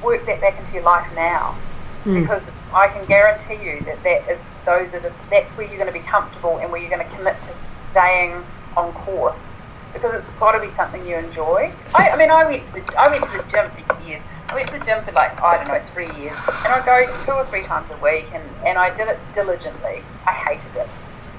work 0.02 0.26
that 0.26 0.40
back 0.40 0.58
into 0.60 0.74
your 0.74 0.84
life 0.84 1.08
now. 1.16 1.56
Mm. 2.06 2.22
Because 2.22 2.52
I 2.74 2.88
can 2.88 3.06
guarantee 3.06 3.64
you 3.64 3.80
that 3.82 4.04
that 4.04 4.30
is 4.30 4.42
those 4.66 4.94
are 4.94 5.00
the, 5.00 5.14
that's 5.30 5.52
where 5.54 5.68
you're 5.68 5.78
going 5.78 5.92
to 5.92 5.98
be 5.98 6.06
comfortable 6.06 6.58
and 6.58 6.72
where 6.72 6.82
you're 6.82 6.90
going 6.90 7.06
to 7.08 7.16
commit 7.16 7.36
to 7.44 7.54
staying 7.90 8.44
on 8.76 8.92
course. 8.94 9.54
Because 9.94 10.16
it's 10.16 10.28
got 10.40 10.54
to 10.54 10.60
be 10.60 10.70
something 10.70 11.06
you 11.06 11.16
enjoy. 11.16 11.72
I, 11.96 12.10
I 12.10 12.18
mean, 12.18 12.32
I 12.32 12.46
went 12.46 12.66
to 12.66 12.82
the, 12.82 13.00
I 13.00 13.08
went 13.10 13.24
to 13.24 13.32
the 13.32 13.44
gym 13.50 13.70
for 13.72 14.04
years. 14.08 14.22
I 14.50 14.56
went 14.56 14.68
to 14.70 14.80
the 14.80 14.86
gym 14.86 15.04
for 15.04 15.12
like 15.14 15.40
I 15.42 15.58
don't 15.58 15.68
know 15.68 15.82
three 15.94 16.12
years, 16.20 16.38
and 16.48 16.74
I 16.74 16.84
go 16.86 17.06
two 17.24 17.32
or 17.32 17.46
three 17.46 17.64
times 17.64 17.92
a 17.92 17.98
week, 17.98 18.26
and, 18.34 18.44
and 18.66 18.78
I 18.78 18.96
did 18.96 19.08
it 19.08 19.20
diligently. 19.34 20.04
I 20.26 20.32
hated 20.32 20.76
it, 20.76 20.90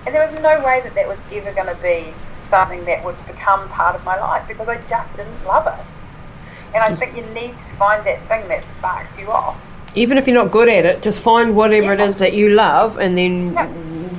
and 0.06 0.14
there 0.14 0.24
was 0.24 0.32
no 0.40 0.64
way 0.64 0.80
that 0.82 0.94
that 0.94 1.06
was 1.06 1.18
ever 1.32 1.52
going 1.52 1.66
to 1.66 1.80
be 1.82 2.14
something 2.48 2.84
that 2.84 3.04
would 3.04 3.16
become 3.26 3.68
part 3.70 3.96
of 3.96 4.04
my 4.04 4.18
life 4.18 4.46
because 4.46 4.68
I 4.68 4.80
just 4.86 5.16
didn't 5.16 5.44
love 5.44 5.66
it. 5.66 5.84
And 6.74 6.82
I 6.82 6.94
think 6.94 7.16
you 7.16 7.22
need 7.34 7.58
to 7.58 7.64
find 7.76 8.04
that 8.06 8.20
thing 8.26 8.46
that 8.48 8.64
sparks 8.70 9.18
you 9.18 9.30
off. 9.30 9.60
Even 9.94 10.18
if 10.18 10.26
you're 10.26 10.34
not 10.42 10.50
good 10.50 10.68
at 10.68 10.84
it, 10.84 11.02
just 11.02 11.20
find 11.20 11.54
whatever 11.54 11.92
it 11.92 11.98
Yeah. 12.00 12.06
is 12.06 12.18
that 12.18 12.32
you 12.32 12.50
love, 12.50 12.98
and 12.98 13.16
then 13.16 13.52
Yeah. 13.54 13.66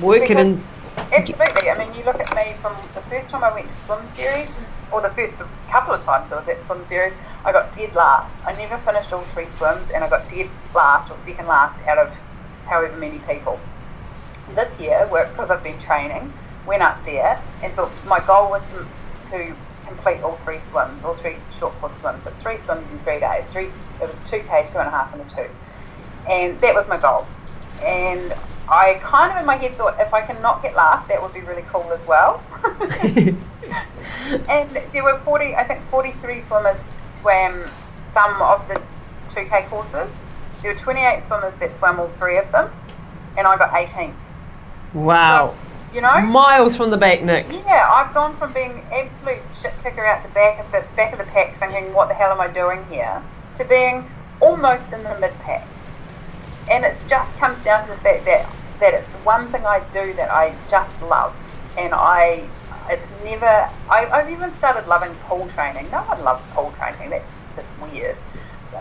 work 0.00 0.22
it 0.22 0.28
Because- 0.28 0.46
in. 0.46 0.64
Absolutely. 1.12 1.70
I 1.70 1.78
mean, 1.78 1.94
you 1.94 2.02
look 2.04 2.18
at 2.18 2.34
me 2.34 2.54
from 2.62 2.72
the 2.94 3.00
first 3.02 3.28
time 3.28 3.44
I 3.44 3.52
went 3.52 3.68
to 3.68 3.74
swim 3.74 3.98
series, 4.14 4.50
or 4.90 5.00
the 5.02 5.10
first 5.10 5.34
couple 5.70 5.94
of 5.94 6.04
times 6.04 6.32
I 6.32 6.36
was 6.36 6.48
at 6.48 6.62
swim 6.64 6.84
series, 6.86 7.12
I 7.44 7.52
got 7.52 7.76
dead 7.76 7.94
last. 7.94 8.34
I 8.46 8.52
never 8.54 8.78
finished 8.78 9.12
all 9.12 9.20
three 9.34 9.46
swims, 9.58 9.90
and 9.94 10.02
I 10.02 10.08
got 10.08 10.28
dead 10.30 10.48
last 10.74 11.10
or 11.10 11.16
second 11.24 11.46
last 11.46 11.80
out 11.86 11.98
of 11.98 12.10
however 12.66 12.96
many 12.96 13.18
people. 13.28 13.60
This 14.54 14.80
year, 14.80 15.06
because 15.10 15.50
I've 15.50 15.62
been 15.62 15.78
training, 15.78 16.32
went 16.66 16.82
up 16.82 17.04
there 17.04 17.38
and 17.62 17.72
thought 17.74 17.90
my 18.06 18.20
goal 18.20 18.50
was 18.50 18.62
to, 18.72 18.86
to 19.30 19.54
complete 19.86 20.20
all 20.22 20.36
three 20.44 20.60
swims, 20.70 21.02
all 21.02 21.14
three 21.14 21.36
short 21.58 21.74
course 21.74 21.96
swims. 21.98 22.24
So 22.24 22.30
it's 22.30 22.42
three 22.42 22.58
swims 22.58 22.88
in 22.90 22.98
three 23.00 23.20
days. 23.20 23.46
Three, 23.52 23.70
it 24.00 24.10
was 24.10 24.20
two 24.28 24.40
k, 24.48 24.66
two 24.66 24.78
and 24.78 24.88
a 24.88 24.90
half, 24.90 25.12
and 25.12 25.22
a 25.22 25.34
two, 25.34 25.50
and 26.28 26.60
that 26.60 26.74
was 26.74 26.86
my 26.88 26.98
goal. 26.98 27.26
And 27.82 28.34
I 28.68 28.94
kind 29.02 29.30
of 29.32 29.38
in 29.38 29.46
my 29.46 29.56
head 29.56 29.76
thought 29.76 30.00
if 30.00 30.12
I 30.12 30.22
can 30.22 30.42
not 30.42 30.62
get 30.62 30.74
last, 30.74 31.06
that 31.08 31.22
would 31.22 31.32
be 31.32 31.40
really 31.40 31.64
cool 31.68 31.92
as 31.92 32.04
well. 32.06 32.42
and 34.48 34.82
there 34.92 35.04
were 35.04 35.18
40, 35.20 35.54
I 35.54 35.64
think 35.64 35.82
43 35.84 36.40
swimmers 36.40 36.96
swam 37.08 37.64
some 38.12 38.42
of 38.42 38.66
the 38.66 38.82
2K 39.28 39.68
courses. 39.68 40.18
There 40.62 40.72
were 40.72 40.78
28 40.78 41.24
swimmers 41.24 41.54
that 41.56 41.74
swam 41.74 42.00
all 42.00 42.08
three 42.18 42.38
of 42.38 42.50
them, 42.50 42.70
and 43.38 43.46
I 43.46 43.56
got 43.56 43.70
18th. 43.70 44.14
Wow. 44.94 45.50
So, 45.50 45.65
you 45.96 46.02
know, 46.02 46.20
Miles 46.20 46.76
from 46.76 46.90
the 46.90 46.98
back, 46.98 47.22
Nick. 47.22 47.46
yeah, 47.50 47.90
I've 47.90 48.12
gone 48.12 48.36
from 48.36 48.52
being 48.52 48.82
absolute 48.92 49.40
shit 49.58 49.72
kicker 49.82 50.04
out 50.04 50.22
the 50.22 50.28
back 50.28 50.60
of 50.60 50.70
the 50.70 50.84
back 50.94 51.12
of 51.12 51.18
the 51.18 51.24
pack, 51.24 51.58
thinking 51.58 51.94
what 51.94 52.08
the 52.08 52.14
hell 52.14 52.30
am 52.30 52.38
I 52.38 52.48
doing 52.48 52.84
here, 52.90 53.22
to 53.56 53.64
being 53.64 54.08
almost 54.40 54.92
in 54.92 55.02
the 55.02 55.18
mid 55.18 55.32
pack. 55.40 55.66
And 56.70 56.84
it 56.84 57.00
just 57.08 57.38
comes 57.38 57.64
down 57.64 57.88
to 57.88 57.94
the 57.94 58.00
fact 58.00 58.26
that 58.26 58.54
that 58.80 58.92
it's 58.92 59.06
the 59.06 59.18
one 59.18 59.48
thing 59.48 59.64
I 59.64 59.80
do 59.90 60.12
that 60.14 60.30
I 60.30 60.54
just 60.68 61.00
love, 61.00 61.34
and 61.78 61.94
I 61.94 62.46
it's 62.90 63.10
never 63.24 63.70
I, 63.88 64.06
I've 64.12 64.28
even 64.28 64.52
started 64.52 64.86
loving 64.86 65.14
pool 65.24 65.48
training. 65.54 65.90
No 65.90 66.02
one 66.02 66.22
loves 66.22 66.44
pool 66.50 66.74
training. 66.76 67.08
That's 67.08 67.32
just 67.56 67.68
weird. 67.80 68.18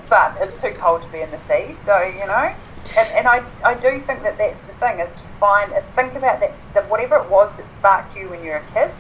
But 0.10 0.36
it's 0.42 0.62
too 0.62 0.74
cold 0.78 1.02
to 1.04 1.08
be 1.08 1.22
in 1.22 1.32
the 1.32 1.40
sea, 1.48 1.78
so 1.86 1.98
you 2.04 2.28
know. 2.28 2.54
And, 2.98 3.10
and 3.10 3.28
I, 3.28 3.44
I 3.64 3.74
do 3.74 4.00
think 4.02 4.24
that 4.24 4.38
that's 4.38 4.62
the 4.62 4.74
thing 4.74 5.00
is 5.00 5.14
to 5.14 5.22
find 5.40 5.72
is 5.74 5.84
think 5.96 6.14
about 6.14 6.40
that 6.40 6.56
that 6.74 6.90
whatever 6.90 7.18
it 7.18 7.30
was 7.30 7.52
that 7.58 7.72
sparked 7.72 8.16
you 8.16 8.30
when 8.30 8.44
you 8.44 8.52
were 8.52 8.58
a 8.58 8.74
kid, 8.74 8.92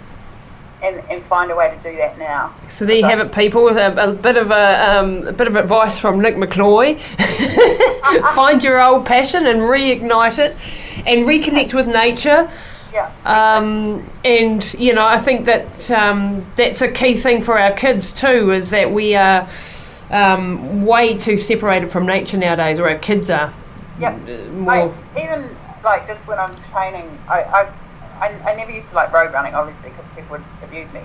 and, 0.83 1.03
and 1.09 1.23
find 1.25 1.51
a 1.51 1.55
way 1.55 1.69
to 1.69 1.91
do 1.91 1.95
that 1.97 2.17
now. 2.17 2.53
So 2.67 2.85
there 2.85 2.97
you 2.97 3.05
have 3.05 3.19
it, 3.19 3.33
people. 3.33 3.67
A, 3.69 4.09
a 4.09 4.13
bit 4.13 4.37
of 4.37 4.51
a, 4.51 4.99
um, 4.99 5.27
a 5.27 5.33
bit 5.33 5.47
of 5.47 5.55
advice 5.55 5.97
from 5.97 6.21
Nick 6.21 6.35
McCloy. 6.35 6.99
Find 8.35 8.63
your 8.63 8.83
old 8.83 9.05
passion 9.05 9.47
and 9.47 9.61
reignite 9.61 10.39
it, 10.39 10.55
and 11.05 11.25
reconnect 11.25 11.73
with 11.73 11.87
nature. 11.87 12.49
Yeah. 12.93 13.11
Um, 13.25 14.09
and 14.23 14.73
you 14.77 14.93
know, 14.93 15.05
I 15.05 15.17
think 15.17 15.45
that 15.45 15.91
um, 15.91 16.45
that's 16.55 16.81
a 16.81 16.91
key 16.91 17.15
thing 17.15 17.41
for 17.41 17.59
our 17.59 17.73
kids 17.73 18.13
too. 18.13 18.51
Is 18.51 18.69
that 18.69 18.91
we 18.91 19.15
are 19.15 19.49
um, 20.11 20.85
way 20.85 21.17
too 21.17 21.37
separated 21.37 21.91
from 21.91 22.05
nature 22.05 22.37
nowadays, 22.37 22.79
or 22.79 22.89
our 22.89 22.97
kids 22.97 23.29
are. 23.29 23.53
Yep. 23.99 24.13
Uh, 24.13 24.31
I, 24.71 24.85
More. 24.85 24.95
even 25.17 25.55
like 25.83 26.07
just 26.07 26.25
when 26.27 26.39
I'm 26.39 26.55
training, 26.71 27.07
I, 27.27 27.43
I, 27.43 27.73
I, 28.19 28.51
I 28.51 28.55
never 28.55 28.71
used 28.71 28.89
to 28.89 28.95
like 28.95 29.11
road 29.13 29.33
running, 29.33 29.53
obviously, 29.53 29.89
because 29.91 30.05
people 30.15 30.37
would 30.37 30.43
abuse 30.63 30.91
me. 30.93 31.01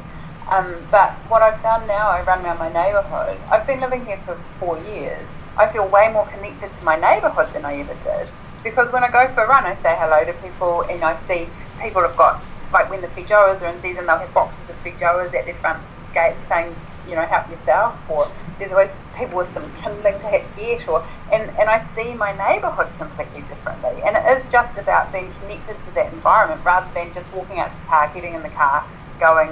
Um, 0.51 0.74
but 0.91 1.12
what 1.30 1.43
I've 1.43 1.62
done 1.62 1.86
now, 1.86 2.09
I 2.09 2.22
run 2.22 2.45
around 2.45 2.59
my 2.59 2.72
neighbourhood. 2.72 3.38
I've 3.51 3.66
been 3.66 3.80
living 3.80 4.05
here 4.05 4.18
for 4.26 4.36
four 4.59 4.78
years. 4.91 5.26
I 5.57 5.70
feel 5.70 5.86
way 5.86 6.11
more 6.12 6.26
connected 6.26 6.72
to 6.72 6.84
my 6.84 6.97
neighbourhood 6.97 7.53
than 7.53 7.64
I 7.64 7.76
ever 7.78 7.95
did. 8.03 8.28
Because 8.64 8.93
when 8.93 9.05
I 9.05 9.11
go 9.11 9.32
for 9.34 9.45
a 9.45 9.49
run, 9.49 9.64
I 9.64 9.74
say 9.76 9.95
hello 9.99 10.24
to 10.24 10.32
people, 10.43 10.82
and 10.82 11.03
I 11.05 11.16
see 11.26 11.49
people 11.80 12.03
have 12.03 12.16
got 12.16 12.43
like 12.72 12.91
when 12.91 13.01
the 13.01 13.09
feijoas 13.09 13.62
are 13.62 13.66
in 13.66 13.80
season, 13.80 14.07
they'll 14.07 14.18
have 14.18 14.32
boxes 14.34 14.70
of 14.70 14.76
feijoas 14.84 15.34
at 15.34 15.45
their 15.45 15.55
front 15.55 15.82
gate 16.14 16.36
saying, 16.49 16.74
you 17.11 17.16
know, 17.16 17.26
help 17.26 17.50
yourself, 17.50 17.98
or 18.08 18.30
there's 18.58 18.70
always 18.70 18.90
people 19.16 19.38
with 19.38 19.52
some 19.52 19.70
kindling 19.82 20.14
to 20.14 20.42
get, 20.56 20.88
or 20.88 21.04
and, 21.32 21.50
and 21.58 21.68
I 21.68 21.78
see 21.78 22.14
my 22.14 22.32
neighbourhood 22.32 22.88
completely 22.98 23.42
differently. 23.42 24.00
And 24.04 24.16
it 24.16 24.24
is 24.36 24.50
just 24.50 24.78
about 24.78 25.12
being 25.12 25.32
connected 25.40 25.78
to 25.80 25.94
that 25.96 26.12
environment 26.12 26.64
rather 26.64 26.92
than 26.94 27.12
just 27.12 27.32
walking 27.32 27.58
out 27.58 27.70
to 27.72 27.76
the 27.76 27.86
car, 27.86 28.11
getting 28.14 28.34
in 28.34 28.42
the 28.42 28.48
car, 28.50 28.84
going 29.18 29.48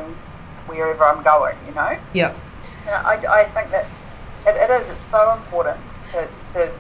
wherever 0.66 1.04
I'm 1.04 1.22
going, 1.22 1.56
you 1.66 1.74
know? 1.74 1.98
Yeah. 2.12 2.34
You 2.84 2.86
know, 2.86 2.92
I, 2.92 3.40
I 3.40 3.44
think 3.46 3.70
that 3.70 3.86
it, 4.46 4.56
it 4.56 4.70
is, 4.70 4.88
it's 4.88 5.11
so 5.11 5.34
important 5.34 5.80
to, 6.12 6.28
to 6.52 6.72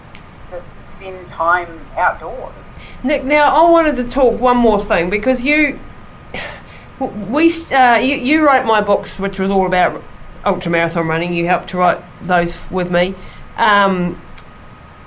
just 0.50 0.66
spend 0.96 1.26
time 1.26 1.80
outdoors. 1.96 2.54
Nick, 3.02 3.24
now 3.24 3.66
I 3.66 3.70
wanted 3.70 3.96
to 3.96 4.04
talk 4.04 4.40
one 4.40 4.56
more 4.56 4.78
thing 4.78 5.10
because 5.10 5.44
you, 5.44 5.78
we, 7.00 7.52
uh, 7.72 7.96
you, 7.96 8.16
you 8.16 8.46
wrote 8.46 8.66
my 8.66 8.80
books, 8.80 9.18
which 9.20 9.38
was 9.38 9.50
all 9.50 9.66
about 9.66 10.02
ultra 10.48 10.72
marathon 10.72 11.06
running. 11.06 11.32
You 11.32 11.46
helped 11.46 11.68
to 11.70 11.78
write 11.78 12.00
those 12.22 12.70
with 12.70 12.90
me. 12.90 13.14
Um, 13.56 14.20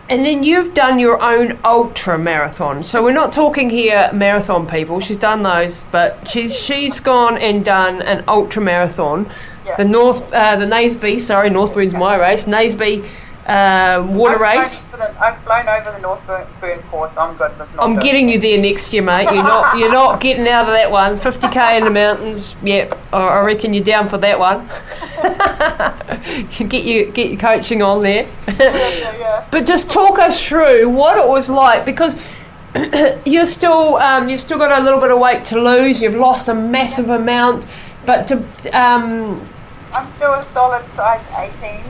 and 0.09 0.25
then 0.25 0.43
you've 0.43 0.73
done 0.73 0.99
your 0.99 1.21
own 1.21 1.57
ultra 1.63 2.17
marathon. 2.17 2.83
So 2.83 3.01
we're 3.01 3.13
not 3.13 3.31
talking 3.31 3.69
here 3.69 4.09
marathon 4.11 4.67
people. 4.67 4.99
She's 4.99 5.15
done 5.15 5.41
those, 5.41 5.85
but 5.85 6.27
she's 6.27 6.53
she's 6.53 6.99
gone 6.99 7.37
and 7.37 7.63
done 7.63 8.01
an 8.01 8.25
ultra 8.27 8.61
marathon. 8.61 9.29
Yeah. 9.65 9.75
The 9.77 9.85
North, 9.85 10.21
uh, 10.33 10.57
the 10.57 10.65
Naseby, 10.65 11.19
sorry, 11.19 11.49
Northburn's 11.49 11.93
my 11.93 12.17
race. 12.17 12.45
Naseby 12.45 13.07
uh, 13.47 14.05
water 14.07 14.35
I've 14.35 14.57
race. 14.59 14.85
The, 14.87 15.21
I've 15.21 15.41
flown 15.43 15.67
over 15.67 15.91
the 15.91 15.99
North 15.99 16.25
Burn, 16.27 16.47
Burn 16.59 16.79
course. 16.83 17.15
I'm 17.17 17.35
good 17.37 17.57
with 17.57 17.75
North 17.75 17.79
I'm 17.79 17.99
getting 17.99 18.29
you 18.29 18.39
there 18.39 18.61
next 18.61 18.93
year, 18.93 19.01
mate. 19.01 19.25
You're 19.33 19.43
not 19.43 19.77
you're 19.77 19.91
not 19.91 20.21
getting 20.21 20.47
out 20.47 20.67
of 20.67 20.73
that 20.73 20.91
one. 20.91 21.15
50k 21.15 21.77
in 21.77 21.85
the 21.85 21.91
mountains. 21.91 22.55
Yep, 22.63 22.97
I- 23.13 23.17
I 23.17 23.39
reckon 23.41 23.73
you're 23.73 23.83
down 23.83 24.09
for 24.09 24.17
that 24.19 24.37
one. 24.39 24.67
get 26.69 26.83
you 26.83 27.11
get 27.11 27.29
your 27.29 27.39
coaching 27.39 27.81
on 27.81 28.03
there. 28.03 28.27
Yeah, 28.47 29.17
yeah. 29.17 29.47
But 29.51 29.65
just 29.65 29.89
talk 29.89 30.19
us 30.19 30.45
through 30.45 30.89
what 30.89 31.17
it 31.17 31.27
was 31.27 31.49
like 31.49 31.85
because 31.85 32.15
you're 33.25 33.45
still 33.45 33.97
um, 33.97 34.29
you've 34.29 34.41
still 34.41 34.57
got 34.57 34.79
a 34.79 34.83
little 34.83 35.01
bit 35.01 35.11
of 35.11 35.19
weight 35.19 35.45
to 35.45 35.61
lose. 35.61 36.01
You've 36.01 36.15
lost 36.15 36.47
a 36.47 36.53
massive 36.53 37.09
amount, 37.09 37.65
but 38.05 38.27
to 38.27 38.37
um, 38.79 39.47
I'm 39.93 40.11
still 40.13 40.33
a 40.33 40.45
solid 40.53 40.85
size 40.95 41.21
18. 41.61 41.83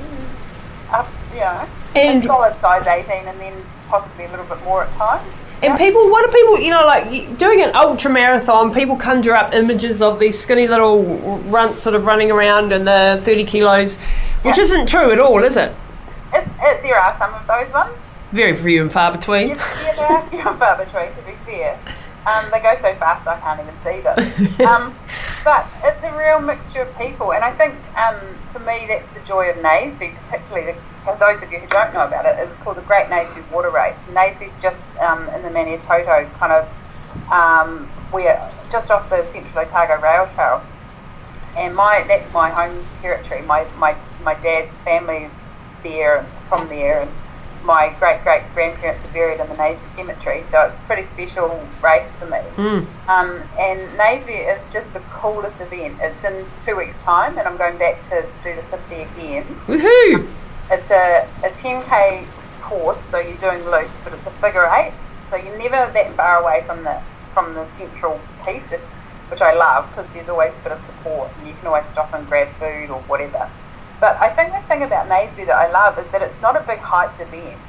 Up, 0.91 1.07
know, 1.39 1.61
And- 1.95 2.23
a 2.23 2.27
solid 2.27 2.59
size 2.61 2.85
18, 2.87 3.27
and 3.27 3.39
then 3.39 3.53
possibly 3.89 4.25
a 4.25 4.29
little 4.29 4.45
bit 4.45 4.63
more 4.63 4.83
at 4.83 4.91
times. 4.93 5.23
and 5.63 5.73
Yeah. 5.73 5.77
people, 5.77 6.09
what 6.09 6.25
do 6.25 6.31
people, 6.35 6.59
you 6.59 6.71
know, 6.71 6.85
like 6.85 7.37
doing 7.37 7.61
an 7.61 7.71
ultra 7.75 8.09
marathon? 8.09 8.73
People 8.73 8.95
conjure 8.95 9.35
up 9.35 9.53
images 9.53 10.01
of 10.01 10.17
these 10.19 10.39
skinny 10.39 10.67
little 10.67 11.03
runts 11.49 11.81
sort 11.83 11.93
of 11.95 12.05
running 12.07 12.31
around 12.31 12.71
and 12.73 12.87
the 12.87 13.19
30 13.23 13.43
kilos, 13.45 13.97
which 14.41 14.57
Yeah. 14.57 14.63
isn't 14.63 14.87
true 14.87 15.11
at 15.11 15.19
all, 15.19 15.43
is 15.43 15.57
it? 15.57 15.71
It's, 16.33 16.47
it, 16.63 16.81
there 16.83 16.97
are 16.99 17.15
some 17.19 17.33
of 17.35 17.45
those 17.45 17.71
ones. 17.73 17.91
Very 18.31 18.55
few 18.55 18.81
and 18.81 18.91
far 18.91 19.11
between. 19.11 19.49
Yeah, 19.49 19.55
yeah, 19.85 19.91
they 19.97 20.03
are 20.15 20.21
few 20.31 20.39
and 20.49 20.57
far 20.59 20.75
between, 20.77 21.11
to 21.13 21.21
be 21.21 21.33
fair. 21.45 21.77
Um, 22.25 22.45
they 22.51 22.59
go 22.59 22.73
so 22.81 22.93
fast 22.95 23.27
I 23.27 23.37
can't 23.39 23.59
even 23.59 23.75
see 23.83 23.99
them. 23.99 24.67
Um, 24.67 24.95
but 25.43 25.67
it's 25.83 26.03
a 26.03 26.17
real 26.17 26.39
mixture 26.39 26.81
of 26.81 26.97
people, 26.97 27.33
and 27.33 27.43
I 27.43 27.51
think 27.51 27.75
um, 27.97 28.19
for 28.53 28.59
me 28.59 28.85
that's 28.87 29.11
the 29.13 29.19
joy 29.21 29.49
of 29.49 29.57
Naseby, 29.57 30.15
particularly 30.23 30.73
the, 30.73 30.77
for 31.03 31.17
those 31.17 31.41
of 31.41 31.51
you 31.51 31.59
who 31.59 31.67
don't 31.67 31.93
know 31.93 32.05
about 32.05 32.25
it, 32.25 32.35
it's 32.37 32.55
called 32.57 32.77
the 32.77 32.81
Great 32.81 33.07
Naseby 33.07 33.49
Water 33.51 33.71
Race. 33.71 33.97
Naseby's 34.11 34.55
just 34.61 34.97
um, 34.97 35.27
in 35.29 35.41
the 35.41 35.49
Maniototo 35.49 36.31
kind 36.33 36.51
of 36.51 36.69
um, 37.31 37.89
we're 38.13 38.51
just 38.71 38.91
off 38.91 39.09
the 39.09 39.25
Central 39.27 39.59
Otago 39.59 40.01
Rail 40.01 40.29
Trail, 40.35 40.61
and 41.57 41.75
my 41.75 42.03
that's 42.07 42.31
my 42.33 42.49
home 42.49 42.85
territory. 42.95 43.41
My 43.41 43.65
my 43.77 43.95
my 44.23 44.35
dad's 44.35 44.77
family 44.79 45.29
there 45.83 46.25
from 46.49 46.67
there, 46.69 47.01
and 47.01 47.11
my 47.63 47.95
great 47.99 48.23
great 48.23 48.43
grandparents 48.53 49.05
are 49.05 49.13
buried 49.13 49.39
in 49.39 49.47
the 49.47 49.55
Naseby 49.55 49.95
Cemetery, 49.95 50.43
so 50.49 50.61
it's 50.61 50.77
a 50.77 50.81
pretty 50.81 51.03
special 51.03 51.67
race 51.83 52.11
for 52.13 52.25
me. 52.25 52.39
Mm. 52.55 52.87
Um, 53.07 53.41
and 53.59 53.79
Naseby 53.97 54.55
is 54.55 54.69
just 54.71 54.91
the 54.93 54.99
coolest 55.11 55.61
event. 55.61 55.97
It's 56.01 56.23
in 56.23 56.45
two 56.59 56.75
weeks' 56.75 57.01
time, 57.01 57.37
and 57.37 57.47
I'm 57.47 57.57
going 57.57 57.77
back 57.77 58.01
to 58.09 58.25
do 58.43 58.55
the 58.55 58.63
50 58.63 58.95
again. 58.95 59.43
Woohoo! 59.67 60.27
It's 60.71 60.89
a, 60.89 61.27
a 61.43 61.49
10k 61.49 62.25
course, 62.61 63.01
so 63.01 63.19
you're 63.19 63.37
doing 63.37 63.63
loops, 63.65 64.01
but 64.01 64.13
it's 64.13 64.25
a 64.25 64.31
figure 64.31 64.69
eight, 64.73 64.93
so 65.27 65.35
you're 65.35 65.57
never 65.57 65.91
that 65.91 66.15
far 66.15 66.41
away 66.41 66.63
from 66.65 66.83
the 66.83 67.01
from 67.33 67.53
the 67.53 67.65
central 67.77 68.19
piece, 68.45 68.71
which 69.29 69.41
I 69.41 69.53
love 69.53 69.89
because 69.89 70.05
there's 70.13 70.27
always 70.27 70.53
a 70.53 70.63
bit 70.63 70.73
of 70.73 70.83
support, 70.83 71.31
and 71.37 71.47
you 71.47 71.53
can 71.53 71.67
always 71.67 71.85
stop 71.87 72.13
and 72.13 72.27
grab 72.27 72.49
food 72.59 72.89
or 72.89 73.01
whatever. 73.03 73.49
But 74.01 74.17
I 74.19 74.29
think 74.33 74.51
the 74.51 74.67
thing 74.67 74.81
about 74.81 75.07
Naseby 75.07 75.45
that 75.45 75.55
I 75.55 75.71
love 75.71 75.99
is 75.99 76.11
that 76.11 76.23
it's 76.23 76.41
not 76.41 76.57
a 76.57 76.63
big 76.65 76.79
hyped 76.79 77.19
event, 77.21 77.61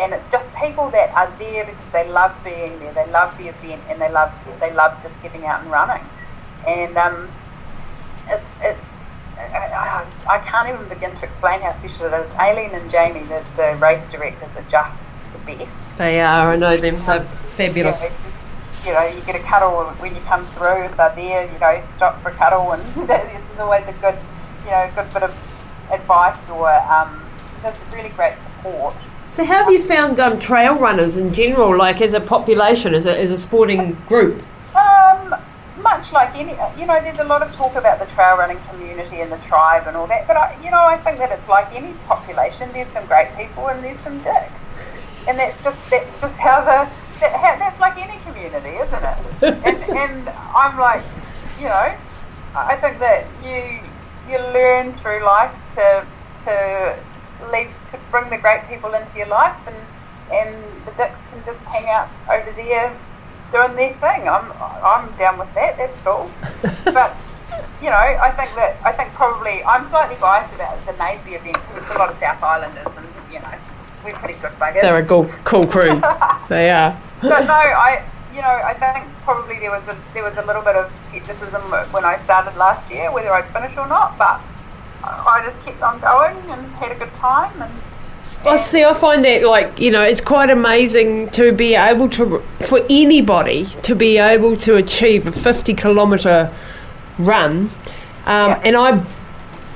and 0.00 0.12
it's 0.12 0.28
just 0.28 0.52
people 0.56 0.90
that 0.90 1.10
are 1.14 1.32
there 1.38 1.64
because 1.64 1.92
they 1.92 2.10
love 2.10 2.34
being 2.42 2.76
there, 2.80 2.92
they 2.92 3.06
love 3.12 3.38
the 3.38 3.46
event, 3.46 3.80
and 3.88 4.00
they 4.00 4.10
love 4.10 4.32
they 4.58 4.74
love 4.74 5.00
just 5.00 5.14
getting 5.22 5.46
out 5.46 5.62
and 5.62 5.70
running, 5.70 6.04
and 6.66 6.96
um, 6.98 7.28
it's 8.28 8.44
it's 8.60 8.90
I, 9.38 10.04
I, 10.28 10.34
I 10.34 10.38
can't 10.40 10.68
even 10.68 10.88
begin 10.88 11.14
to 11.16 11.24
explain 11.24 11.60
how 11.60 11.72
special 11.78 12.06
it 12.06 12.14
is. 12.14 12.30
Aileen 12.32 12.70
and 12.70 12.90
Jamie, 12.90 13.22
the, 13.22 13.42
the 13.56 13.78
race 13.80 14.02
directors, 14.10 14.50
are 14.56 14.68
just 14.68 15.00
the 15.32 15.38
best. 15.54 15.98
They 15.98 16.20
are, 16.20 16.52
I 16.52 16.56
know 16.56 16.76
them, 16.76 16.96
they're 17.06 17.24
fabulous. 17.54 18.10
Yeah, 18.84 18.86
you 18.86 18.92
know, 18.92 19.16
you 19.16 19.24
get 19.24 19.36
a 19.36 19.44
cuddle 19.44 19.84
when 20.00 20.16
you 20.16 20.20
come 20.22 20.44
through. 20.46 20.82
If 20.82 20.96
they're 20.96 21.14
there, 21.14 21.50
you 21.50 21.58
know, 21.60 21.82
stop 21.94 22.20
for 22.22 22.30
a 22.30 22.34
cuddle, 22.34 22.72
and 22.72 23.08
there's 23.08 23.58
always 23.60 23.86
a 23.86 23.92
good, 23.92 24.18
you 24.64 24.70
know, 24.72 24.90
good 24.96 25.12
bit 25.14 25.22
of 25.22 25.49
advice 25.92 26.48
or 26.50 26.70
um, 26.70 27.22
just 27.62 27.78
really 27.92 28.10
great 28.10 28.34
support. 28.42 28.94
So, 29.28 29.44
how 29.44 29.64
have 29.64 29.70
you 29.70 29.80
found 29.80 30.18
um, 30.18 30.40
trail 30.40 30.74
runners 30.74 31.16
in 31.16 31.32
general, 31.32 31.76
like 31.76 32.00
as 32.00 32.14
a 32.14 32.20
population, 32.20 32.94
as 32.94 33.06
a, 33.06 33.16
as 33.16 33.30
a 33.30 33.38
sporting 33.38 33.92
group? 34.08 34.42
Um, 34.74 35.36
much 35.82 36.12
like 36.12 36.34
any, 36.34 36.52
you 36.78 36.86
know, 36.86 37.00
there's 37.00 37.20
a 37.20 37.24
lot 37.24 37.42
of 37.42 37.54
talk 37.54 37.76
about 37.76 38.00
the 38.00 38.06
trail 38.06 38.36
running 38.36 38.58
community 38.68 39.20
and 39.20 39.30
the 39.30 39.38
tribe 39.38 39.86
and 39.86 39.96
all 39.96 40.06
that, 40.08 40.26
but 40.26 40.36
I, 40.36 40.56
you 40.64 40.70
know, 40.70 40.80
I 40.80 40.96
think 40.96 41.18
that 41.18 41.30
it's 41.30 41.48
like 41.48 41.72
any 41.72 41.92
population. 42.08 42.70
There's 42.72 42.88
some 42.88 43.06
great 43.06 43.28
people 43.36 43.68
and 43.68 43.82
there's 43.84 44.00
some 44.00 44.18
dicks, 44.22 44.66
and 45.28 45.38
that's 45.38 45.62
just 45.62 45.90
that's 45.90 46.20
just 46.20 46.36
how 46.36 46.60
the 46.62 46.90
that, 47.20 47.32
how, 47.32 47.56
that's 47.58 47.78
like 47.78 47.98
any 47.98 48.18
community, 48.24 48.78
isn't 48.78 49.04
it? 49.04 49.18
and, 49.64 49.96
and 49.96 50.28
I'm 50.28 50.78
like, 50.78 51.04
you 51.60 51.68
know, 51.68 51.94
I 52.56 52.76
think 52.76 52.98
that 52.98 53.26
you 53.44 53.80
you 54.30 54.38
learn 54.38 54.92
through 54.94 55.24
life 55.24 55.54
to 55.76 56.06
to 56.44 56.98
leave 57.52 57.70
to 57.90 57.98
bring 58.10 58.30
the 58.30 58.38
great 58.38 58.66
people 58.68 58.94
into 58.94 59.16
your 59.16 59.28
life, 59.28 59.56
and 59.66 59.76
and 60.32 60.54
the 60.86 60.92
dicks 60.92 61.20
can 61.30 61.44
just 61.44 61.64
hang 61.66 61.88
out 61.88 62.08
over 62.30 62.50
there 62.52 62.96
doing 63.52 63.74
their 63.76 63.94
thing. 63.94 64.28
I'm 64.28 64.52
I'm 64.82 65.10
down 65.16 65.38
with 65.38 65.52
that. 65.54 65.76
That's 65.76 65.96
cool. 65.98 66.30
but 66.84 67.16
you 67.82 67.90
know, 67.90 67.96
I 67.96 68.30
think 68.30 68.54
that 68.56 68.76
I 68.84 68.92
think 68.92 69.12
probably 69.14 69.64
I'm 69.64 69.86
slightly 69.86 70.16
biased 70.20 70.54
about 70.54 70.78
the 70.86 70.92
Naseby 70.92 71.36
event 71.36 71.54
because 71.54 71.82
it's 71.82 71.94
a 71.94 71.98
lot 71.98 72.10
of 72.10 72.18
South 72.18 72.42
Islanders, 72.42 72.86
and 72.96 73.06
you 73.32 73.40
know, 73.40 73.54
we're 74.04 74.14
pretty 74.14 74.38
good 74.40 74.52
buggers. 74.52 74.82
They're 74.82 75.02
a 75.02 75.06
cool, 75.06 75.26
cool 75.44 75.64
crew. 75.64 76.00
they 76.48 76.70
are. 76.70 76.98
but 77.22 77.46
no, 77.46 77.52
I 77.52 78.04
you 78.40 78.46
know 78.46 78.62
I 78.72 78.72
think 78.72 79.06
probably 79.24 79.58
there 79.58 79.70
was 79.70 79.86
a 79.86 79.96
there 80.14 80.24
was 80.24 80.36
a 80.38 80.44
little 80.46 80.62
bit 80.62 80.74
of 80.74 80.90
skepticism 81.08 81.60
when 81.92 82.06
I 82.06 82.18
started 82.24 82.56
last 82.56 82.90
year 82.90 83.12
whether 83.12 83.30
I'd 83.30 83.44
finish 83.52 83.76
or 83.76 83.86
not, 83.86 84.16
but 84.16 84.40
I 85.04 85.42
just 85.44 85.62
kept 85.62 85.82
on 85.82 86.00
going 86.00 86.38
and 86.50 86.66
had 86.80 86.90
a 86.92 86.94
good 86.94 87.12
time 87.16 87.60
and. 87.60 87.72
I 88.44 88.56
see. 88.56 88.84
I 88.84 88.92
find 88.92 89.24
that 89.24 89.44
like 89.44 89.80
you 89.80 89.90
know, 89.90 90.02
it's 90.02 90.20
quite 90.20 90.50
amazing 90.50 91.30
to 91.30 91.52
be 91.52 91.74
able 91.74 92.08
to 92.10 92.40
for 92.60 92.80
anybody 92.88 93.64
to 93.82 93.94
be 93.94 94.18
able 94.18 94.56
to 94.58 94.76
achieve 94.76 95.26
a 95.26 95.32
fifty 95.32 95.74
kilometre 95.74 96.50
run, 97.18 97.70
um, 98.26 98.50
Yeah. 98.50 98.60
and 98.62 98.76
I 98.76 99.02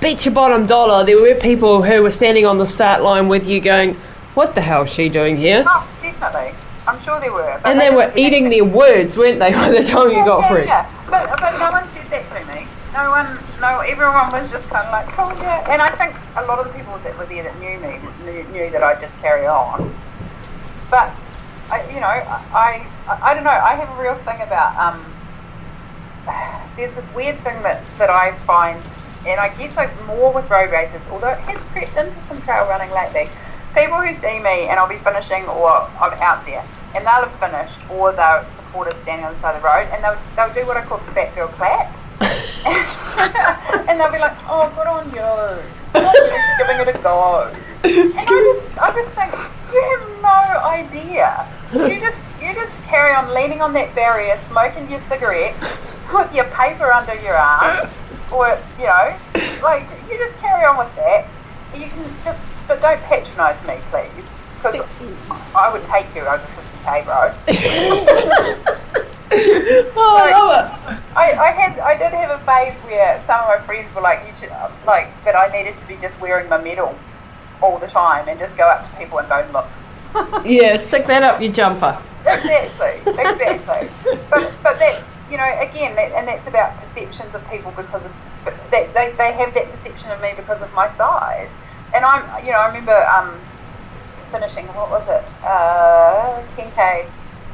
bet 0.01 0.25
your 0.27 0.35
bottom 0.35 0.67
dollar 0.67 1.05
there 1.05 1.21
were 1.21 1.35
people 1.35 1.83
who 1.83 2.03
were 2.03 2.11
standing 2.11 2.47
on 2.47 2.59
the 2.59 2.67
start 2.67 3.03
line 3.03 3.29
with 3.29 3.49
you, 3.49 3.61
going, 3.61 3.95
"What 4.35 4.55
the 4.55 4.61
hell 4.61 4.83
is 4.83 4.93
she 4.93 5.09
doing 5.09 5.37
here?" 5.39 5.65
Oh, 5.67 5.89
definitely. 6.03 6.53
I'm 6.87 7.01
sure 7.01 7.19
they 7.21 7.31
were. 7.31 7.61
And 7.65 7.81
they 7.81 7.91
were 7.91 8.13
eating 8.17 8.51
their 8.51 8.65
words, 8.65 9.17
weren't 9.17 9.39
they, 9.39 9.53
by 9.53 9.71
the 9.71 9.83
time 9.83 10.09
you 10.09 10.19
Yeah, 10.19 10.27
got 10.27 10.41
yeah, 10.41 10.49
through? 10.49 10.65
Yeah, 10.65 11.05
but, 11.09 11.41
but 11.41 11.59
no 11.59 11.71
one 11.73 11.89
said 11.95 12.11
that 12.11 12.29
to 12.29 12.55
me. 12.55 12.67
No 12.93 13.11
one, 13.11 13.39
no, 13.61 13.81
everyone 13.81 14.31
was 14.31 14.51
just 14.51 14.69
kind 14.69 14.87
of 14.87 14.93
like, 14.93 15.09
cool, 15.17 15.33
yeah. 15.43 15.71
And 15.73 15.81
I 15.81 15.89
think 15.91 16.15
a 16.37 16.45
lot 16.47 16.59
of 16.59 16.67
the 16.71 16.79
people 16.79 16.99
that 16.99 17.17
were 17.19 17.27
there 17.27 17.43
that 17.43 17.59
knew 17.59 17.79
me 17.81 17.99
knew, 18.25 18.45
knew 18.53 18.71
that 18.71 18.83
I'd 18.83 19.01
just 19.01 19.17
carry 19.21 19.47
on. 19.47 19.93
But, 20.91 21.11
I, 21.71 21.89
you 21.89 22.01
know, 22.01 22.07
I, 22.07 22.87
I, 23.09 23.21
I 23.23 23.35
don't 23.35 23.45
know, 23.45 23.51
I 23.51 23.75
have 23.75 23.99
a 23.99 24.03
real 24.03 24.15
thing 24.17 24.41
about, 24.43 24.77
um, 24.77 25.05
there's 26.77 26.95
this 26.95 27.13
weird 27.15 27.39
thing 27.41 27.63
that, 27.63 27.83
that 27.99 28.11
I 28.11 28.37
find, 28.47 28.81
and 29.27 29.41
I 29.41 29.49
guess 29.57 29.75
like 29.75 29.91
more 30.07 30.33
with 30.33 30.49
road 30.51 30.71
races, 30.71 31.01
although 31.11 31.31
it 31.31 31.41
has 31.41 31.59
crept 31.73 31.97
into 31.97 32.15
some 32.29 32.43
trail 32.43 32.69
running 32.69 32.91
lately. 32.91 33.31
People 33.75 33.99
who 34.01 34.15
see 34.21 34.39
me 34.39 34.71
and 34.71 34.79
I'll 34.79 34.89
be 34.89 34.99
finishing 34.99 35.45
or 35.47 35.71
I'm 36.01 36.15
out 36.23 36.47
there 36.47 36.65
and 36.95 37.05
they'll 37.05 37.27
have 37.27 37.35
finished 37.43 37.79
or 37.91 38.13
they're 38.13 38.47
supporters 38.55 38.95
standing 39.03 39.27
on 39.27 39.35
the 39.35 39.41
side 39.41 39.57
of 39.57 39.63
the 39.63 39.67
road 39.67 39.89
and 39.93 40.03
they'll, 40.03 40.19
they'll 40.37 40.55
do 40.55 40.67
what 40.67 40.77
I 40.77 40.85
call 40.85 40.99
the 40.99 41.13
girl 41.35 41.49
clap. 41.49 41.91
and 43.89 44.01
they'll 44.01 44.13
be 44.13 44.19
like, 44.19 44.37
oh, 44.47 44.71
good 44.75 44.87
on 44.87 45.05
you. 45.11 45.59
Giving 46.59 46.81
it 46.81 46.89
a 46.89 47.03
go. 47.03 47.51
And 47.85 48.15
I 48.17 48.25
just, 48.25 48.79
I 48.79 48.93
just 48.95 49.11
think 49.11 49.33
you 49.73 49.83
have 49.93 50.23
no 50.23 50.61
idea. 50.65 51.47
You 51.73 52.01
just, 52.07 52.19
you 52.41 52.55
just 52.55 52.73
carry 52.85 53.15
on 53.15 53.35
leaning 53.35 53.61
on 53.61 53.73
that 53.75 53.95
barrier, 53.95 54.39
smoking 54.49 54.91
your 54.91 55.01
cigarette, 55.09 55.55
with 56.13 56.33
your 56.33 56.45
paper 56.47 56.93
under 56.93 57.15
your 57.21 57.37
arm, 57.37 57.89
or 58.33 58.59
you 58.79 58.87
know, 58.87 59.17
like 59.63 59.87
you 60.09 60.17
just 60.17 60.39
carry 60.39 60.65
on 60.65 60.79
with 60.79 60.95
that. 60.97 61.27
You 61.75 61.89
can 61.89 62.05
just, 62.25 62.41
but 62.67 62.81
don't 62.81 63.01
patronise 63.03 63.61
me, 63.67 63.79
please, 63.91 64.25
because 64.57 64.87
I 65.55 65.73
would 65.73 65.85
take 65.85 66.07
you 66.15 66.23
over 66.23 66.39
50k, 66.39 67.05
bro. 67.05 68.81
oh, 69.35 70.17
I 70.17 70.31
love 70.31 70.71
it. 70.71 71.17
I, 71.17 71.33
I 71.33 71.51
had 71.51 71.79
I 71.81 71.97
did 71.97 72.13
have 72.13 72.31
a 72.31 72.39
phase 72.45 72.79
where 72.85 73.23
some 73.27 73.41
of 73.41 73.49
my 73.49 73.59
friends 73.67 73.93
were 73.95 74.01
like 74.01 74.21
you 74.29 74.37
should, 74.37 74.51
like 74.87 75.09
that 75.25 75.35
I 75.35 75.49
needed 75.49 75.77
to 75.79 75.89
be 75.89 75.97
just 75.97 76.21
wearing 76.21 76.49
my 76.49 76.63
medal 76.63 76.97
all 77.63 77.79
the 77.79 77.89
time 77.89 78.29
and 78.29 78.39
just 78.39 78.57
go 78.57 78.69
up 78.69 78.89
to 78.89 78.99
people 78.99 79.19
and 79.19 79.29
go 79.29 79.47
look. 79.53 79.67
Yeah, 80.45 80.77
stick 80.77 81.07
that 81.07 81.25
up 81.25 81.41
your 81.41 81.53
jumper. 81.53 81.99
exactly, 82.27 83.13
exactly. 83.19 83.89
But 84.31 84.57
but 84.63 84.79
that's 84.79 85.03
you 85.31 85.37
know 85.37 85.61
again 85.61 85.97
that, 85.97 86.13
and 86.13 86.29
that's 86.29 86.47
about 86.47 86.77
perceptions 86.81 87.35
of 87.35 87.43
people 87.51 87.73
because 87.73 88.05
of 88.05 88.13
they, 88.71 88.87
they, 88.95 89.15
they 89.17 89.33
have 89.33 89.55
that 89.55 89.71
perception 89.73 90.11
of 90.11 90.21
me 90.21 90.33
because 90.37 90.63
of 90.63 90.73
my 90.75 90.89
size. 90.91 91.51
And 91.95 92.05
I'm 92.05 92.45
you 92.45 92.53
know 92.53 92.59
I 92.59 92.67
remember 92.67 93.07
um, 93.07 93.39
finishing 94.31 94.67
what 94.69 94.91
was 94.91 95.07
it 95.09 95.25
uh, 95.45 96.43
10k 96.57 97.09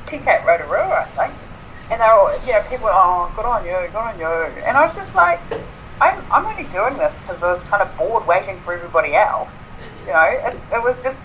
10k 0.07 0.27
at 0.27 0.47
Rotorua 0.47 1.07
I 1.19 1.29
think 1.29 1.51
and 1.91 2.01
they 2.01 2.05
were 2.05 2.13
all, 2.13 2.47
you 2.47 2.53
know, 2.53 2.63
people 2.71 2.85
were, 2.85 2.95
oh, 2.95 3.33
good 3.35 3.45
on 3.45 3.65
you, 3.65 3.75
good 3.91 3.97
on 3.97 4.19
you. 4.19 4.27
And 4.63 4.77
I 4.77 4.87
was 4.87 4.95
just 4.95 5.13
like, 5.17 5.41
I'm, 6.01 6.23
I'm 6.31 6.47
only 6.47 6.63
doing 6.71 6.97
this 6.97 7.13
because 7.19 7.43
I 7.43 7.53
was 7.53 7.63
kind 7.65 7.83
of 7.83 7.95
bored 7.99 8.27
waiting 8.29 8.61
for 8.61 8.73
everybody 8.73 9.15
else. 9.15 9.53
You 10.07 10.13
know, 10.13 10.41
it's, 10.45 10.71
it 10.71 10.83
was 10.83 10.97
just 11.03 11.19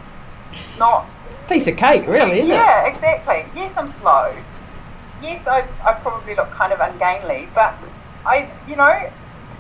not. 0.80 1.05
Piece 1.47 1.68
of 1.68 1.78
cake, 1.78 2.07
really, 2.07 2.39
isn't 2.39 2.47
yeah, 2.47 2.86
it? 2.86 2.95
exactly. 2.95 3.45
Yes, 3.55 3.78
I'm 3.78 3.93
slow. 3.93 4.36
Yes, 5.22 5.45
I, 5.45 5.68
I 5.86 5.93
probably 5.93 6.36
look 6.36 6.49
kind 6.49 6.74
of 6.74 6.80
ungainly, 6.80 7.47
but 7.53 7.76
I, 8.26 8.49
you 8.68 8.76
know, 8.76 9.11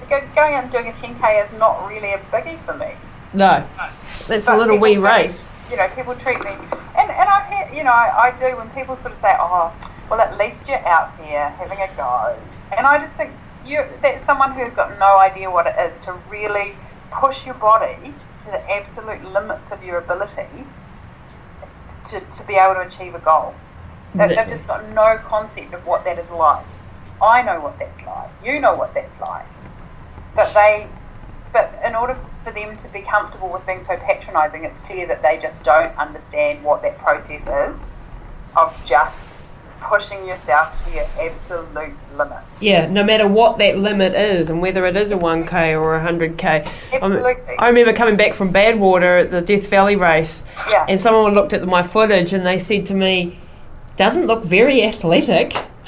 going 0.09 0.55
and 0.55 0.71
doing 0.71 0.87
a 0.87 0.91
10k 0.91 1.45
is 1.45 1.59
not 1.59 1.87
really 1.87 2.13
a 2.13 2.17
biggie 2.17 2.59
for 2.65 2.73
me. 2.73 2.93
No, 3.35 3.63
it's 4.29 4.47
a 4.47 4.57
little 4.57 4.77
wee 4.81 4.97
race. 4.97 5.53
You 5.69 5.77
know, 5.77 5.87
people 5.95 6.15
treat 6.15 6.39
me, 6.43 6.51
and 6.51 7.09
and 7.11 7.29
I, 7.29 7.41
hear- 7.65 7.75
you 7.77 7.83
know, 7.83 7.91
I, 7.91 8.31
I 8.33 8.37
do 8.37 8.55
when 8.57 8.69
people 8.71 8.95
sort 8.97 9.13
of 9.13 9.19
say, 9.21 9.35
oh, 9.39 9.73
well, 10.09 10.21
at 10.21 10.37
least 10.37 10.67
you're 10.67 10.85
out 10.87 11.17
there 11.17 11.49
having 11.49 11.79
a 11.79 11.89
go, 11.97 12.37
and 12.77 12.85
I 12.85 12.99
just 12.99 13.13
think 13.13 13.31
you 13.65 13.83
that's 14.01 14.25
someone 14.25 14.51
who's 14.53 14.73
got 14.73 14.97
no 14.99 15.17
idea 15.17 15.49
what 15.49 15.65
it 15.67 15.75
is 15.79 16.05
to 16.05 16.13
really 16.29 16.75
push 17.11 17.45
your 17.45 17.55
body 17.55 18.13
to 18.41 18.45
the 18.45 18.61
absolute 18.71 19.23
limits 19.31 19.71
of 19.71 19.83
your 19.83 19.97
ability 19.97 20.65
to, 22.05 22.19
to 22.19 22.43
be 22.47 22.53
able 22.55 22.75
to 22.75 22.81
achieve 22.81 23.15
a 23.15 23.19
goal. 23.19 23.55
They- 24.13 24.27
They've 24.35 24.47
just 24.47 24.67
got 24.67 24.87
no 24.89 25.17
concept 25.17 25.73
of 25.73 25.85
what 25.85 26.03
that 26.05 26.19
is 26.19 26.29
like. 26.29 26.65
I 27.21 27.41
know 27.41 27.59
what 27.59 27.79
that's 27.79 28.01
like. 28.03 28.29
You 28.43 28.59
know 28.59 28.75
what 28.75 28.93
that's 28.93 29.19
like. 29.19 29.45
But 30.35 30.53
they, 30.53 30.87
but 31.51 31.73
in 31.83 31.95
order 31.95 32.17
for 32.45 32.51
them 32.51 32.77
to 32.77 32.87
be 32.89 33.01
comfortable 33.01 33.49
with 33.51 33.65
being 33.65 33.83
so 33.83 33.97
patronising, 33.97 34.63
it's 34.63 34.79
clear 34.79 35.07
that 35.07 35.21
they 35.23 35.39
just 35.41 35.61
don't 35.63 35.97
understand 35.97 36.63
what 36.63 36.81
that 36.83 36.97
process 36.99 37.41
is 37.41 37.81
of 38.55 38.85
just 38.85 39.35
pushing 39.81 40.25
yourself 40.27 40.85
to 40.85 40.93
your 40.93 41.05
absolute 41.19 41.93
limits. 42.15 42.45
Yeah, 42.61 42.87
no 42.87 43.03
matter 43.03 43.27
what 43.27 43.57
that 43.57 43.77
limit 43.79 44.13
is, 44.13 44.49
and 44.49 44.61
whether 44.61 44.85
it 44.85 44.95
is 44.95 45.11
a 45.11 45.17
1k 45.17 45.73
or 45.79 45.95
a 45.95 45.99
100k. 45.99 46.43
I'm- 46.45 46.67
Absolutely. 46.93 47.55
I 47.59 47.67
remember 47.67 47.93
coming 47.93 48.15
back 48.15 48.33
from 48.35 48.53
Badwater 48.53 49.21
at 49.23 49.31
the 49.31 49.41
Death 49.41 49.67
Valley 49.67 49.95
race, 49.95 50.45
Yeah. 50.71 50.85
and 50.87 51.01
someone 51.01 51.33
looked 51.33 51.53
at 51.53 51.65
my 51.67 51.81
footage 51.83 52.31
and 52.31 52.45
they 52.45 52.57
said 52.59 52.85
to 52.87 52.93
me, 52.93 53.39
doesn't 53.97 54.27
look 54.27 54.43
very 54.43 54.83
athletic. 54.83 55.55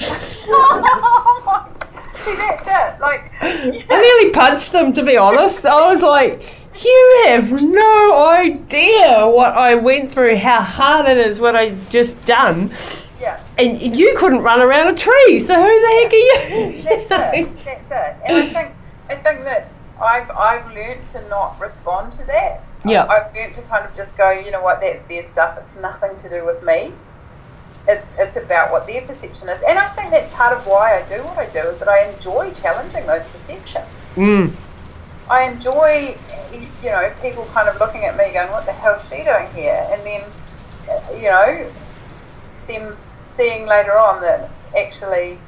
that's 2.36 2.62
it. 2.96 3.00
Like, 3.00 3.32
I 3.40 4.00
nearly 4.00 4.30
punched 4.32 4.72
them, 4.72 4.92
to 4.92 5.04
be 5.04 5.16
honest. 5.16 5.64
I 5.64 5.88
was 5.88 6.02
like, 6.02 6.54
you 6.84 7.24
have 7.28 7.50
no 7.60 8.26
idea 8.28 9.26
what 9.26 9.54
I 9.54 9.74
went 9.74 10.10
through, 10.10 10.36
how 10.36 10.62
hard 10.62 11.08
it 11.08 11.18
is, 11.18 11.40
what 11.40 11.56
I 11.56 11.70
just 11.90 12.24
done. 12.24 12.70
yeah. 13.20 13.42
And 13.58 13.80
you 13.96 14.14
couldn't 14.16 14.42
run 14.42 14.60
around 14.60 14.88
a 14.88 14.96
tree, 14.96 15.40
so 15.40 15.54
who 15.54 15.62
the 15.62 16.00
heck 16.02 16.12
are 16.12 16.16
you? 16.16 16.82
That's 16.82 17.36
it. 17.36 17.64
That's 17.64 17.90
it. 17.90 18.16
And 18.26 18.36
I 18.36 18.46
think 18.52 18.74
I 19.10 19.14
think 19.16 19.44
that 19.44 19.70
I've 20.00 20.30
I've 20.30 20.66
learned 20.72 21.08
to 21.10 21.28
not 21.28 21.58
respond 21.60 22.12
to 22.14 22.24
that. 22.26 22.62
Yeah. 22.84 23.06
I've 23.06 23.34
learned 23.34 23.54
to 23.56 23.62
kind 23.62 23.84
of 23.84 23.96
just 23.96 24.16
go, 24.16 24.30
you 24.30 24.52
know 24.52 24.62
what, 24.62 24.80
that's 24.80 25.02
their 25.08 25.28
stuff. 25.32 25.58
It's 25.64 25.74
nothing 25.76 26.10
to 26.22 26.28
do 26.28 26.44
with 26.46 26.62
me. 26.62 26.92
It's 27.88 28.06
it's 28.18 28.36
about 28.36 28.70
what 28.70 28.86
their 28.86 29.02
perception 29.02 29.48
is. 29.48 29.62
And 29.66 29.78
I 29.78 29.88
think 29.88 30.10
that's 30.10 30.32
part 30.34 30.56
of 30.56 30.66
why 30.66 31.00
I 31.00 31.08
do 31.08 31.24
what 31.24 31.38
I 31.38 31.46
do 31.46 31.60
is 31.70 31.78
that 31.78 31.88
I 31.88 32.10
enjoy 32.10 32.52
challenging 32.52 33.06
those 33.06 33.26
perceptions. 33.26 33.86
Mm. 34.14 34.54
I 35.30 35.44
enjoy, 35.50 36.16
you 36.52 36.90
know, 36.90 37.12
people 37.20 37.46
kind 37.52 37.68
of 37.68 37.78
looking 37.78 38.04
at 38.04 38.16
me 38.16 38.32
going, 38.32 38.50
what 38.50 38.66
the 38.66 38.72
hell 38.72 38.94
is 38.94 39.02
she 39.02 39.24
doing 39.24 39.48
here? 39.54 39.86
And 39.90 40.02
then, 40.04 40.24
you 41.16 41.28
know, 41.28 41.70
them 42.66 42.96
seeing 43.30 43.66
later 43.66 43.98
on 43.98 44.20
that 44.22 44.50
actually, 44.76 45.38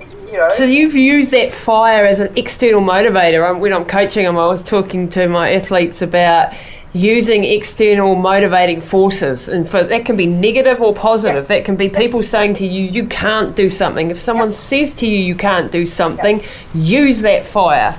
you 0.00 0.32
know, 0.32 0.48
So 0.50 0.64
you've 0.64 0.94
used 0.94 1.30
that 1.32 1.52
fire 1.52 2.06
as 2.06 2.20
an 2.20 2.36
external 2.36 2.80
motivator. 2.80 3.58
When 3.58 3.72
I'm 3.72 3.84
coaching 3.84 4.24
them, 4.24 4.38
I 4.38 4.46
was 4.46 4.62
talking 4.62 5.08
to 5.10 5.28
my 5.28 5.52
athletes 5.52 6.02
about 6.02 6.54
using 6.92 7.44
external 7.44 8.16
motivating 8.16 8.80
forces, 8.80 9.48
and 9.48 9.68
for 9.68 9.84
that 9.84 10.04
can 10.04 10.16
be 10.16 10.26
negative 10.26 10.80
or 10.80 10.92
positive. 10.92 11.46
That 11.48 11.64
can 11.64 11.76
be 11.76 11.88
people 11.88 12.22
saying 12.22 12.54
to 12.54 12.66
you, 12.66 12.82
"You 12.82 13.04
can't 13.06 13.54
do 13.54 13.70
something." 13.70 14.10
If 14.10 14.18
someone 14.18 14.50
says 14.52 14.94
to 14.96 15.06
you, 15.06 15.18
"You 15.18 15.34
can't 15.36 15.70
do 15.70 15.86
something," 15.86 16.42
use 16.74 17.22
that 17.22 17.46
fire. 17.46 17.96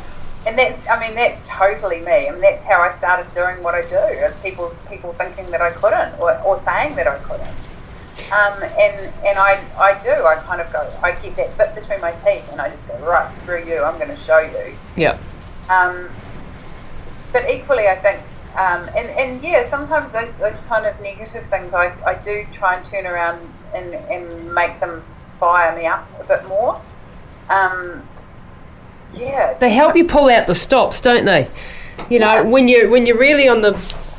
and 0.48 0.58
that's, 0.58 0.82
I 0.88 1.00
mean, 1.00 1.14
that's 1.16 1.40
totally 1.48 2.00
me. 2.00 2.28
I 2.28 2.32
mean, 2.32 2.42
that's 2.42 2.64
how 2.64 2.82
I 2.82 2.96
started 2.96 3.32
doing 3.32 3.62
what 3.62 3.76
I 3.76 3.84
do. 3.84 3.96
Is 3.96 4.34
people 4.42 4.76
people 4.90 5.14
thinking 5.14 5.52
that 5.52 5.62
I 5.62 5.70
couldn't, 5.72 6.20
or, 6.20 6.36
or 6.42 6.58
saying 6.58 6.96
that 6.96 7.08
I 7.08 7.18
couldn't. 7.20 7.56
Um, 8.32 8.64
and 8.64 9.14
and 9.24 9.38
I, 9.38 9.64
I 9.78 10.00
do. 10.02 10.10
I 10.10 10.36
kind 10.48 10.60
of 10.60 10.72
go. 10.74 10.92
I 11.04 11.12
keep 11.12 11.36
that 11.36 11.56
bit 11.58 11.76
between 11.76 12.02
my 12.02 12.12
teeth, 12.14 12.48
and 12.52 12.60
I 12.60 12.70
just 12.70 12.88
go, 12.88 12.98
right, 13.06 13.34
screw 13.36 13.64
you. 13.64 13.84
I'm 13.84 13.98
going 14.00 14.10
to 14.10 14.18
show 14.18 14.40
you. 14.40 14.76
Yeah. 14.96 15.18
Um, 15.70 16.10
but 17.32 17.50
equally, 17.50 17.88
I 17.88 17.96
think, 17.96 18.20
um, 18.58 18.90
and, 18.96 19.10
and 19.10 19.42
yeah, 19.44 19.70
sometimes 19.70 20.12
those, 20.12 20.32
those 20.40 20.56
kind 20.68 20.86
of 20.86 21.00
negative 21.02 21.46
things, 21.48 21.74
I, 21.74 21.94
I 22.06 22.16
do 22.16 22.46
try 22.54 22.76
and 22.76 22.86
turn 22.86 23.06
around 23.06 23.40
and, 23.74 23.94
and 23.96 24.54
make 24.54 24.80
them 24.80 25.04
fire 25.40 25.76
me 25.76 25.86
up 25.88 26.08
a 26.20 26.24
bit 26.26 26.46
more. 26.48 26.82
Um, 27.50 28.04
yeah. 29.14 29.54
They 29.60 29.70
help 29.72 29.96
you 29.96 30.06
pull 30.06 30.30
out 30.30 30.48
the 30.48 30.56
stops, 30.56 31.02
don't 31.02 31.26
they? 31.26 31.50
You 32.10 32.20
know, 32.20 32.36
Yeah. 32.36 32.42
when 32.42 32.68
you 32.68 32.90
when 32.90 33.06
you're 33.06 33.18
really 33.18 33.48
on 33.48 33.62
the 33.62 33.72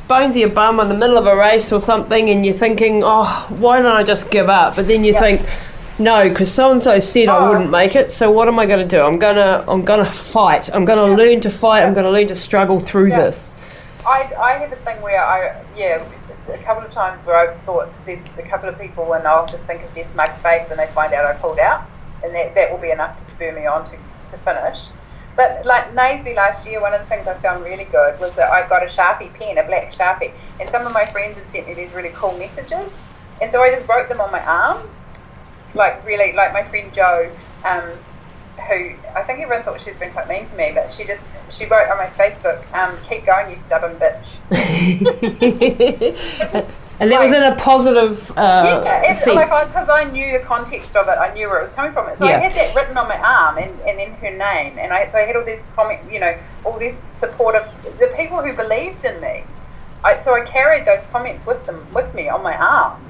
bones 0.07 0.31
of 0.35 0.37
your 0.37 0.49
bum 0.49 0.79
in 0.79 0.87
the 0.89 0.93
middle 0.93 1.17
of 1.17 1.25
a 1.25 1.35
race 1.35 1.71
or 1.71 1.79
something, 1.79 2.29
and 2.29 2.45
you're 2.45 2.53
thinking, 2.53 3.01
"Oh, 3.03 3.47
why 3.57 3.81
don't 3.81 3.91
I 3.91 4.03
just 4.03 4.29
give 4.29 4.49
up?" 4.49 4.75
But 4.75 4.87
then 4.87 5.03
you 5.03 5.13
Yeah. 5.13 5.19
think, 5.19 5.41
"No, 5.99 6.29
because 6.29 6.51
so 6.51 6.71
and 6.71 6.81
so 6.81 6.99
said 6.99 7.27
I 7.29 7.37
Oh. 7.37 7.49
wouldn't 7.49 7.71
make 7.71 7.95
it. 7.95 8.13
So 8.13 8.29
what 8.31 8.47
am 8.47 8.59
I 8.59 8.65
going 8.65 8.87
to 8.87 8.97
do? 8.97 9.01
I'm 9.01 9.17
gonna 9.19 9.63
I'm 9.67 9.83
gonna 9.83 10.05
fight. 10.05 10.69
I'm 10.73 10.85
gonna 10.85 11.09
Yeah. 11.09 11.15
learn 11.15 11.41
to 11.41 11.49
fight. 11.49 11.83
I'm 11.83 11.93
gonna 11.93 12.11
learn 12.11 12.27
to 12.27 12.35
struggle 12.35 12.79
through 12.79 13.09
this." 13.11 13.55
I, 14.05 14.33
I 14.37 14.53
have 14.53 14.71
a 14.71 14.75
thing 14.77 15.01
where 15.01 15.23
I, 15.23 15.63
yeah, 15.77 16.05
a 16.49 16.57
couple 16.59 16.83
of 16.83 16.91
times 16.91 17.25
where 17.25 17.35
I've 17.35 17.59
thought 17.61 17.89
there's 18.05 18.25
a 18.37 18.43
couple 18.43 18.67
of 18.67 18.79
people 18.79 19.13
and 19.13 19.25
I'll 19.27 19.47
just 19.47 19.63
think 19.63 19.83
of 19.83 19.93
their 19.93 20.05
smug 20.05 20.31
face 20.41 20.67
and 20.69 20.79
they 20.79 20.87
find 20.87 21.13
out 21.13 21.25
I 21.25 21.33
pulled 21.39 21.59
out 21.59 21.85
and 22.23 22.33
that, 22.35 22.53
that 22.55 22.71
will 22.71 22.79
be 22.79 22.91
enough 22.91 23.17
to 23.19 23.25
spur 23.25 23.51
me 23.53 23.65
on 23.65 23.85
to, 23.85 23.97
to 24.29 24.37
finish. 24.39 24.87
But 25.35 25.65
like 25.65 25.93
Naseby 25.93 26.35
last 26.35 26.67
year, 26.67 26.81
one 26.81 26.93
of 26.93 27.01
the 27.01 27.07
things 27.07 27.27
I 27.27 27.33
found 27.35 27.63
really 27.63 27.85
good 27.85 28.19
was 28.19 28.35
that 28.35 28.51
I 28.51 28.67
got 28.67 28.83
a 28.83 28.87
Sharpie 28.87 29.33
pen, 29.33 29.57
a 29.57 29.63
black 29.63 29.91
Sharpie, 29.91 30.31
and 30.59 30.69
some 30.69 30.85
of 30.85 30.93
my 30.93 31.05
friends 31.05 31.37
had 31.37 31.51
sent 31.51 31.67
me 31.67 31.73
these 31.73 31.93
really 31.93 32.11
cool 32.13 32.37
messages. 32.37 32.99
And 33.41 33.51
so 33.51 33.61
I 33.61 33.71
just 33.71 33.87
wrote 33.89 34.09
them 34.09 34.21
on 34.21 34.31
my 34.31 34.43
arms, 34.45 34.97
like 35.73 36.05
really, 36.05 36.33
like 36.33 36.53
my 36.53 36.63
friend 36.63 36.93
Joe, 36.93 37.31
um, 37.65 37.83
who 38.57 38.93
I 39.15 39.23
think 39.23 39.39
everyone 39.39 39.63
thought 39.63 39.81
she's 39.81 39.95
been 39.97 40.11
quite 40.11 40.27
mean 40.27 40.45
to 40.45 40.55
me, 40.55 40.71
but 40.73 40.93
she 40.93 41.03
just 41.03 41.21
she 41.49 41.65
wrote 41.65 41.89
on 41.89 41.97
my 41.97 42.07
Facebook, 42.07 42.63
um, 42.73 42.97
"Keep 43.09 43.25
going, 43.25 43.51
you 43.51 43.57
stubborn 43.57 43.95
bitch." 43.95 44.37
and 46.99 47.11
that 47.11 47.21
was 47.21 47.33
in 47.33 47.43
a 47.43 47.55
positive 47.55 48.31
uh, 48.31 48.81
yeah, 48.83 49.09
it's 49.09 49.23
sense. 49.23 49.35
like 49.35 49.67
because 49.67 49.89
I 49.89 50.05
knew 50.05 50.37
the 50.37 50.45
context 50.45 50.95
of 50.95 51.07
it, 51.07 51.11
I 51.11 51.33
knew 51.33 51.47
where 51.47 51.61
it 51.61 51.65
was 51.65 51.73
coming 51.73 51.93
from. 51.93 52.15
So 52.17 52.25
Yeah. 52.25 52.37
I 52.37 52.39
had 52.39 52.53
that 52.53 52.75
written 52.75 52.97
on 52.97 53.07
my 53.07 53.17
arm, 53.17 53.57
and, 53.57 53.71
and 53.81 53.99
then 53.99 54.11
her 54.13 54.31
name, 54.31 54.77
and 54.77 54.93
I 54.93 55.07
so 55.09 55.17
I 55.17 55.21
had 55.21 55.35
all 55.35 55.45
these 55.45 55.61
comment, 55.75 55.99
you 56.11 56.19
know, 56.19 56.37
all 56.63 56.77
this 56.77 56.97
support 56.99 57.55
of 57.55 57.65
the 57.99 58.07
people 58.15 58.41
who 58.41 58.53
believed 58.53 59.05
in 59.05 59.19
me. 59.21 59.43
I, 60.03 60.19
so 60.19 60.33
I 60.33 60.45
carried 60.45 60.85
those 60.85 61.05
comments 61.11 61.45
with 61.45 61.65
them 61.65 61.85
with 61.93 62.13
me 62.13 62.29
on 62.29 62.43
my 62.43 62.57
arms. 62.57 63.01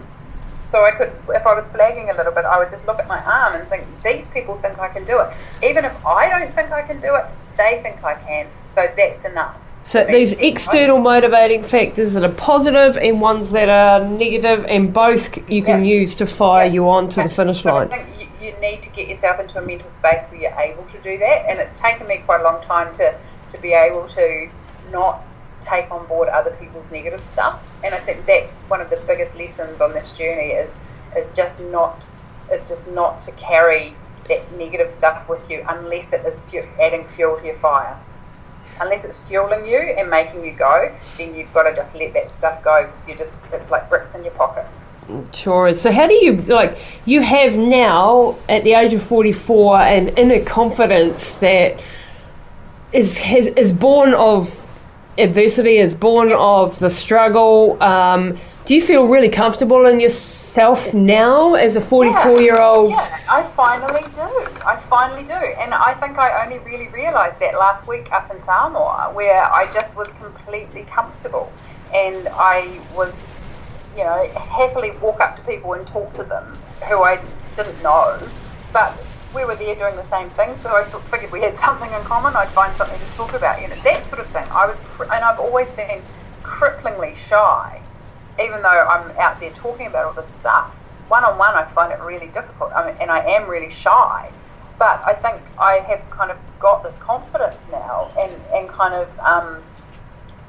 So 0.73 0.83
I 0.83 0.89
could, 0.89 1.11
if 1.29 1.45
I 1.45 1.53
was 1.53 1.69
flagging 1.69 2.09
a 2.09 2.15
little 2.15 2.31
bit, 2.31 2.45
I 2.45 2.57
would 2.57 2.71
just 2.71 2.83
look 2.87 2.97
at 2.97 3.07
my 3.07 3.23
arm 3.23 3.53
and 3.53 3.69
think, 3.69 3.85
these 4.03 4.25
people 4.29 4.57
think 4.57 4.79
I 4.79 4.87
can 4.87 5.05
do 5.05 5.19
it. 5.19 5.31
Even 5.63 5.85
if 5.85 5.93
I 6.03 6.27
don't 6.27 6.51
think 6.55 6.71
I 6.71 6.81
can 6.81 6.99
do 6.99 7.13
it, 7.13 7.25
they 7.57 7.79
think 7.83 8.03
I 8.03 8.15
can. 8.15 8.47
So 8.71 8.91
that's 8.97 9.23
enough. 9.23 9.55
So 9.83 10.03
these 10.03 10.33
external 10.33 10.97
motivating 10.97 11.61
factors 11.61 12.13
that 12.13 12.23
are 12.23 12.33
positive 12.33 12.97
and 12.97 13.21
ones 13.21 13.51
that 13.51 13.69
are 13.69 14.03
negative, 14.03 14.65
and 14.67 14.91
both 14.91 15.37
you 15.47 15.61
can 15.61 15.85
Yeah. 15.85 15.99
use 15.99 16.15
to 16.15 16.25
fire 16.25 16.65
Yeah. 16.65 16.71
you 16.71 16.89
on 16.89 17.07
to 17.09 17.21
the 17.21 17.29
finish 17.29 17.61
But 17.61 17.73
line. 17.75 17.91
I 17.91 18.03
think 18.03 18.31
you, 18.41 18.47
you 18.47 18.53
need 18.59 18.81
to 18.81 18.89
get 18.89 19.07
yourself 19.07 19.39
into 19.39 19.59
a 19.59 19.61
mental 19.61 19.91
space 19.91 20.25
where 20.31 20.41
you're 20.41 20.59
able 20.59 20.85
to 20.91 20.97
do 21.03 21.19
that, 21.19 21.45
and 21.47 21.59
it's 21.59 21.79
taken 21.79 22.07
me 22.07 22.23
quite 22.25 22.39
a 22.41 22.43
long 22.43 22.63
time 22.63 22.91
to, 22.95 23.13
to 23.49 23.61
be 23.61 23.73
able 23.73 24.07
to 24.07 24.49
not 24.91 25.21
take 25.61 25.91
on 25.91 26.03
board 26.07 26.29
other 26.29 26.49
people's 26.59 26.89
negative 26.91 27.23
stuff. 27.23 27.59
And 27.83 27.93
I 27.93 27.99
think 27.99 28.25
that's 28.25 28.51
one 28.69 28.81
of 28.81 28.89
the 28.89 28.97
biggest 29.07 29.35
lessons 29.35 29.81
on 29.81 29.93
this 29.93 30.11
journey 30.11 30.51
is 30.51 30.75
is 31.17 31.33
just 31.33 31.59
not 31.59 32.07
is 32.51 32.67
just 32.67 32.87
not 32.87 33.21
to 33.21 33.31
carry 33.33 33.95
that 34.27 34.51
negative 34.57 34.89
stuff 34.89 35.27
with 35.27 35.49
you 35.49 35.65
unless 35.67 36.13
it 36.13 36.25
is 36.25 36.39
fu- 36.41 36.65
adding 36.81 37.05
fuel 37.09 37.37
to 37.37 37.45
your 37.45 37.55
fire. 37.55 37.97
Unless 38.79 39.05
it's 39.05 39.27
fueling 39.27 39.67
you 39.67 39.77
and 39.77 40.09
making 40.09 40.43
you 40.43 40.53
go, 40.53 40.91
then 41.17 41.35
you've 41.35 41.53
got 41.53 41.63
to 41.63 41.75
just 41.75 41.93
let 41.95 42.13
that 42.13 42.31
stuff 42.31 42.63
go 42.63 42.85
because 42.85 43.07
you 43.07 43.15
just 43.15 43.33
it's 43.51 43.69
like 43.69 43.89
bricks 43.89 44.15
in 44.15 44.23
your 44.23 44.33
pockets. 44.33 44.81
Sure 45.33 45.67
is. 45.67 45.81
So 45.81 45.91
how 45.91 46.07
do 46.07 46.13
you 46.13 46.37
like? 46.43 46.77
You 47.05 47.21
have 47.21 47.57
now 47.57 48.37
at 48.47 48.63
the 48.63 48.73
age 48.73 48.93
of 48.93 49.03
forty-four 49.03 49.77
an 49.77 50.09
inner 50.09 50.43
confidence 50.43 51.33
that 51.33 51.83
is 52.93 53.17
has, 53.17 53.47
is 53.47 53.73
born 53.73 54.13
of 54.13 54.69
adversity, 55.17 55.77
is 55.77 55.95
born 55.95 56.31
of 56.33 56.79
the 56.79 56.89
struggle. 56.89 57.81
Um, 57.81 58.37
do 58.65 58.73
you 58.73 58.81
feel 58.81 59.07
really 59.07 59.29
comfortable 59.29 59.85
in 59.87 59.99
yourself 59.99 60.93
now 60.93 61.55
as 61.55 61.75
a 61.75 61.81
forty-four-year-old? 61.81 62.91
Yeah, 62.91 63.19
I 63.29 63.43
finally 63.57 64.03
do. 64.15 64.63
I 64.65 64.77
finally 64.89 65.25
do. 65.25 65.33
And 65.33 65.73
I 65.73 65.93
think 65.95 66.17
I 66.17 66.45
only 66.45 66.59
really 66.59 66.87
realised 66.87 67.39
that 67.39 67.55
last 67.55 67.87
week 67.87 68.09
up 68.13 68.33
in 68.33 68.41
Samoa, 68.41 69.11
where 69.13 69.43
I 69.43 69.69
just 69.73 69.93
was 69.97 70.07
completely 70.19 70.83
comfortable. 70.83 71.51
And 71.93 72.29
I 72.31 72.79
was, 72.95 73.13
you 73.97 74.05
know, 74.05 74.27
happily 74.29 74.91
walk 75.01 75.19
up 75.19 75.35
to 75.35 75.43
people 75.43 75.73
and 75.73 75.85
talk 75.85 76.13
to 76.15 76.23
them 76.23 76.57
who 76.87 77.03
I 77.03 77.21
didn't 77.57 77.83
know. 77.83 78.17
But 78.71 78.97
we 79.33 79.45
were 79.45 79.55
there 79.55 79.75
doing 79.75 79.95
the 79.95 80.07
same 80.09 80.29
thing, 80.31 80.57
so 80.59 80.69
I 80.69 80.83
figured 81.09 81.31
we 81.31 81.41
had 81.41 81.57
something 81.59 81.91
in 81.91 82.01
common. 82.03 82.35
I'd 82.35 82.49
find 82.49 82.75
something 82.75 82.99
to 82.99 83.05
talk 83.17 83.33
about, 83.33 83.61
you 83.61 83.67
know, 83.67 83.75
that 83.75 84.07
sort 84.09 84.19
of 84.19 84.27
thing. 84.27 84.45
I 84.51 84.67
was, 84.67 84.77
and 85.01 85.23
I've 85.23 85.39
always 85.39 85.69
been 85.71 86.01
cripplingly 86.43 87.15
shy 87.15 87.81
even 88.39 88.61
though 88.61 88.69
I'm 88.69 89.11
out 89.17 89.39
there 89.39 89.51
talking 89.51 89.87
about 89.87 90.05
all 90.05 90.13
this 90.13 90.27
stuff, 90.27 90.73
one 91.07 91.23
on 91.23 91.37
one 91.37 91.53
I 91.53 91.65
find 91.65 91.91
it 91.91 91.99
really 91.99 92.27
difficult. 92.27 92.71
I 92.73 92.87
mean, 92.87 92.95
and 92.99 93.11
I 93.11 93.19
am 93.19 93.49
really 93.49 93.71
shy. 93.71 94.31
But 94.79 95.03
I 95.05 95.13
think 95.13 95.41
I 95.59 95.77
have 95.79 96.01
kind 96.09 96.31
of 96.31 96.37
got 96.59 96.83
this 96.83 96.97
confidence 96.97 97.63
now 97.71 98.11
and, 98.19 98.31
and 98.53 98.67
kind 98.69 98.95
of 98.95 99.07
um, 99.19 99.61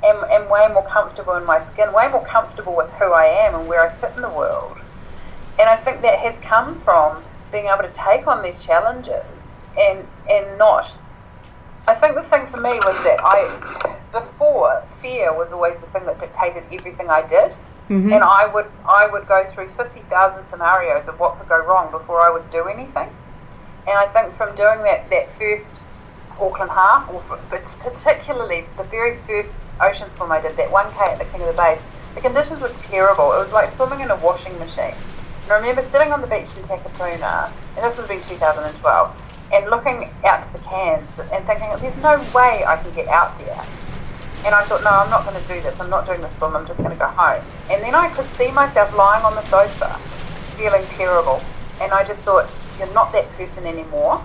am, 0.02 0.24
am 0.30 0.48
way 0.48 0.66
more 0.72 0.86
comfortable 0.86 1.34
in 1.34 1.44
my 1.44 1.60
skin, 1.60 1.92
way 1.92 2.08
more 2.08 2.24
comfortable 2.24 2.74
with 2.74 2.90
who 2.92 3.12
I 3.12 3.26
am 3.26 3.54
and 3.54 3.68
where 3.68 3.82
I 3.82 3.94
fit 3.94 4.12
in 4.16 4.22
the 4.22 4.30
world. 4.30 4.78
And 5.58 5.68
I 5.68 5.76
think 5.76 6.00
that 6.02 6.18
has 6.20 6.38
come 6.38 6.80
from 6.80 7.22
being 7.54 7.66
able 7.66 7.86
to 7.86 7.92
take 7.92 8.26
on 8.26 8.42
these 8.42 8.66
challenges 8.66 9.56
and, 9.78 10.04
and 10.28 10.58
not. 10.58 10.90
I 11.86 11.94
think 11.94 12.16
the 12.16 12.24
thing 12.24 12.48
for 12.48 12.56
me 12.56 12.80
was 12.80 12.96
that 13.04 13.20
I, 13.22 13.96
before, 14.10 14.82
fear 15.00 15.32
was 15.32 15.52
always 15.52 15.76
the 15.76 15.86
thing 15.94 16.04
that 16.06 16.18
dictated 16.18 16.64
everything 16.72 17.08
I 17.08 17.22
did. 17.26 17.52
Mm-hmm. 17.90 18.14
And 18.14 18.24
I 18.24 18.50
would 18.52 18.64
I 18.88 19.06
would 19.06 19.28
go 19.28 19.46
through 19.46 19.68
fifty 19.76 20.00
thousand 20.08 20.48
scenarios 20.48 21.06
of 21.06 21.20
what 21.20 21.38
could 21.38 21.50
go 21.50 21.62
wrong 21.66 21.90
before 21.90 22.18
I 22.22 22.30
would 22.30 22.50
do 22.50 22.64
anything. 22.64 23.10
And 23.86 23.98
I 23.98 24.06
think 24.06 24.34
from 24.38 24.56
doing 24.56 24.82
that 24.84 25.10
that 25.10 25.28
first 25.36 25.82
Auckland 26.40 26.70
half, 26.70 27.10
or 27.10 27.22
but 27.50 27.76
particularly 27.80 28.64
the 28.78 28.84
very 28.84 29.18
first 29.26 29.54
ocean 29.82 30.10
swim 30.10 30.32
I 30.32 30.40
did, 30.40 30.56
that 30.56 30.72
one 30.72 30.90
k 30.92 31.00
at 31.12 31.18
the 31.18 31.26
King 31.26 31.42
of 31.42 31.48
the 31.48 31.62
Bays, 31.62 31.78
the 32.14 32.22
conditions 32.22 32.62
were 32.62 32.72
terrible. 32.74 33.32
It 33.32 33.38
was 33.44 33.52
like 33.52 33.68
swimming 33.68 34.00
in 34.00 34.10
a 34.10 34.16
washing 34.16 34.58
machine. 34.58 34.96
I 35.50 35.56
remember 35.56 35.82
sitting 35.82 36.10
on 36.10 36.22
the 36.22 36.26
beach 36.26 36.56
in 36.56 36.62
Takapuna, 36.62 37.52
and 37.76 37.84
this 37.84 37.98
would 37.98 38.08
have 38.08 38.08
been 38.08 38.22
2012, 38.22 39.22
and 39.52 39.70
looking 39.70 40.10
out 40.24 40.42
to 40.42 40.52
the 40.52 40.58
cans 40.60 41.12
and 41.32 41.44
thinking, 41.44 41.68
there's 41.80 41.98
no 41.98 42.16
way 42.34 42.64
I 42.66 42.80
can 42.80 42.90
get 42.94 43.08
out 43.08 43.38
there. 43.38 43.62
And 44.46 44.54
I 44.54 44.64
thought, 44.64 44.82
no, 44.82 44.90
I'm 44.90 45.10
not 45.10 45.24
going 45.24 45.40
to 45.40 45.48
do 45.48 45.60
this. 45.60 45.78
I'm 45.80 45.90
not 45.90 46.06
doing 46.06 46.20
the 46.20 46.28
swim. 46.30 46.56
I'm 46.56 46.66
just 46.66 46.78
going 46.78 46.90
to 46.90 46.96
go 46.96 47.06
home. 47.06 47.42
And 47.70 47.82
then 47.82 47.94
I 47.94 48.08
could 48.08 48.26
see 48.36 48.50
myself 48.52 48.94
lying 48.96 49.24
on 49.24 49.34
the 49.34 49.42
sofa, 49.42 49.96
feeling 50.56 50.84
terrible. 50.90 51.42
And 51.80 51.92
I 51.92 52.04
just 52.04 52.20
thought, 52.20 52.50
you're 52.78 52.92
not 52.92 53.12
that 53.12 53.30
person 53.32 53.66
anymore. 53.66 54.24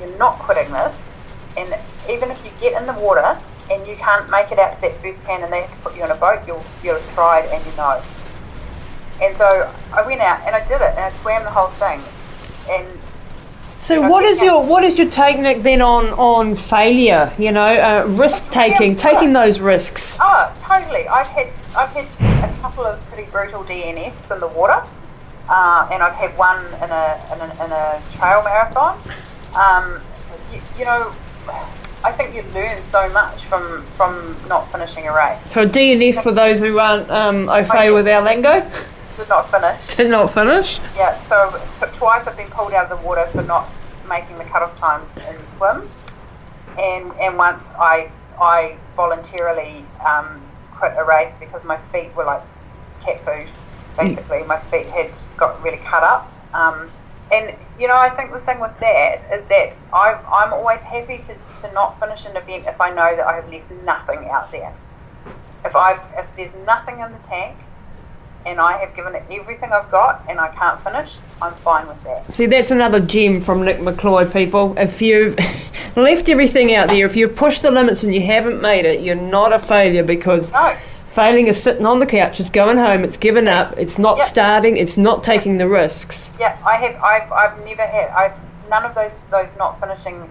You're 0.00 0.16
not 0.18 0.38
quitting 0.38 0.72
this. 0.72 1.12
And 1.56 1.74
even 2.08 2.30
if 2.30 2.44
you 2.44 2.50
get 2.60 2.80
in 2.80 2.86
the 2.86 2.94
water 2.94 3.38
and 3.70 3.86
you 3.86 3.96
can't 3.96 4.30
make 4.30 4.50
it 4.50 4.58
out 4.58 4.74
to 4.74 4.80
that 4.82 5.00
first 5.02 5.22
can 5.24 5.42
and 5.42 5.52
they 5.52 5.62
have 5.62 5.76
to 5.76 5.82
put 5.82 5.96
you 5.96 6.02
on 6.02 6.10
a 6.10 6.16
boat, 6.16 6.40
you'll, 6.46 6.62
have 6.94 7.14
tried 7.14 7.46
and 7.46 7.64
you 7.64 7.76
know. 7.76 8.02
And 9.22 9.36
so 9.36 9.72
I 9.92 10.02
went 10.06 10.20
out 10.20 10.40
and 10.46 10.54
I 10.54 10.60
did 10.66 10.80
it 10.80 10.90
and 10.90 11.00
I 11.00 11.10
swam 11.10 11.44
the 11.44 11.50
whole 11.50 11.68
thing. 11.68 12.00
And 12.70 12.86
So 13.76 14.08
what 14.08 14.24
is 14.24 14.42
your 14.42 14.62
what 14.62 14.84
is 14.84 14.98
your 14.98 15.08
take 15.08 15.38
Nick 15.38 15.62
then 15.62 15.82
on 15.82 16.10
on 16.10 16.56
failure? 16.56 17.32
You 17.38 17.52
know, 17.52 17.72
uh, 17.88 18.06
risk 18.06 18.50
taking, 18.50 18.94
taking 18.94 19.32
those 19.32 19.60
risks. 19.60 20.18
Oh, 20.20 20.54
totally. 20.60 21.08
I've 21.08 21.26
had 21.28 21.48
I've 21.76 21.90
had 21.90 22.06
a 22.44 22.56
couple 22.60 22.84
of 22.84 23.04
pretty 23.10 23.30
brutal 23.30 23.64
DNFs 23.64 24.30
in 24.32 24.40
the 24.40 24.48
water, 24.48 24.82
uh, 25.48 25.88
and 25.92 26.02
I've 26.02 26.14
had 26.14 26.36
one 26.36 26.64
in 26.84 26.90
a 26.90 27.04
in 27.32 27.40
a, 27.40 27.64
in 27.64 27.72
a 27.72 28.02
trail 28.16 28.42
marathon. 28.42 29.00
Um, 29.54 30.00
you, 30.52 30.60
you 30.78 30.84
know, 30.84 31.12
I 32.02 32.12
think 32.12 32.34
you 32.34 32.42
learn 32.54 32.82
so 32.84 33.08
much 33.10 33.44
from 33.44 33.82
from 33.96 34.36
not 34.48 34.70
finishing 34.72 35.06
a 35.08 35.14
race. 35.14 35.42
So 35.50 35.62
a 35.62 35.66
DNF 35.66 36.22
for 36.22 36.32
those 36.32 36.60
who 36.60 36.78
aren't 36.78 37.10
um, 37.10 37.48
au 37.48 37.62
fait 37.64 37.86
yeah. 37.86 37.90
with 37.90 38.08
our 38.08 38.22
lingo, 38.22 38.70
Did 39.20 39.28
not 39.28 39.50
finish. 39.50 39.96
did 39.96 40.10
not 40.10 40.32
finish. 40.32 40.80
Yeah, 40.96 41.20
so 41.26 41.60
t- 41.72 41.92
twice 41.98 42.26
I've 42.26 42.38
been 42.38 42.48
pulled 42.48 42.72
out 42.72 42.90
of 42.90 42.98
the 42.98 43.06
water 43.06 43.26
for 43.26 43.42
not 43.42 43.68
making 44.08 44.38
the 44.38 44.44
cut-off 44.44 44.78
times 44.78 45.14
in 45.18 45.36
swims, 45.50 46.00
and 46.78 47.12
and 47.20 47.36
once 47.36 47.70
I 47.78 48.10
I 48.40 48.76
voluntarily 48.96 49.84
um, 50.06 50.40
quit 50.72 50.94
a 50.96 51.04
race 51.04 51.34
because 51.38 51.62
my 51.64 51.76
feet 51.92 52.16
were 52.16 52.24
like 52.24 52.42
cat 53.02 53.20
food. 53.26 53.46
Basically, 53.98 54.42
my 54.44 54.58
feet 54.70 54.86
had 54.86 55.10
got 55.36 55.62
really 55.62 55.76
cut 55.84 56.02
up. 56.02 56.32
Um, 56.54 56.90
and 57.30 57.54
you 57.78 57.88
know, 57.88 57.96
I 57.96 58.08
think 58.08 58.32
the 58.32 58.40
thing 58.40 58.58
with 58.58 58.78
that 58.80 59.22
is 59.30 59.44
that 59.48 59.84
I, 59.92 60.18
I'm 60.32 60.54
always 60.54 60.80
happy 60.80 61.18
to, 61.18 61.34
to 61.60 61.72
not 61.72 62.00
finish 62.00 62.24
an 62.24 62.36
event 62.38 62.64
if 62.66 62.80
I 62.80 62.88
know 62.88 63.14
that 63.14 63.26
I 63.26 63.36
have 63.36 63.52
left 63.52 63.70
nothing 63.84 64.30
out 64.30 64.50
there. 64.50 64.74
If 65.64 65.76
I 65.76 66.00
if 66.16 66.26
there's 66.36 66.54
nothing 66.64 67.00
in 67.00 67.12
the 67.12 67.18
tank, 67.28 67.56
and 68.46 68.60
I 68.60 68.78
have 68.78 68.94
given 68.96 69.14
it 69.14 69.22
everything 69.30 69.72
I've 69.72 69.90
got 69.90 70.24
and 70.28 70.38
I 70.40 70.48
can't 70.48 70.80
finish, 70.82 71.14
I'm 71.42 71.52
fine 71.56 71.86
with 71.86 72.02
that. 72.04 72.32
See, 72.32 72.46
that's 72.46 72.70
another 72.70 73.00
gem 73.00 73.40
from 73.40 73.64
Nick 73.64 73.78
McCloy, 73.78 74.32
people. 74.32 74.74
If 74.78 75.02
you've 75.02 75.36
left 75.96 76.28
everything 76.28 76.74
out 76.74 76.88
there, 76.88 77.04
if 77.06 77.16
you've 77.16 77.36
pushed 77.36 77.62
the 77.62 77.70
limits 77.70 78.02
and 78.02 78.14
you 78.14 78.22
haven't 78.22 78.60
made 78.60 78.84
it, 78.86 79.00
you're 79.00 79.14
not 79.16 79.52
a 79.52 79.58
failure 79.58 80.02
because 80.04 80.52
No, 80.52 80.76
failing 81.06 81.48
is 81.48 81.62
sitting 81.62 81.84
on 81.86 81.98
the 81.98 82.06
couch, 82.06 82.40
it's 82.40 82.50
going 82.50 82.76
home, 82.78 83.04
it's 83.04 83.16
given 83.16 83.46
up, 83.48 83.74
it's 83.76 83.98
not 83.98 84.18
Yep. 84.18 84.26
starting, 84.26 84.76
it's 84.76 84.96
not 84.96 85.22
taking 85.22 85.58
the 85.58 85.68
risks. 85.68 86.30
yeah, 86.38 86.56
I 86.66 86.76
have. 86.76 87.02
I've, 87.02 87.32
I've 87.32 87.64
never 87.64 87.82
had. 87.86 88.08
I've 88.10 88.32
none 88.70 88.84
of 88.84 88.94
those 88.94 89.10
those 89.30 89.56
not 89.56 89.80
finishing 89.80 90.28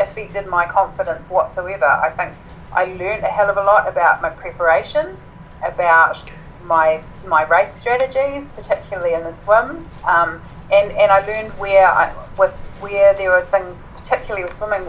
affected 0.00 0.46
my 0.46 0.66
confidence 0.66 1.24
whatsoever. 1.24 1.84
I 1.86 2.10
think 2.10 2.32
I 2.72 2.84
learned 2.84 3.22
a 3.24 3.28
hell 3.28 3.48
of 3.50 3.56
a 3.56 3.62
lot 3.62 3.86
about 3.88 4.20
my 4.22 4.30
preparation, 4.30 5.16
about 5.62 6.18
my 6.66 7.00
my 7.26 7.44
race 7.44 7.72
strategies, 7.72 8.48
particularly 8.50 9.14
in 9.14 9.22
the 9.22 9.32
swims, 9.32 9.92
um, 10.04 10.40
and 10.72 10.90
and 10.92 11.10
I 11.12 11.24
learned 11.26 11.52
where 11.58 11.86
I 11.86 12.12
with 12.38 12.52
where 12.80 13.14
there 13.14 13.30
were 13.30 13.44
things, 13.46 13.82
particularly 13.96 14.44
with 14.44 14.56
swimming, 14.56 14.84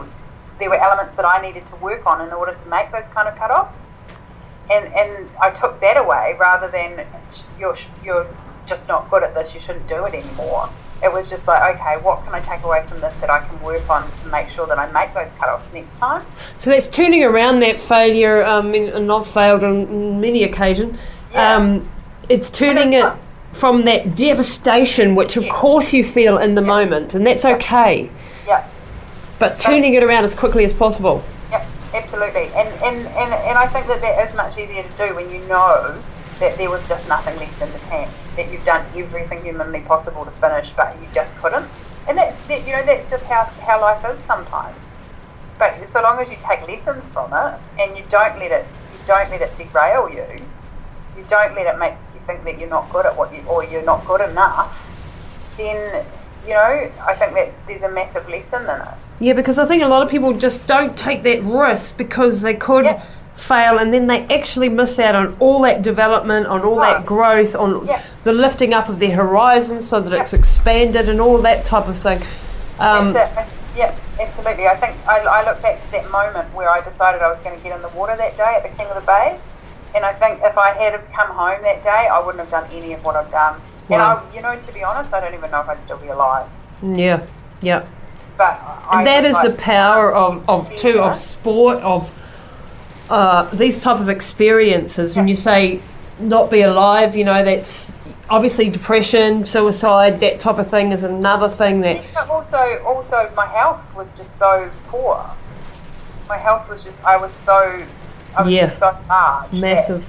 there 0.60 0.70
were 0.70 0.76
elements 0.76 1.16
that 1.16 1.26
I 1.26 1.42
needed 1.42 1.66
to 1.68 1.76
work 1.78 2.06
on 2.06 2.22
in 2.28 2.34
order 2.34 2.54
to 2.54 2.70
make 2.70 2.92
those 2.92 3.08
kind 3.08 3.28
of 3.28 3.36
cut-offs. 3.38 3.88
and 4.70 4.94
and 4.94 5.30
I 5.42 5.50
took 5.52 5.80
that 5.82 5.98
away 5.98 6.36
rather 6.40 6.68
than 6.68 7.06
you're 7.60 7.78
you're 8.04 8.28
just 8.66 8.88
not 8.88 9.10
good 9.10 9.24
at 9.24 9.34
this. 9.34 9.54
You 9.54 9.62
shouldn't 9.62 9.88
do 9.88 10.06
it 10.06 10.14
anymore. 10.14 10.70
It 11.04 11.14
was 11.14 11.30
just 11.30 11.48
like, 11.48 11.76
okay, 11.76 11.98
what 12.04 12.26
can 12.26 12.34
I 12.34 12.40
take 12.40 12.64
away 12.64 12.84
from 12.88 13.00
this 13.00 13.14
that 13.22 13.30
I 13.30 13.40
can 13.46 13.62
work 13.62 13.88
on 13.88 14.12
to 14.12 14.28
make 14.28 14.50
sure 14.50 14.66
that 14.66 14.80
I 14.80 14.92
make 14.92 15.14
those 15.14 15.32
cut-offs 15.38 15.72
next 15.72 15.98
time? 16.00 16.26
So 16.58 16.72
that's 16.72 16.88
turning 16.88 17.24
around 17.24 17.60
that 17.60 17.80
failure, 17.80 18.44
um, 18.44 18.74
and 18.74 19.12
I've 19.12 19.28
failed 19.28 19.64
on 19.64 20.20
many 20.20 20.44
occasions. 20.44 20.98
Yeah. 21.34 21.56
Um, 21.56 21.90
it's 22.30 22.50
turning 22.50 22.94
it 22.94 23.12
from 23.52 23.84
that 23.84 24.16
devastation, 24.16 25.16
which 25.16 25.38
of 25.38 25.44
Yeah. 25.46 25.52
course 25.52 25.94
you 25.94 26.04
feel 26.04 26.38
in 26.38 26.56
the 26.56 26.62
moment, 26.62 27.16
and 27.16 27.26
that's 27.26 27.46
okay, 27.46 28.10
Yeah, 28.48 28.64
but 29.40 29.58
turning 29.60 29.94
it 29.94 30.04
around 30.04 30.24
as 30.26 30.36
quickly 30.36 30.64
as 30.64 30.74
possible. 30.74 31.24
yeah, 31.52 31.66
absolutely. 31.94 32.50
And 32.56 32.68
and, 32.84 32.98
and 33.08 33.34
and 33.34 33.58
I 33.58 33.68
think 33.68 33.88
that 33.88 34.02
that 34.02 34.28
is 34.30 34.36
much 34.36 34.58
easier 34.58 34.84
to 34.84 35.08
do 35.08 35.16
when 35.16 35.30
you 35.32 35.40
know 35.48 35.96
that 36.40 36.58
there 36.58 36.70
was 36.70 36.82
just 36.88 37.08
nothing 37.08 37.36
left 37.40 37.62
in 37.62 37.72
the 37.72 37.80
tank. 37.80 38.10
That 38.36 38.52
you've 38.52 38.66
done 38.66 38.86
everything 38.96 39.44
humanly 39.44 39.80
possible 39.82 40.24
to 40.26 40.32
finish, 40.32 40.70
but 40.78 40.96
you 41.02 41.08
just 41.14 41.36
couldn't. 41.38 41.66
And 42.08 42.18
that's 42.18 42.40
that. 42.48 42.68
You 42.68 42.74
know, 42.76 42.86
that's 42.86 43.10
just 43.10 43.24
how 43.26 43.46
how 43.66 43.82
life 43.82 44.04
is 44.06 44.20
sometimes. 44.26 44.78
but 45.58 45.74
so 45.92 46.02
long 46.04 46.20
as 46.20 46.30
you 46.30 46.38
take 46.40 46.62
lessons 46.68 47.08
from 47.10 47.34
it 47.34 47.60
and 47.80 47.98
you 47.98 48.04
don't 48.10 48.38
let 48.38 48.52
it, 48.52 48.66
you 48.94 49.00
don't 49.08 49.30
let 49.32 49.42
it 49.42 49.58
derail 49.58 50.08
you, 50.08 50.24
you 51.18 51.24
don't 51.28 51.56
let 51.56 51.66
it 51.68 51.78
make 51.80 51.94
you 52.14 52.20
think 52.26 52.44
that 52.44 52.60
you're 52.60 52.70
not 52.70 52.90
good 52.92 53.06
at 53.06 53.18
what 53.18 53.34
you 53.34 53.42
or 53.48 53.64
you're 53.64 53.84
not 53.84 54.06
good 54.06 54.22
enough, 54.22 54.72
then 55.58 56.06
you 56.46 56.54
know 56.54 56.92
I 57.06 57.14
think 57.16 57.34
that's 57.34 57.58
there's 57.68 57.84
a 57.84 57.90
massive 57.92 58.28
lesson 58.30 58.64
in 58.64 58.82
it. 58.82 58.88
Yeah, 59.20 59.34
because 59.34 59.58
I 59.58 59.66
think 59.66 59.82
a 59.84 59.88
lot 59.88 60.04
of 60.04 60.10
people 60.10 60.34
just 60.38 60.68
don't 60.68 60.96
take 60.96 61.24
that 61.24 61.42
risk 61.44 61.98
because 61.98 62.42
they 62.42 62.54
could. 62.54 62.86
Yeah. 62.86 63.04
Fail 63.38 63.78
and 63.78 63.94
then 63.94 64.08
they 64.08 64.24
actually 64.36 64.68
miss 64.68 64.98
out 64.98 65.14
on 65.14 65.38
all 65.40 65.62
that 65.62 65.84
development, 65.84 66.48
on 66.48 66.62
all 66.62 66.78
that 66.78 67.06
growth, 67.06 67.56
on 67.56 67.86
Yeah. 67.86 68.02
the 68.24 68.34
lifting 68.34 68.74
up 68.74 68.90
of 68.90 68.98
their 68.98 69.16
horizons 69.16 69.88
so 69.88 70.00
that 70.00 70.12
Yeah. 70.12 70.22
it's 70.22 70.34
expanded 70.34 71.08
and 71.08 71.22
all 71.22 71.38
that 71.44 71.64
type 71.64 71.88
of 71.88 71.96
thing. 72.00 72.24
Um, 72.80 73.14
Yeah, 73.14 73.94
absolutely. 74.20 74.68
I 74.68 74.76
think 74.78 74.96
I, 75.08 75.20
I 75.20 75.46
look 75.46 75.62
back 75.62 75.84
to 75.84 75.92
that 75.92 76.10
moment 76.10 76.52
where 76.56 76.68
I 76.68 76.82
decided 76.82 77.22
I 77.22 77.30
was 77.30 77.40
going 77.42 77.56
to 77.56 77.62
get 77.64 77.76
in 77.76 77.82
the 77.84 77.90
water 77.90 78.16
that 78.18 78.36
day 78.38 78.56
at 78.58 78.64
the 78.64 78.70
King 78.70 78.88
of 78.88 78.96
the 78.96 79.06
Bays, 79.06 79.40
and 79.96 80.06
I 80.06 80.14
think 80.14 80.42
if 80.44 80.58
I 80.58 80.72
had 80.72 80.94
have 80.94 81.12
come 81.12 81.30
home 81.30 81.62
that 81.64 81.84
day, 81.84 82.10
I 82.12 82.20
wouldn't 82.20 82.40
have 82.40 82.50
done 82.50 82.70
any 82.72 82.94
of 82.94 83.04
what 83.04 83.16
I've 83.16 83.32
done. 83.32 83.60
And 83.90 84.02
I, 84.02 84.22
you 84.34 84.42
know, 84.42 84.60
to 84.60 84.74
be 84.74 84.84
honest, 84.84 85.14
I 85.14 85.22
don't 85.22 85.34
even 85.34 85.50
know 85.50 85.62
if 85.62 85.70
I'd 85.70 85.84
still 85.84 85.98
be 85.98 86.08
alive. 86.08 86.50
yeah, 86.84 87.26
yeah. 87.62 87.86
But 88.38 88.62
I 88.62 89.04
that 89.04 89.26
is 89.26 89.42
the 89.42 89.54
power 89.54 90.14
of, 90.14 90.48
of 90.48 90.76
too 90.76 91.00
of 91.00 91.18
sport 91.18 91.78
of 91.78 92.14
uh, 93.10 93.44
these 93.56 93.82
type 93.82 94.00
of 94.00 94.10
experiences. 94.10 95.16
When 95.16 95.28
you 95.28 95.36
say 95.36 95.82
not 96.20 96.52
be 96.52 96.62
alive, 96.62 97.16
you 97.16 97.24
know 97.24 97.44
that's 97.44 97.92
obviously 98.30 98.70
depression, 98.70 99.46
suicide, 99.46 100.20
that 100.20 100.40
type 100.40 100.58
of 100.58 100.70
thing 100.70 100.92
is 100.92 101.04
another 101.04 101.50
thing 101.50 101.82
that 101.82 102.04
But 102.14 102.30
also, 102.30 102.82
also 102.86 103.32
my 103.36 103.46
health 103.46 103.82
was 103.96 104.14
just 104.14 104.38
so 104.38 104.70
poor. 104.88 105.30
My 106.28 106.38
health 106.38 106.68
was 106.70 106.84
just, 106.84 107.04
I 107.04 107.16
was 107.18 107.34
so, 107.34 107.86
I 108.36 108.42
was 108.44 108.54
Yeah. 108.54 108.70
so 108.78 108.98
ah, 109.10 109.48
large. 109.52 109.52
that- 109.52 109.62
massive. 109.62 110.06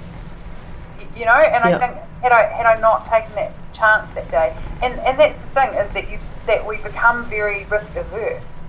you 1.16 1.24
know 1.24 1.32
and 1.32 1.68
Yeah. 1.68 1.76
i 1.76 1.78
think 1.78 1.96
had 2.22 2.32
i 2.32 2.42
had 2.44 2.66
i 2.66 2.78
not 2.80 3.06
taken 3.06 3.34
that 3.34 3.52
chance 3.72 4.06
that 4.14 4.30
day 4.30 4.54
and 4.82 4.98
and 5.00 5.18
that's 5.18 5.38
the 5.38 5.46
thing 5.60 5.74
is 5.74 5.88
that 5.90 6.10
you 6.10 6.18
that 6.46 6.64
we 6.66 6.76
become 6.78 7.24
very 7.26 7.64
risk 7.64 7.94
averse 7.96 8.60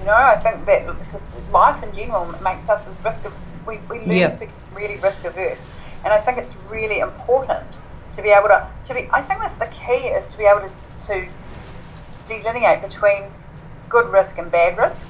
you 0.00 0.06
know 0.06 0.14
i 0.14 0.36
think 0.36 0.64
that 0.66 0.86
just 1.00 1.24
life 1.52 1.82
in 1.82 1.94
general 1.94 2.24
makes 2.42 2.68
us 2.68 2.88
as 2.88 2.96
risk 3.04 3.22
we, 3.66 3.78
we 3.90 3.98
learn 4.00 4.16
Yeah. 4.16 4.28
to 4.28 4.36
be 4.36 4.48
really 4.74 4.96
risk 4.96 5.24
averse 5.24 5.64
and 6.04 6.12
i 6.12 6.18
think 6.18 6.38
it's 6.38 6.54
really 6.70 6.98
important 7.00 7.66
to 8.14 8.22
be 8.22 8.30
able 8.30 8.48
to 8.48 8.66
to 8.84 8.94
be 8.94 9.08
i 9.12 9.20
think 9.20 9.40
that 9.40 9.58
the 9.58 9.66
key 9.66 10.08
is 10.18 10.30
to 10.32 10.38
be 10.38 10.44
able 10.44 10.60
to, 10.62 10.70
to 11.08 11.26
delineate 12.26 12.80
between 12.82 13.24
good 13.88 14.10
risk 14.10 14.38
and 14.38 14.50
bad 14.50 14.76
risk 14.78 15.06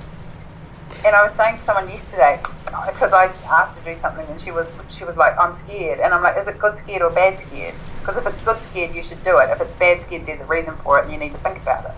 and 1.04 1.14
I 1.14 1.22
was 1.22 1.32
saying 1.32 1.56
to 1.56 1.62
someone 1.62 1.88
yesterday 1.88 2.40
because 2.86 3.12
I 3.12 3.26
asked 3.46 3.78
her 3.78 3.84
to 3.84 3.94
do 3.94 4.00
something, 4.00 4.26
and 4.26 4.40
she 4.40 4.50
was 4.50 4.72
she 4.88 5.04
was 5.04 5.16
like, 5.16 5.38
"I'm 5.38 5.56
scared," 5.56 6.00
and 6.00 6.12
I'm 6.14 6.22
like, 6.22 6.36
"Is 6.38 6.48
it 6.48 6.58
good 6.58 6.76
scared 6.76 7.02
or 7.02 7.10
bad 7.10 7.38
scared?" 7.38 7.74
Because 8.00 8.16
if 8.16 8.26
it's 8.26 8.40
good 8.40 8.58
scared, 8.58 8.94
you 8.94 9.02
should 9.02 9.22
do 9.24 9.38
it. 9.38 9.50
If 9.50 9.60
it's 9.60 9.74
bad 9.74 10.02
scared, 10.02 10.26
there's 10.26 10.40
a 10.40 10.44
reason 10.46 10.76
for 10.82 10.98
it, 10.98 11.04
and 11.04 11.12
you 11.12 11.18
need 11.18 11.32
to 11.32 11.38
think 11.38 11.58
about 11.58 11.84
it. 11.84 11.90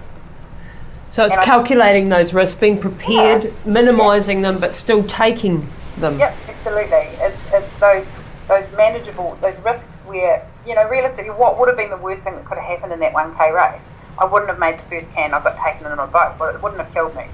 So 1.10 1.24
it's 1.24 1.32
And 1.34 1.42
I- 1.42 1.44
calculating 1.44 2.08
those 2.08 2.34
risks, 2.34 2.58
being 2.60 2.78
prepared, 2.78 3.52
minimising 3.64 4.42
them, 4.42 4.58
but 4.58 4.74
still 4.74 5.02
taking 5.04 5.66
them. 5.96 6.18
Yep, 6.18 6.36
absolutely. 6.48 7.08
It's, 7.20 7.40
it's 7.52 7.72
those 7.76 8.04
those 8.48 8.70
manageable 8.76 9.36
those 9.40 9.56
risks 9.64 10.02
where 10.06 10.46
you 10.66 10.74
know 10.74 10.88
realistically, 10.88 11.30
what 11.30 11.58
would 11.58 11.68
have 11.68 11.76
been 11.76 11.90
the 11.90 11.96
worst 11.96 12.22
thing 12.22 12.34
that 12.34 12.44
could 12.44 12.58
have 12.58 12.66
happened 12.66 12.92
in 12.92 13.00
that 13.00 13.12
1k 13.12 13.52
race? 13.54 13.90
I 14.18 14.24
wouldn't 14.24 14.48
have 14.50 14.58
made 14.58 14.78
the 14.78 14.82
first 14.84 15.12
can. 15.12 15.34
I 15.34 15.42
got 15.42 15.56
taken 15.56 15.86
in 15.86 15.92
on 15.92 15.98
a 15.98 16.06
boat, 16.06 16.34
but 16.38 16.54
it 16.54 16.62
wouldn't 16.62 16.80
have 16.80 16.92
killed 16.92 17.14
me. 17.16 17.26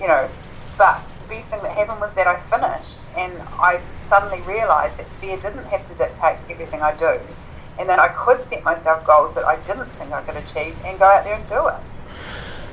You 0.00 0.08
know, 0.08 0.28
but 0.78 1.00
the 1.22 1.34
best 1.34 1.48
thing 1.48 1.62
that 1.62 1.76
happened 1.76 2.00
was 2.00 2.12
that 2.14 2.26
I 2.26 2.40
finished, 2.50 3.00
and 3.16 3.32
I 3.58 3.80
suddenly 4.08 4.40
realised 4.42 4.96
that 4.98 5.06
fear 5.20 5.36
didn't 5.36 5.64
have 5.66 5.86
to 5.88 5.94
dictate 5.94 6.38
everything 6.50 6.82
I 6.82 6.94
do, 6.96 7.20
and 7.78 7.88
that 7.88 7.98
I 7.98 8.08
could 8.08 8.44
set 8.46 8.64
myself 8.64 9.06
goals 9.06 9.34
that 9.34 9.44
I 9.44 9.56
didn't 9.64 9.88
think 9.92 10.12
I 10.12 10.22
could 10.22 10.36
achieve, 10.36 10.76
and 10.84 10.98
go 10.98 11.06
out 11.06 11.24
there 11.24 11.34
and 11.34 11.48
do 11.48 11.68
it. 11.68 11.74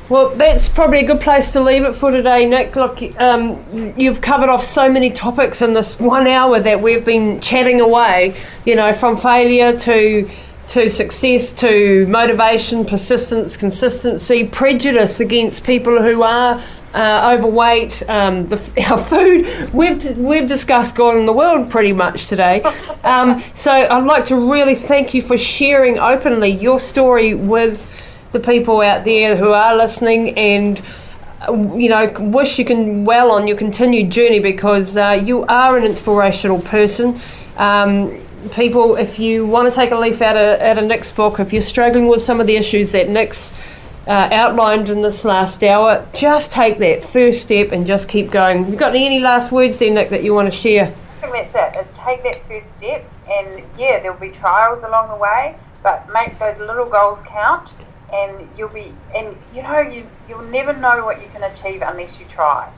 Well, 0.10 0.30
that's 0.30 0.68
probably 0.68 1.02
a 1.02 1.06
good 1.06 1.22
place 1.22 1.54
to 1.54 1.62
leave 1.62 1.84
it 1.84 1.96
for 1.96 2.10
today, 2.10 2.48
Nick. 2.48 2.76
Look, 2.76 3.00
um, 3.20 3.64
you've 3.96 4.22
covered 4.22 4.50
off 4.50 4.64
so 4.64 4.90
many 4.92 5.12
topics 5.12 5.62
in 5.62 5.74
this 5.74 6.00
one 6.00 6.26
hour 6.26 6.60
that 6.60 6.82
we've 6.82 7.06
been 7.06 7.40
chatting 7.42 7.80
away. 7.80 8.36
You 8.66 8.76
know, 8.76 8.92
from 8.92 9.18
failure 9.18 9.78
to 9.78 10.28
to 10.70 10.90
success 10.90 11.52
to 11.52 12.06
motivation, 12.08 12.86
persistence, 12.86 13.56
consistency, 13.58 14.46
prejudice 14.48 15.20
against 15.20 15.64
people 15.64 16.02
who 16.02 16.22
are 16.24 16.64
uh, 16.94 17.36
overweight, 17.36 18.04
um, 18.10 18.48
the, 18.48 18.58
our 18.90 18.98
food. 18.98 19.74
We've 19.74 20.18
we've 20.18 20.48
discussed 20.48 20.96
God 20.96 21.18
and 21.18 21.28
the 21.28 21.34
world 21.34 21.70
pretty 21.70 21.94
much 21.94 22.26
today. 22.26 22.62
Um, 23.04 23.42
so 23.54 23.72
I'd 23.72 24.06
like 24.06 24.26
to 24.26 24.36
really 24.36 24.76
thank 24.76 25.14
you 25.14 25.22
for 25.22 25.38
sharing 25.38 26.00
openly 26.00 26.50
your 26.50 26.80
story 26.80 27.34
with 27.34 27.88
the 28.32 28.40
people 28.40 28.82
out 28.82 29.06
there 29.06 29.36
who 29.36 29.52
are 29.52 29.76
listening 29.76 30.38
and 30.38 30.82
uh, 31.48 31.54
you 31.76 31.90
know 31.90 32.12
wish 32.20 32.60
you 32.60 32.66
can 32.66 33.06
well 33.06 33.32
on 33.32 33.48
your 33.48 33.58
continued 33.58 34.12
journey 34.12 34.40
because 34.40 34.98
uh, 34.98 35.22
you 35.24 35.44
are 35.46 35.78
an 35.78 35.84
inspirational 35.84 36.62
person 36.62 37.20
um, 37.58 38.22
people 38.52 38.96
if 38.96 39.18
you 39.18 39.48
want 39.48 39.68
to 39.68 39.76
take 39.76 39.92
a 39.92 39.98
leaf 39.98 40.22
out 40.22 40.38
of, 40.38 40.62
out 40.62 40.78
of 40.78 40.86
nick's 40.86 41.12
book 41.12 41.40
if 41.40 41.52
you're 41.52 41.62
struggling 41.62 42.08
with 42.08 42.22
some 42.22 42.40
of 42.40 42.46
the 42.46 42.56
issues 42.56 42.92
that 42.92 43.10
nick's 43.10 43.52
uh, 44.10 44.28
outlined 44.32 44.90
in 44.90 45.02
this 45.02 45.24
last 45.24 45.64
hour 45.64 46.06
just 46.14 46.52
take 46.52 46.78
that 46.80 47.02
first 47.02 47.42
step 47.44 47.72
and 47.72 47.88
just 47.88 48.10
keep 48.10 48.30
going 48.32 48.70
you 48.70 48.76
got 48.76 48.94
any 48.96 49.20
last 49.20 49.52
words 49.52 49.80
there 49.80 49.94
nick 49.94 50.10
that 50.10 50.24
you 50.24 50.34
want 50.34 50.52
to 50.52 50.56
share 50.56 50.94
I 51.22 51.28
think 51.28 51.52
that's 51.52 51.78
it. 51.78 51.86
Is 51.86 51.94
take 51.98 52.24
that 52.24 52.48
first 52.48 52.78
step, 52.78 53.04
and 53.30 53.62
yeah, 53.78 54.00
there'll 54.00 54.20
be 54.20 54.30
trials 54.30 54.84
along 54.84 55.10
the 55.10 55.18
way, 55.18 55.56
but 55.84 56.08
make 56.14 56.40
those 56.40 56.58
little 56.60 56.86
goals 56.86 57.22
count, 57.24 57.74
and 58.14 58.48
you'll 58.58 58.70
be. 58.70 58.94
And 59.14 59.36
you 59.54 59.62
know, 59.62 59.82
you 59.82 60.08
you'll 60.30 60.44
never 60.44 60.74
know 60.74 61.04
what 61.04 61.22
you 61.22 61.28
can 61.34 61.44
achieve 61.44 61.82
unless 61.82 62.20
you 62.20 62.26
try, 62.28 62.72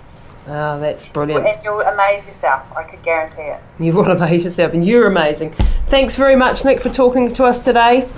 oh 0.47 0.79
that's 0.79 1.05
brilliant 1.05 1.45
and 1.45 1.63
you'll 1.63 1.81
amaze 1.81 2.25
yourself. 2.25 2.63
I 2.75 2.83
could 2.83 3.03
guarantee 3.03 3.43
it. 3.43 3.59
You 3.79 3.93
will 3.93 4.09
amaze 4.23 4.43
yourself, 4.43 4.73
and 4.73 4.83
you're 4.83 5.05
amazing. 5.05 5.51
Thanks 5.87 6.15
very 6.15 6.35
much, 6.35 6.65
Nick, 6.65 6.81
for 6.81 6.89
talking 6.89 7.31
to 7.33 7.45
us 7.45 7.63
today. 7.63 8.09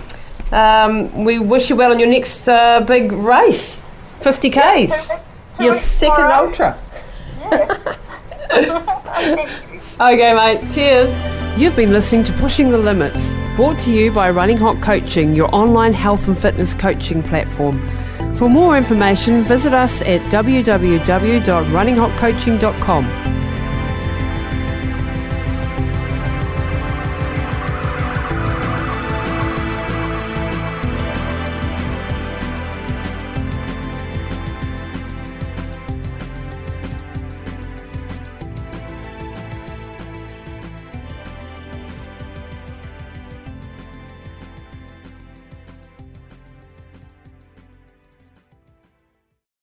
Um, 0.53 1.25
we 1.25 1.39
wish 1.39 1.69
you 1.69 1.75
well 1.75 1.91
on 1.91 1.99
your 1.99 2.07
next 2.09 2.47
uh, 2.47 2.79
big 2.81 3.11
race, 3.11 3.83
50Ks. 4.21 4.53
Two 4.53 4.79
weeks- 4.79 5.11
two 5.57 5.63
your 5.65 5.73
second 5.73 6.15
tomorrow. 6.15 6.45
ultra. 6.47 6.77
Yes. 8.49 9.69
Okay, 9.99 10.33
mate. 10.33 10.59
Cheers. 10.73 11.11
You've 11.59 11.75
been 11.75 11.91
listening 11.91 12.23
to 12.25 12.33
Pushing 12.33 12.71
the 12.71 12.77
Limits, 12.79 13.33
brought 13.55 13.77
to 13.81 13.91
you 13.93 14.11
by 14.11 14.31
Running 14.31 14.57
Hot 14.57 14.81
Coaching, 14.81 15.35
your 15.35 15.53
online 15.55 15.93
health 15.93 16.27
and 16.27 16.35
fitness 16.37 16.73
coaching 16.73 17.21
platform. 17.21 17.79
For 18.35 18.49
more 18.49 18.75
information, 18.75 19.43
visit 19.43 19.71
us 19.73 20.01
at 20.01 20.19
www.runninghotcoaching.com. 20.31 23.05